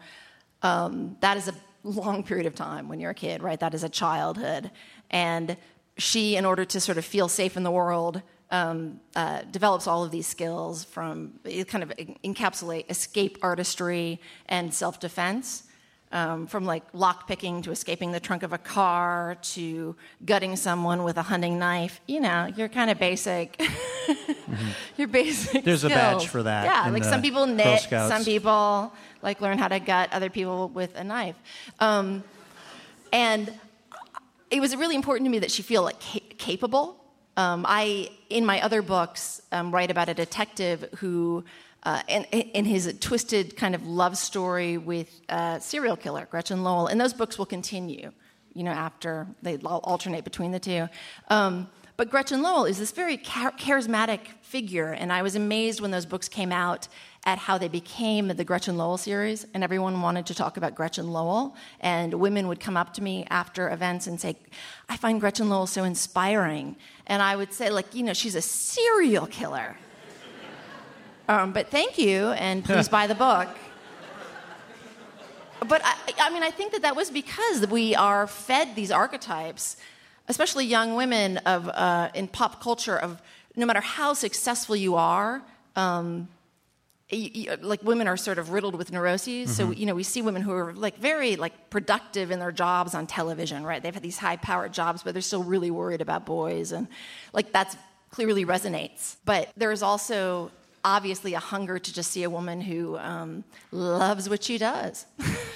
um, 0.61 1.17
that 1.21 1.38
is 1.38 1.47
a 1.47 1.55
long 1.84 2.23
period 2.23 2.45
of 2.45 2.55
time 2.55 2.88
when 2.88 2.99
you're 2.99 3.11
a 3.11 3.15
kid, 3.15 3.41
right? 3.41 3.59
That 3.59 3.73
is 3.73 3.84
a 3.84 3.89
childhood, 3.89 4.71
and 5.09 5.57
she, 5.97 6.36
in 6.36 6.45
order 6.45 6.65
to 6.65 6.79
sort 6.79 6.97
of 6.97 7.05
feel 7.05 7.27
safe 7.27 7.57
in 7.57 7.63
the 7.63 7.71
world. 7.71 8.21
Um, 8.53 8.99
uh, 9.15 9.43
develops 9.49 9.88
all 9.88 10.03
of 10.03 10.11
these 10.11 10.27
skills 10.27 10.84
from 10.84 11.39
it 11.45 11.69
kind 11.69 11.86
of 11.86 11.93
encapsulate 12.25 12.91
escape 12.91 13.38
artistry 13.41 14.19
and 14.45 14.73
self-defense 14.73 15.63
um, 16.11 16.47
from 16.47 16.65
like 16.65 16.84
lock 16.93 17.27
picking 17.27 17.61
to 17.61 17.71
escaping 17.71 18.11
the 18.11 18.19
trunk 18.19 18.43
of 18.43 18.53
a 18.53 18.57
car 18.57 19.38
to 19.41 19.95
gutting 20.25 20.55
someone 20.55 21.03
with 21.03 21.17
a 21.17 21.21
hunting 21.21 21.57
knife. 21.59 22.01
You 22.07 22.21
know, 22.21 22.51
you're 22.55 22.69
kind 22.69 22.91
of 22.91 22.99
basic. 22.99 23.61
Your 24.97 25.07
basic. 25.07 25.51
Mm-hmm. 25.51 25.65
There's 25.65 25.84
a 25.84 25.89
badge 25.89 26.27
for 26.27 26.43
that 26.43 26.65
Yeah, 26.65 26.91
like 26.91 27.03
some 27.03 27.21
people 27.21 27.45
knit, 27.45 27.82
some 27.89 28.23
people 28.23 28.93
like 29.22 29.41
learn 29.41 29.57
how 29.57 29.67
to 29.67 29.80
gut 29.80 30.09
other 30.11 30.30
people 30.30 30.69
with 30.69 30.95
a 30.95 31.03
knife. 31.03 31.36
Um, 31.80 32.24
and 33.13 33.53
it 34.49 34.59
was 34.59 34.76
really 34.76 34.95
important 34.95 35.26
to 35.26 35.32
me 35.32 35.39
that 35.39 35.51
she 35.51 35.61
feel 35.61 35.84
like 35.84 35.99
ca- 36.01 36.34
capable. 36.38 36.97
Um, 37.38 37.65
I, 37.67 38.09
in 38.30 38.45
my 38.45 38.61
other 38.61 38.82
books, 38.82 39.41
um, 39.51 39.74
write 39.74 39.89
about 39.89 40.09
a 40.09 40.13
detective 40.13 40.88
who, 40.97 41.45
uh, 41.84 42.01
in, 42.07 42.24
in 42.26 42.65
his 42.65 42.93
twisted 42.99 43.55
kind 43.55 43.74
of 43.74 43.88
love 43.88 44.17
story 44.17 44.78
with 44.78 45.22
a 45.30 45.59
serial 45.61 45.95
killer, 45.95 46.28
Gretchen 46.30 46.63
Lowell, 46.63 46.88
and 46.88 46.99
those 46.99 47.13
books 47.13 47.38
will 47.38 47.45
continue, 47.45 48.11
you 48.53 48.63
know, 48.63 48.72
after 48.72 49.28
they 49.41 49.57
alternate 49.57 50.24
between 50.26 50.51
the 50.51 50.59
two. 50.59 50.89
Um, 51.30 51.69
but 52.02 52.10
Gretchen 52.10 52.41
Lowell 52.41 52.66
is 52.66 52.80
this 52.80 52.89
very 52.91 53.16
char- 53.16 53.52
charismatic 53.52 54.22
figure, 54.41 54.88
and 54.88 55.14
I 55.14 55.22
was 55.22 55.36
amazed 55.36 55.82
when 55.82 55.91
those 55.91 56.08
books 56.08 56.28
came 56.28 56.52
out 56.52 56.88
at 57.28 57.38
how 57.38 57.60
they 57.60 57.68
became 57.68 58.28
the 58.30 58.43
Gretchen 58.43 58.76
Lowell 58.76 58.97
series, 58.97 59.45
and 59.54 59.64
everyone 59.64 60.02
wanted 60.02 60.26
to 60.26 60.34
talk 60.34 60.58
about 60.58 60.74
Gretchen 60.74 61.12
Lowell. 61.12 61.56
And 61.80 62.16
women 62.16 62.47
would 62.47 62.60
come 62.60 62.76
up 62.76 62.91
to 62.95 63.04
me 63.04 63.28
after 63.30 63.70
events 63.70 64.08
and 64.08 64.20
say, 64.20 64.36
I 64.89 64.97
find 64.97 65.20
Gretchen 65.20 65.47
Lowell 65.47 65.68
so 65.68 65.84
inspiring. 65.84 66.76
And 67.06 67.22
I 67.22 67.36
would 67.36 67.54
say, 67.54 67.70
like, 67.70 67.93
you 67.93 68.02
know, 68.02 68.14
she's 68.14 68.34
a 68.34 68.41
serial 68.41 69.28
killer. 69.28 69.78
um, 71.30 71.54
but 71.54 71.68
thank 71.68 71.99
you, 71.99 72.30
and 72.32 72.66
please 72.66 72.89
buy 72.89 73.06
the 73.06 73.14
book. 73.14 73.47
But 75.68 75.84
I, 75.86 75.95
I 76.20 76.30
mean, 76.32 76.41
I 76.41 76.49
think 76.49 76.72
that 76.72 76.82
that 76.82 76.95
was 76.95 77.12
because 77.12 77.68
we 77.68 77.93
are 77.93 78.26
fed 78.26 78.76
these 78.76 78.89
archetypes, 78.89 79.78
especially 80.32 80.65
young 80.65 80.95
women 80.95 81.38
of 81.53 81.67
uh, 81.69 82.09
in 82.13 82.27
pop 82.27 82.61
culture 82.63 82.97
of 82.97 83.21
no 83.55 83.65
matter 83.65 83.82
how 83.82 84.13
successful 84.13 84.75
you 84.75 84.95
are, 84.95 85.41
um, 85.75 86.27
y- 87.11 87.32
y- 87.36 87.57
like 87.61 87.84
women 87.84 88.07
are 88.07 88.17
sort 88.17 88.39
of 88.39 88.51
riddled 88.51 88.75
with 88.75 88.91
neuroses. 88.91 89.55
So 89.55 89.71
you 89.71 89.86
know, 89.86 89.93
we 89.93 90.03
see 90.03 90.21
women 90.21 90.41
who 90.41 90.53
are 90.53 90.73
like 90.73 90.97
very 90.97 91.36
like 91.36 91.69
productive 91.69 92.32
in 92.32 92.39
their 92.39 92.53
jobs 92.53 92.95
on 92.95 93.07
television, 93.07 93.63
right? 93.63 93.84
They've 93.84 93.93
had 93.93 94.03
these 94.03 94.17
high-powered 94.17 94.73
jobs, 94.73 95.03
but 95.03 95.13
they're 95.13 95.21
still 95.21 95.43
really 95.43 95.71
worried 95.71 96.01
about 96.01 96.25
boys, 96.25 96.71
and 96.71 96.88
like 97.34 97.51
that's 97.51 97.75
clearly 98.09 98.45
resonates. 98.45 99.17
But 99.25 99.49
there's 99.57 99.84
also 99.84 100.51
obviously 100.84 101.34
a 101.34 101.39
hunger 101.39 101.77
to 101.77 101.93
just 101.93 102.11
see 102.11 102.23
a 102.23 102.29
woman 102.29 102.61
who 102.61 102.97
um, 102.97 103.43
loves 103.71 104.29
what 104.29 104.43
she 104.43 104.57
does. 104.57 105.05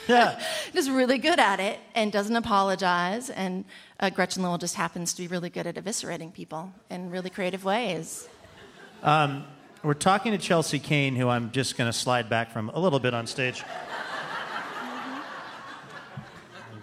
Yeah. 0.07 0.39
is 0.73 0.89
really 0.89 1.17
good 1.17 1.39
at 1.39 1.59
it 1.59 1.79
and 1.95 2.11
doesn't 2.11 2.35
apologize. 2.35 3.29
And 3.29 3.65
uh, 3.99 4.09
Gretchen 4.09 4.43
Lowell 4.43 4.57
just 4.57 4.75
happens 4.75 5.13
to 5.13 5.21
be 5.21 5.27
really 5.27 5.49
good 5.49 5.67
at 5.67 5.75
eviscerating 5.75 6.33
people 6.33 6.71
in 6.89 7.09
really 7.09 7.29
creative 7.29 7.63
ways. 7.63 8.27
We're 9.85 9.93
talking 9.93 10.31
to 10.31 10.39
Chelsea 10.39 10.79
Cain, 10.79 11.15
who 11.15 11.29
I'm 11.29 11.51
just 11.51 11.77
going 11.77 11.87
to 11.87 11.93
slide 11.95 12.27
back 12.27 12.51
from 12.51 12.69
a 12.69 12.79
little 12.79 12.97
bit 12.99 13.13
on 13.13 13.27
stage. 13.27 13.63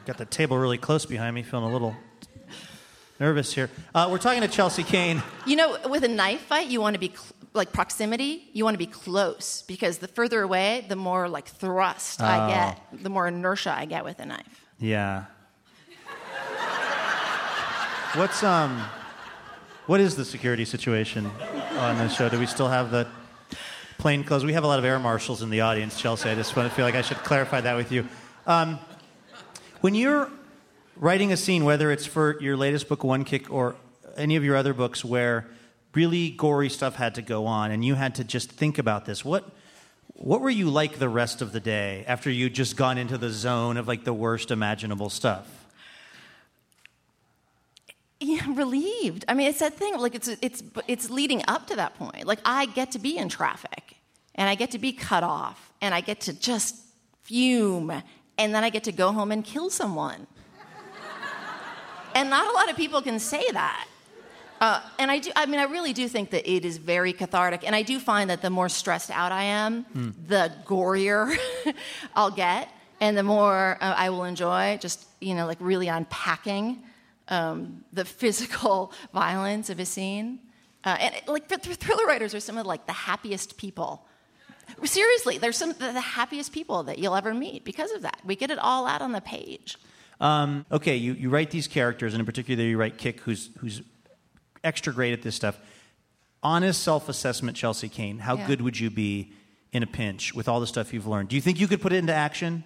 Got 0.07 0.19
the 0.19 0.25
table 0.25 0.57
really 0.57 0.79
close 0.79 1.05
behind 1.05 1.35
me, 1.35 1.43
feeling 1.43 1.69
a 1.69 1.73
little 1.73 1.97
nervous 3.19 3.53
here. 3.53 3.71
Uh, 3.93 4.07
we're 4.09 4.19
talking 4.19 4.43
to 4.43 4.49
Chelsea 4.49 4.85
Cain. 4.85 5.21
You 5.47 5.57
know, 5.57 5.79
with 5.89 6.05
a 6.05 6.09
knife 6.09 6.43
fight, 6.43 6.69
you 6.69 6.81
want 6.81 6.95
to 6.95 7.01
be 7.01 7.09
cl- 7.09 7.27
like 7.55 7.73
proximity. 7.73 8.49
You 8.53 8.63
want 8.63 8.75
to 8.75 8.79
be 8.79 8.87
close 8.87 9.63
because 9.63 9.99
the 9.99 10.07
further 10.09 10.41
away, 10.43 10.85
the 10.89 10.95
more 10.95 11.29
like 11.29 11.49
thrust 11.49 12.23
I 12.23 12.49
get, 12.49 13.03
the 13.03 13.11
more 13.11 13.27
inertia 13.27 13.73
I 13.73 13.85
get 13.87 14.05
with 14.05 14.21
a 14.21 14.27
knife. 14.27 14.65
Yeah. 14.79 15.25
What's 18.15 18.43
um, 18.43 18.79
what 19.87 19.99
is 19.99 20.17
the 20.17 20.27
security 20.27 20.67
situation 20.67 21.31
on 21.79 21.97
this 21.97 22.15
show? 22.15 22.29
Do 22.29 22.39
we 22.39 22.45
still 22.45 22.69
have 22.69 22.91
the 22.91 23.09
plain 23.97 24.23
clothes? 24.23 24.45
We 24.45 24.53
have 24.53 24.65
a 24.65 24.67
lot 24.67 24.79
of 24.79 24.85
air 24.85 24.99
marshals 24.99 25.41
in 25.41 25.49
the 25.49 25.63
audience, 25.63 25.99
Chelsea. 25.99 26.29
I 26.29 26.35
just 26.35 26.55
want 26.55 26.69
to 26.69 26.75
feel 26.75 26.85
like 26.85 26.95
I 26.95 27.01
should 27.01 27.17
clarify 27.19 27.63
that 27.63 27.75
with 27.75 27.91
you. 27.91 28.07
Um, 28.47 28.79
when 29.81 29.95
you're 29.95 30.31
writing 30.95 31.33
a 31.33 31.39
scene, 31.39 31.65
whether 31.65 31.91
it's 31.91 32.05
for 32.05 32.39
your 32.39 32.55
latest 32.55 32.87
book, 32.87 33.03
One 33.03 33.25
Kick, 33.25 33.51
or 33.51 33.77
any 34.15 34.37
of 34.37 34.45
your 34.45 34.57
other 34.57 34.75
books 34.75 35.03
where 35.03 35.47
really 35.95 36.33
gory 36.33 36.69
stuff 36.69 36.97
had 36.97 37.15
to 37.15 37.23
go 37.23 37.47
on 37.47 37.71
and 37.71 37.83
you 37.83 37.95
had 37.95 38.17
to 38.17 38.25
just 38.25 38.53
think 38.53 38.77
about 38.77 39.07
this, 39.07 39.25
what 39.25 39.49
what 40.09 40.43
were 40.43 40.51
you 40.51 40.69
like 40.69 40.99
the 40.99 41.09
rest 41.09 41.41
of 41.41 41.53
the 41.53 41.61
day 41.61 42.05
after 42.07 42.31
you'd 42.31 42.55
just 42.55 42.77
gone 42.77 42.99
into 42.99 43.17
the 43.17 43.31
zone 43.31 43.79
of 43.79 43.89
like 43.89 44.05
the 44.05 44.13
worst 44.13 44.51
imaginable 44.51 45.09
stuff? 45.09 45.62
Yeah, 48.23 48.43
relieved. 48.55 49.25
I 49.29 49.35
mean, 49.35 49.49
it's 49.49 49.59
that 49.59 49.75
thing. 49.75 49.99
Like 49.99 50.15
it's 50.15 50.29
it's 50.29 50.63
it's 50.87 51.11
leading 51.11 51.43
up 51.49 51.67
to 51.69 51.77
that 51.77 51.95
point. 51.97 52.25
Like 52.25 52.39
I 52.45 52.67
get 52.67 52.93
to 52.93 52.99
be 52.99 53.17
in 53.19 53.29
traffic, 53.29 53.97
and 54.35 54.49
I 54.49 54.55
get 54.55 54.71
to 54.73 54.79
be 54.79 54.93
cut 54.93 55.25
off, 55.25 55.73
and 55.81 55.95
I 55.95 56.01
get 56.01 56.21
to 56.23 56.33
just 56.33 56.77
fume, 57.23 57.91
and 58.39 58.55
then 58.55 58.65
I 58.65 58.71
get 58.71 58.85
to 58.85 58.93
go 58.93 59.13
home 59.13 59.33
and 59.33 59.45
kill 59.45 59.71
someone. 59.71 60.27
and 62.15 62.31
not 62.31 62.49
a 62.49 62.53
lot 62.53 62.71
of 62.71 62.77
people 62.77 63.03
can 63.03 63.19
say 63.19 63.45
that. 63.51 63.87
Uh, 64.61 64.81
and 65.01 65.11
I 65.11 65.19
do. 65.19 65.33
I 65.35 65.47
mean, 65.47 65.59
I 65.59 65.65
really 65.65 65.93
do 65.93 66.07
think 66.07 66.31
that 66.31 66.49
it 66.49 66.65
is 66.65 66.79
very 66.79 67.13
cathartic. 67.13 67.67
And 67.67 67.75
I 67.75 67.83
do 67.83 67.99
find 67.99 68.31
that 68.31 68.43
the 68.43 68.51
more 68.51 68.69
stressed 68.69 69.11
out 69.11 69.33
I 69.33 69.43
am, 69.43 70.15
the 70.29 70.53
gorier 70.65 71.37
I'll 72.15 72.31
get, 72.31 72.69
and 73.01 73.19
the 73.19 73.25
more 73.25 73.77
uh, 73.81 73.95
I 73.97 74.11
will 74.11 74.23
enjoy. 74.23 74.79
Just 74.81 75.07
you 75.21 75.35
know, 75.35 75.47
like 75.47 75.59
really 75.61 75.89
unpacking 75.89 76.85
um, 77.29 77.85
the 77.93 78.05
physical 78.05 78.93
violence 79.13 79.71
of 79.71 79.79
a 79.81 79.85
scene. 79.87 80.39
Uh, 80.85 80.97
and 81.01 81.15
like 81.29 81.49
th- 81.49 81.63
th- 81.63 81.77
thriller 81.77 82.07
writers 82.07 82.35
are 82.35 82.41
some 82.41 82.59
of 82.59 82.67
like 82.67 82.87
the 82.87 82.93
happiest 82.93 83.57
people. 83.57 84.05
Seriously, 84.85 85.39
they're 85.39 85.53
some 85.53 85.71
of 85.71 85.79
the 85.79 86.01
happiest 86.01 86.53
people 86.53 86.83
that 86.85 86.99
you'll 86.99 87.15
ever 87.15 87.35
meet 87.35 87.65
because 87.65 87.93
of 87.93 88.03
that. 88.03 88.19
We 88.25 88.37
get 88.37 88.51
it 88.51 88.59
all 88.59 88.87
out 88.87 89.03
on 89.03 89.13
the 89.13 89.21
page. 89.21 89.77
Um, 90.21 90.65
okay, 90.71 90.97
you, 90.97 91.15
you 91.15 91.31
write 91.31 91.51
these 91.51 91.67
characters, 91.69 92.15
and 92.15 92.21
in 92.21 92.27
particular, 92.27 92.63
you 92.65 92.77
write 92.79 92.97
Kick, 92.97 93.21
who's, 93.21 93.51
who's 93.59 93.83
extra 94.65 94.93
great 94.93 95.13
at 95.13 95.23
this 95.23 95.35
stuff. 95.35 95.59
Honest 96.43 96.83
self 96.83 97.09
assessment, 97.09 97.57
Chelsea 97.57 97.89
Cain, 97.89 98.19
how 98.19 98.37
Yeah. 98.37 98.47
good 98.47 98.61
would 98.63 98.79
you 98.79 98.91
be 98.91 99.33
in 99.73 99.83
a 99.83 99.87
pinch 99.87 100.35
with 100.35 100.49
all 100.49 100.61
the 100.61 100.67
stuff 100.67 100.93
you've 100.93 101.07
learned? 101.07 101.29
Do 101.29 101.37
you 101.37 101.43
think 101.43 101.61
you 101.61 101.69
could 101.69 101.81
put 101.83 101.93
it 101.93 101.97
into 101.97 102.15
action? 102.15 102.65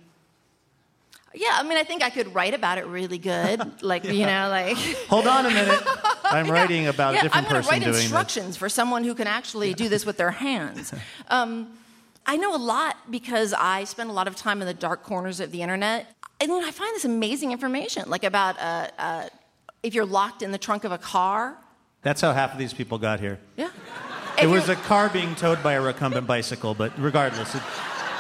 Yeah, 1.39 1.51
I 1.53 1.62
mean, 1.62 1.76
I 1.76 1.84
think 1.84 2.03
I 2.03 2.09
could 2.11 2.34
write 2.34 2.55
about 2.55 2.78
it 2.78 2.87
really 2.87 3.18
good. 3.18 3.61
Like, 3.82 4.05
you 4.05 4.26
know, 4.26 4.49
like. 4.49 4.76
Hold 5.09 5.26
on 5.26 5.47
a 5.47 5.51
minute. 5.51 5.82
I'm 6.24 6.51
writing 6.57 6.87
about 6.89 7.12
yeah, 7.14 7.20
a 7.20 7.22
different 7.24 7.47
I'm 7.47 7.53
going 7.53 7.62
to 7.62 7.68
person 7.68 7.82
write 7.93 8.01
instructions 8.03 8.57
for 8.57 8.68
someone 8.68 9.05
who 9.05 9.14
can 9.14 9.26
actually 9.26 9.74
do 9.74 9.89
this 9.89 10.05
with 10.07 10.16
their 10.16 10.30
hands. 10.32 10.93
Um, 11.28 11.68
I 12.24 12.37
know 12.37 12.57
a 12.57 12.59
lot 12.59 12.97
because 13.11 13.53
I 13.53 13.84
spend 13.84 14.11
a 14.11 14.12
lot 14.12 14.26
of 14.26 14.34
time 14.34 14.61
in 14.61 14.66
the 14.66 14.74
dark 14.74 15.03
corners 15.05 15.39
of 15.41 15.53
the 15.53 15.62
internet. 15.62 16.07
And 16.41 16.51
then 16.51 16.64
I 16.64 16.70
find 16.70 16.93
this 16.97 17.05
amazing 17.05 17.53
information, 17.53 18.09
like 18.11 18.24
about 18.24 18.59
uh, 18.59 18.89
uh, 18.99 19.28
if 19.82 19.95
you're 19.95 20.07
locked 20.07 20.43
in 20.43 20.51
the 20.53 20.59
trunk 20.59 20.84
of 20.84 20.91
a 20.93 20.99
car. 20.99 21.57
That's 22.03 22.20
how 22.20 22.32
half 22.32 22.53
of 22.53 22.59
these 22.59 22.72
people 22.72 22.99
got 22.99 23.20
here. 23.20 23.39
Yeah. 23.57 23.70
It 24.39 24.45
If 24.45 24.51
was 24.51 24.66
you're- 24.68 24.80
a 24.80 24.84
car 24.84 25.09
being 25.09 25.34
towed 25.37 25.62
by 25.62 25.74
a 25.74 25.80
recumbent 25.80 26.26
bicycle, 26.26 26.74
but 26.74 26.93
regardless, 26.99 27.55
it 27.55 27.62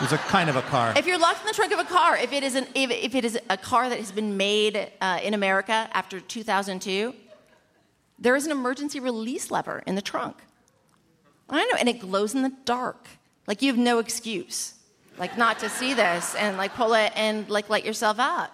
was 0.00 0.12
a 0.12 0.18
kind 0.18 0.50
of 0.50 0.56
a 0.56 0.62
car. 0.62 0.92
If 0.96 1.06
you're 1.06 1.18
locked 1.18 1.40
in 1.40 1.46
the 1.46 1.52
trunk 1.52 1.72
of 1.72 1.78
a 1.78 1.84
car, 1.84 2.16
if 2.16 2.32
it 2.32 2.42
is, 2.42 2.54
an, 2.54 2.66
if, 2.74 2.90
if 2.90 3.14
it 3.14 3.24
is 3.24 3.38
a 3.48 3.56
car 3.56 3.88
that 3.88 3.98
has 3.98 4.12
been 4.12 4.36
made 4.36 4.90
uh, 5.00 5.20
in 5.22 5.34
America 5.34 5.88
after 5.92 6.20
2002, 6.20 7.14
there 8.18 8.36
is 8.36 8.46
an 8.46 8.52
emergency 8.52 9.00
release 9.00 9.50
lever 9.50 9.82
in 9.86 9.94
the 9.94 10.02
trunk. 10.02 10.36
I 11.48 11.64
know, 11.64 11.78
and 11.78 11.88
it 11.88 12.00
glows 12.00 12.34
in 12.34 12.42
the 12.42 12.52
dark. 12.64 13.08
Like 13.46 13.62
you 13.62 13.70
have 13.70 13.78
no 13.78 13.98
excuse, 13.98 14.74
like 15.18 15.38
not 15.38 15.60
to 15.60 15.68
see 15.68 15.94
this 15.94 16.34
and 16.34 16.56
like 16.56 16.74
pull 16.74 16.94
it 16.94 17.12
and 17.14 17.48
like 17.48 17.70
let 17.70 17.84
yourself 17.84 18.18
out. 18.18 18.50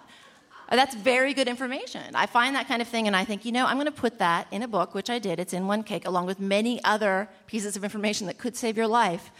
Uh, 0.69 0.75
That's 0.75 0.95
very 0.95 1.33
good 1.33 1.47
information. 1.47 2.15
I 2.15 2.25
find 2.25 2.55
that 2.55 2.67
kind 2.67 2.81
of 2.81 2.87
thing, 2.87 3.07
and 3.07 3.15
I 3.15 3.25
think, 3.25 3.45
you 3.45 3.51
know, 3.51 3.65
I'm 3.65 3.75
going 3.75 3.85
to 3.85 3.91
put 3.91 4.19
that 4.19 4.47
in 4.51 4.63
a 4.63 4.67
book, 4.67 4.93
which 4.93 5.09
I 5.09 5.19
did. 5.19 5.39
It's 5.39 5.53
in 5.53 5.67
One 5.67 5.83
Kick, 5.83 6.07
along 6.07 6.25
with 6.25 6.39
many 6.39 6.83
other 6.83 7.27
pieces 7.47 7.75
of 7.75 7.83
information 7.83 8.27
that 8.27 8.37
could 8.37 8.55
save 8.55 8.77
your 8.77 8.87
life. 8.87 9.31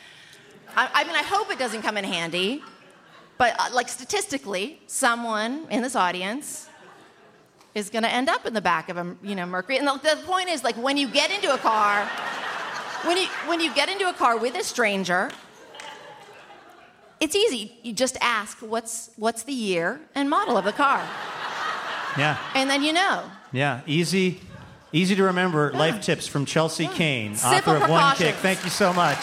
I, 0.76 0.90
I 0.94 1.04
mean, 1.04 1.16
I 1.16 1.24
hope 1.24 1.52
it 1.52 1.60
doesn't 1.60 1.82
come 1.82 1.98
in 1.98 2.04
handy, 2.04 2.64
but 3.38 3.56
uh, 3.60 3.70
like 3.74 3.90
statistically, 3.90 4.80
someone 4.88 5.68
in 5.70 5.82
this 5.82 5.96
audience 5.96 6.68
is 7.76 7.90
going 7.90 8.04
to 8.04 8.10
end 8.10 8.30
up 8.30 8.46
in 8.46 8.54
the 8.54 8.62
back 8.62 8.90
of 8.90 8.98
a, 8.98 9.16
you 9.24 9.36
know, 9.36 9.46
Mercury. 9.46 9.78
And 9.78 9.88
the, 9.88 9.98
the 10.02 10.22
point 10.26 10.50
is, 10.50 10.64
like, 10.64 10.76
when 10.76 10.98
you 10.98 11.08
get 11.08 11.32
into 11.32 11.54
a 11.54 11.58
car, 11.58 12.06
when 13.04 13.18
you 13.18 13.28
when 13.48 13.60
you 13.60 13.74
get 13.74 13.90
into 13.90 14.10
a 14.10 14.14
car 14.14 14.38
with 14.38 14.56
a 14.56 14.64
stranger, 14.64 15.30
it's 17.20 17.36
easy. 17.36 17.78
You 17.84 17.94
just 17.94 18.18
ask, 18.22 18.58
"What's 18.60 19.10
what's 19.16 19.44
the 19.44 19.54
year 19.54 20.00
and 20.16 20.30
model 20.30 20.58
of 20.58 20.66
the 20.66 20.72
car?" 20.72 21.02
yeah, 22.18 22.38
And 22.56 22.70
then 22.70 22.84
you 22.84 22.94
know. 22.94 23.24
yeah, 23.52 23.82
easy, 23.88 24.40
easy 24.92 25.16
to 25.16 25.24
remember. 25.24 25.72
Life 25.74 26.02
tips 26.02 26.28
from 26.28 26.46
Chelsea 26.46 26.88
Cain, 26.88 27.36
Simple 27.36 27.74
author 27.74 27.84
of 27.84 27.90
One 27.90 28.16
Kick. 28.16 28.36
Thank 28.36 28.64
you 28.64 28.70
so 28.70 28.94
much. 28.94 29.18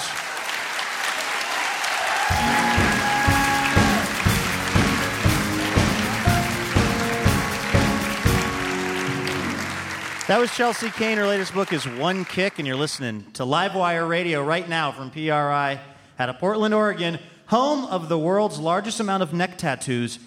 That 10.30 10.38
was 10.38 10.54
Chelsea 10.54 10.90
Cain. 10.90 11.18
Her 11.18 11.26
latest 11.26 11.52
book 11.52 11.72
is 11.72 11.88
One 11.88 12.24
Kick, 12.24 12.60
and 12.60 12.66
you're 12.68 12.76
listening 12.76 13.26
to 13.32 13.42
Livewire 13.42 14.08
Radio 14.08 14.44
right 14.44 14.68
now 14.68 14.92
from 14.92 15.10
PRI 15.10 15.80
out 16.20 16.28
of 16.28 16.38
Portland, 16.38 16.72
Oregon, 16.72 17.18
home 17.46 17.84
of 17.86 18.08
the 18.08 18.16
world's 18.16 18.56
largest 18.60 19.00
amount 19.00 19.24
of 19.24 19.32
neck 19.32 19.58
tattoos 19.58 20.20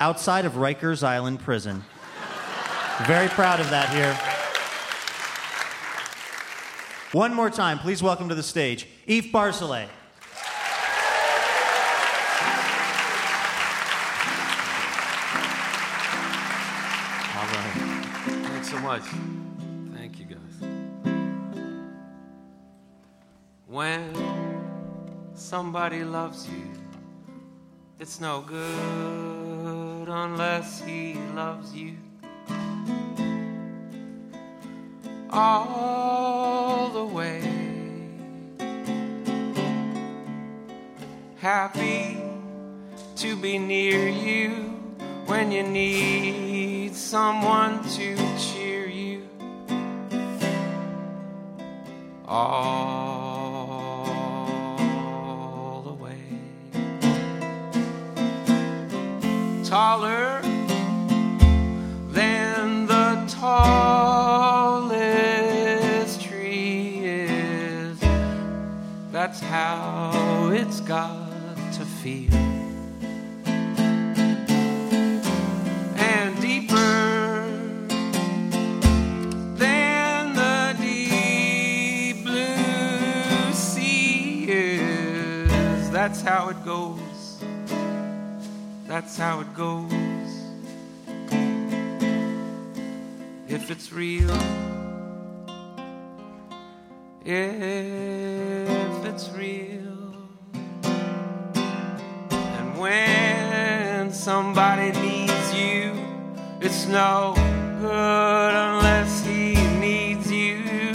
outside 0.00 0.46
of 0.46 0.54
Rikers 0.54 1.02
Island 1.02 1.40
Prison. 1.40 1.84
Very 3.02 3.28
proud 3.28 3.60
of 3.60 3.68
that 3.68 3.90
here. 3.90 4.14
One 7.12 7.34
more 7.34 7.50
time, 7.50 7.80
please 7.80 8.02
welcome 8.02 8.30
to 8.30 8.34
the 8.34 8.42
stage 8.42 8.88
Eef 9.06 9.30
Barzelay. 9.30 9.86
All 17.36 17.46
right. 17.46 18.46
Thanks 18.48 18.70
so 18.70 18.78
much. 18.78 19.39
When 23.70 24.12
somebody 25.32 26.02
loves 26.02 26.48
you, 26.48 26.72
it's 28.00 28.20
no 28.20 28.40
good 28.40 30.08
unless 30.08 30.82
he 30.82 31.14
loves 31.36 31.72
you. 31.72 31.94
All 35.30 36.88
the 36.88 37.04
way. 37.04 37.42
Happy 41.36 42.18
to 43.14 43.36
be 43.36 43.56
near 43.56 44.08
you 44.08 44.50
when 45.26 45.52
you 45.52 45.62
need 45.62 46.96
someone 46.96 47.88
to 47.90 48.16
cheer 48.36 48.88
you. 48.88 49.28
All 52.26 52.89
got 70.90 71.72
to 71.72 71.84
feel. 71.84 72.34
and 75.94 76.40
deeper 76.40 77.46
than 79.54 80.34
the 80.34 80.76
deep 80.80 82.24
blue 82.24 83.52
sea 83.52 84.46
is. 84.48 85.90
That's 85.92 86.22
how 86.22 86.48
it 86.48 86.64
goes. 86.64 87.44
That's 88.88 89.16
how 89.16 89.42
it 89.42 89.54
goes. 89.54 89.92
If 93.46 93.70
it's 93.70 93.92
real, 93.92 94.34
if 97.24 99.04
it's 99.04 99.30
real. 99.30 99.89
When 102.80 104.10
somebody 104.10 104.90
needs 105.02 105.54
you, 105.54 105.92
it's 106.62 106.86
no 106.86 107.34
good 107.78 108.54
unless 108.54 109.22
he 109.22 109.54
needs 109.78 110.32
you. 110.32 110.92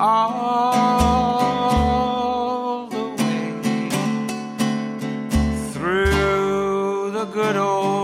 All 0.00 1.26
the 2.88 3.10
way 3.22 3.50
through 5.74 7.10
the 7.10 7.26
good 7.26 7.56
or 7.56 7.95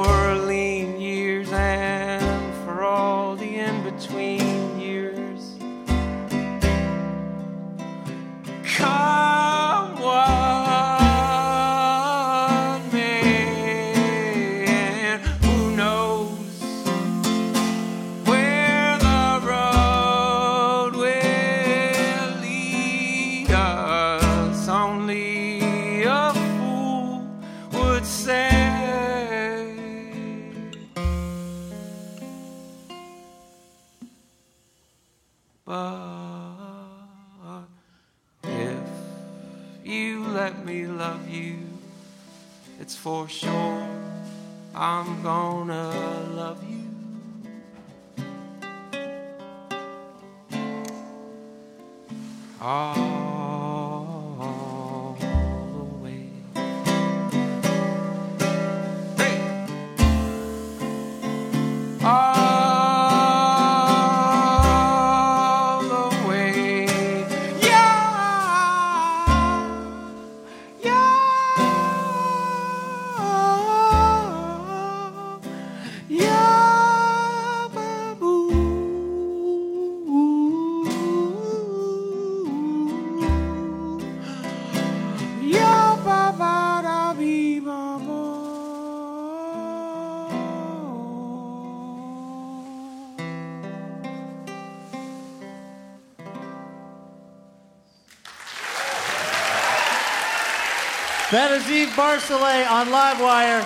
That 101.33 101.51
is 101.51 101.67
Eef 101.71 101.89
Barzelay 101.97 102.71
on 102.71 102.89
Livewire. 102.89 103.65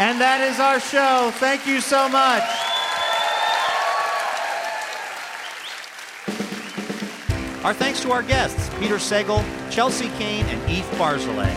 And 0.00 0.20
that 0.20 0.40
is 0.40 0.58
our 0.58 0.80
show. 0.80 1.30
Thank 1.38 1.64
you 1.64 1.80
so 1.80 2.08
much. 2.08 2.42
Our 7.64 7.72
thanks 7.72 8.00
to 8.02 8.10
our 8.10 8.24
guests, 8.24 8.68
Peter 8.80 8.96
Sagal, 8.96 9.44
Chelsea 9.70 10.08
Cain, 10.18 10.44
and 10.46 10.68
Eef 10.68 10.84
Barzelay. 10.98 11.54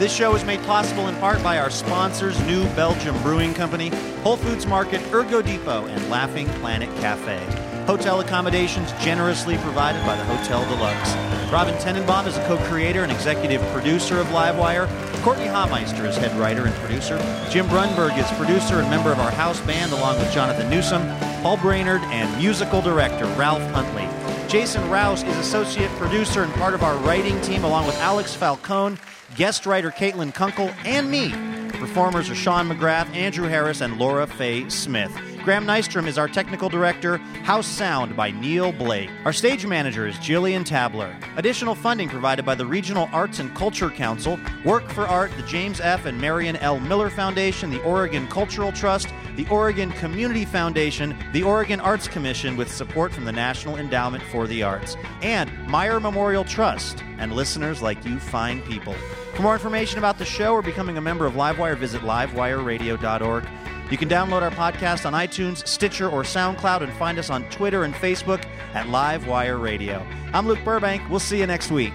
This 0.00 0.12
show 0.12 0.34
is 0.34 0.44
made 0.44 0.60
possible 0.64 1.06
in 1.06 1.14
part 1.18 1.40
by 1.40 1.60
our 1.60 1.70
sponsors, 1.70 2.36
New 2.44 2.64
Belgium 2.74 3.16
Brewing 3.22 3.54
Company, 3.54 3.90
Whole 4.24 4.38
Foods 4.38 4.66
Market, 4.66 5.00
Ergo 5.12 5.40
Depot, 5.40 5.86
and 5.86 6.10
Laughing 6.10 6.48
Planet 6.58 6.88
Cafe. 6.96 7.63
Hotel 7.86 8.20
accommodations 8.20 8.90
generously 8.92 9.58
provided 9.58 10.04
by 10.06 10.16
the 10.16 10.24
Hotel 10.24 10.64
Deluxe. 10.70 11.14
Robin 11.52 11.74
Tenenbaum 11.74 12.26
is 12.26 12.34
a 12.38 12.46
co-creator 12.46 13.02
and 13.02 13.12
executive 13.12 13.60
producer 13.72 14.18
of 14.18 14.26
Livewire. 14.28 14.88
Courtney 15.22 15.44
Hameister 15.44 16.08
is 16.08 16.16
head 16.16 16.34
writer 16.38 16.64
and 16.64 16.74
producer. 16.76 17.18
Jim 17.50 17.66
Brunberg 17.66 18.16
is 18.18 18.26
producer 18.38 18.80
and 18.80 18.88
member 18.88 19.12
of 19.12 19.18
our 19.20 19.30
house 19.32 19.60
band 19.60 19.92
along 19.92 20.18
with 20.18 20.32
Jonathan 20.32 20.70
Newsom, 20.70 21.06
Paul 21.42 21.58
Brainerd, 21.58 22.00
and 22.04 22.34
musical 22.38 22.80
director 22.80 23.26
Ralph 23.36 23.62
Huntley. 23.72 24.08
Jason 24.48 24.88
Rouse 24.88 25.22
is 25.22 25.36
associate 25.36 25.90
producer 25.92 26.42
and 26.42 26.52
part 26.54 26.72
of 26.72 26.82
our 26.82 26.96
writing 26.98 27.38
team 27.42 27.64
along 27.64 27.86
with 27.86 27.96
Alex 27.96 28.34
Falcone, 28.34 28.96
guest 29.36 29.66
writer 29.66 29.90
Caitlin 29.90 30.32
Kunkel, 30.32 30.72
and 30.86 31.10
me. 31.10 31.32
Performers 31.78 32.30
are 32.30 32.34
Sean 32.34 32.66
McGrath, 32.66 33.14
Andrew 33.14 33.46
Harris, 33.46 33.82
and 33.82 33.98
Laura 33.98 34.26
Faye 34.26 34.70
Smith. 34.70 35.12
Graham 35.44 35.66
Nystrom 35.66 36.06
is 36.06 36.16
our 36.16 36.26
technical 36.26 36.70
director. 36.70 37.18
House 37.44 37.66
Sound 37.66 38.16
by 38.16 38.30
Neil 38.30 38.72
Blake. 38.72 39.10
Our 39.26 39.32
stage 39.34 39.66
manager 39.66 40.06
is 40.06 40.14
Jillian 40.16 40.64
Tabler. 40.64 41.14
Additional 41.36 41.74
funding 41.74 42.08
provided 42.08 42.46
by 42.46 42.54
the 42.54 42.64
Regional 42.64 43.10
Arts 43.12 43.40
and 43.40 43.54
Culture 43.54 43.90
Council, 43.90 44.40
Work 44.64 44.88
for 44.88 45.06
Art, 45.06 45.30
the 45.36 45.42
James 45.42 45.80
F. 45.80 46.06
and 46.06 46.18
Marion 46.18 46.56
L. 46.56 46.80
Miller 46.80 47.10
Foundation, 47.10 47.68
the 47.68 47.82
Oregon 47.82 48.26
Cultural 48.28 48.72
Trust, 48.72 49.08
the 49.36 49.46
Oregon 49.48 49.92
Community 49.92 50.46
Foundation, 50.46 51.14
the 51.34 51.42
Oregon 51.42 51.78
Arts 51.78 52.08
Commission 52.08 52.56
with 52.56 52.72
support 52.72 53.12
from 53.12 53.26
the 53.26 53.32
National 53.32 53.76
Endowment 53.76 54.24
for 54.24 54.46
the 54.46 54.62
Arts, 54.62 54.96
and 55.20 55.52
Meyer 55.68 56.00
Memorial 56.00 56.44
Trust, 56.44 57.04
and 57.18 57.34
listeners 57.34 57.82
like 57.82 58.02
you 58.06 58.18
fine 58.18 58.62
people. 58.62 58.94
For 59.34 59.42
more 59.42 59.54
information 59.54 59.98
about 59.98 60.16
the 60.16 60.24
show 60.24 60.54
or 60.54 60.62
becoming 60.62 60.96
a 60.96 61.02
member 61.02 61.26
of 61.26 61.34
Livewire, 61.34 61.76
visit 61.76 62.00
livewireradio.org. 62.00 63.44
You 63.90 63.98
can 63.98 64.08
download 64.08 64.42
our 64.42 64.50
podcast 64.50 65.06
on 65.06 65.12
iTunes, 65.12 65.66
Stitcher, 65.66 66.08
or 66.08 66.22
SoundCloud 66.22 66.82
and 66.82 66.92
find 66.94 67.18
us 67.18 67.30
on 67.30 67.48
Twitter 67.50 67.84
and 67.84 67.94
Facebook 67.94 68.44
at 68.72 68.86
Livewire 68.86 69.60
Radio. 69.60 70.04
I'm 70.32 70.48
Luke 70.48 70.64
Burbank. 70.64 71.02
We'll 71.10 71.20
see 71.20 71.38
you 71.38 71.46
next 71.46 71.70
week. 71.70 71.92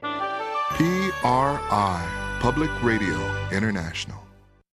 PRI, 0.00 2.38
Public 2.40 2.70
Radio 2.82 3.48
International. 3.52 4.23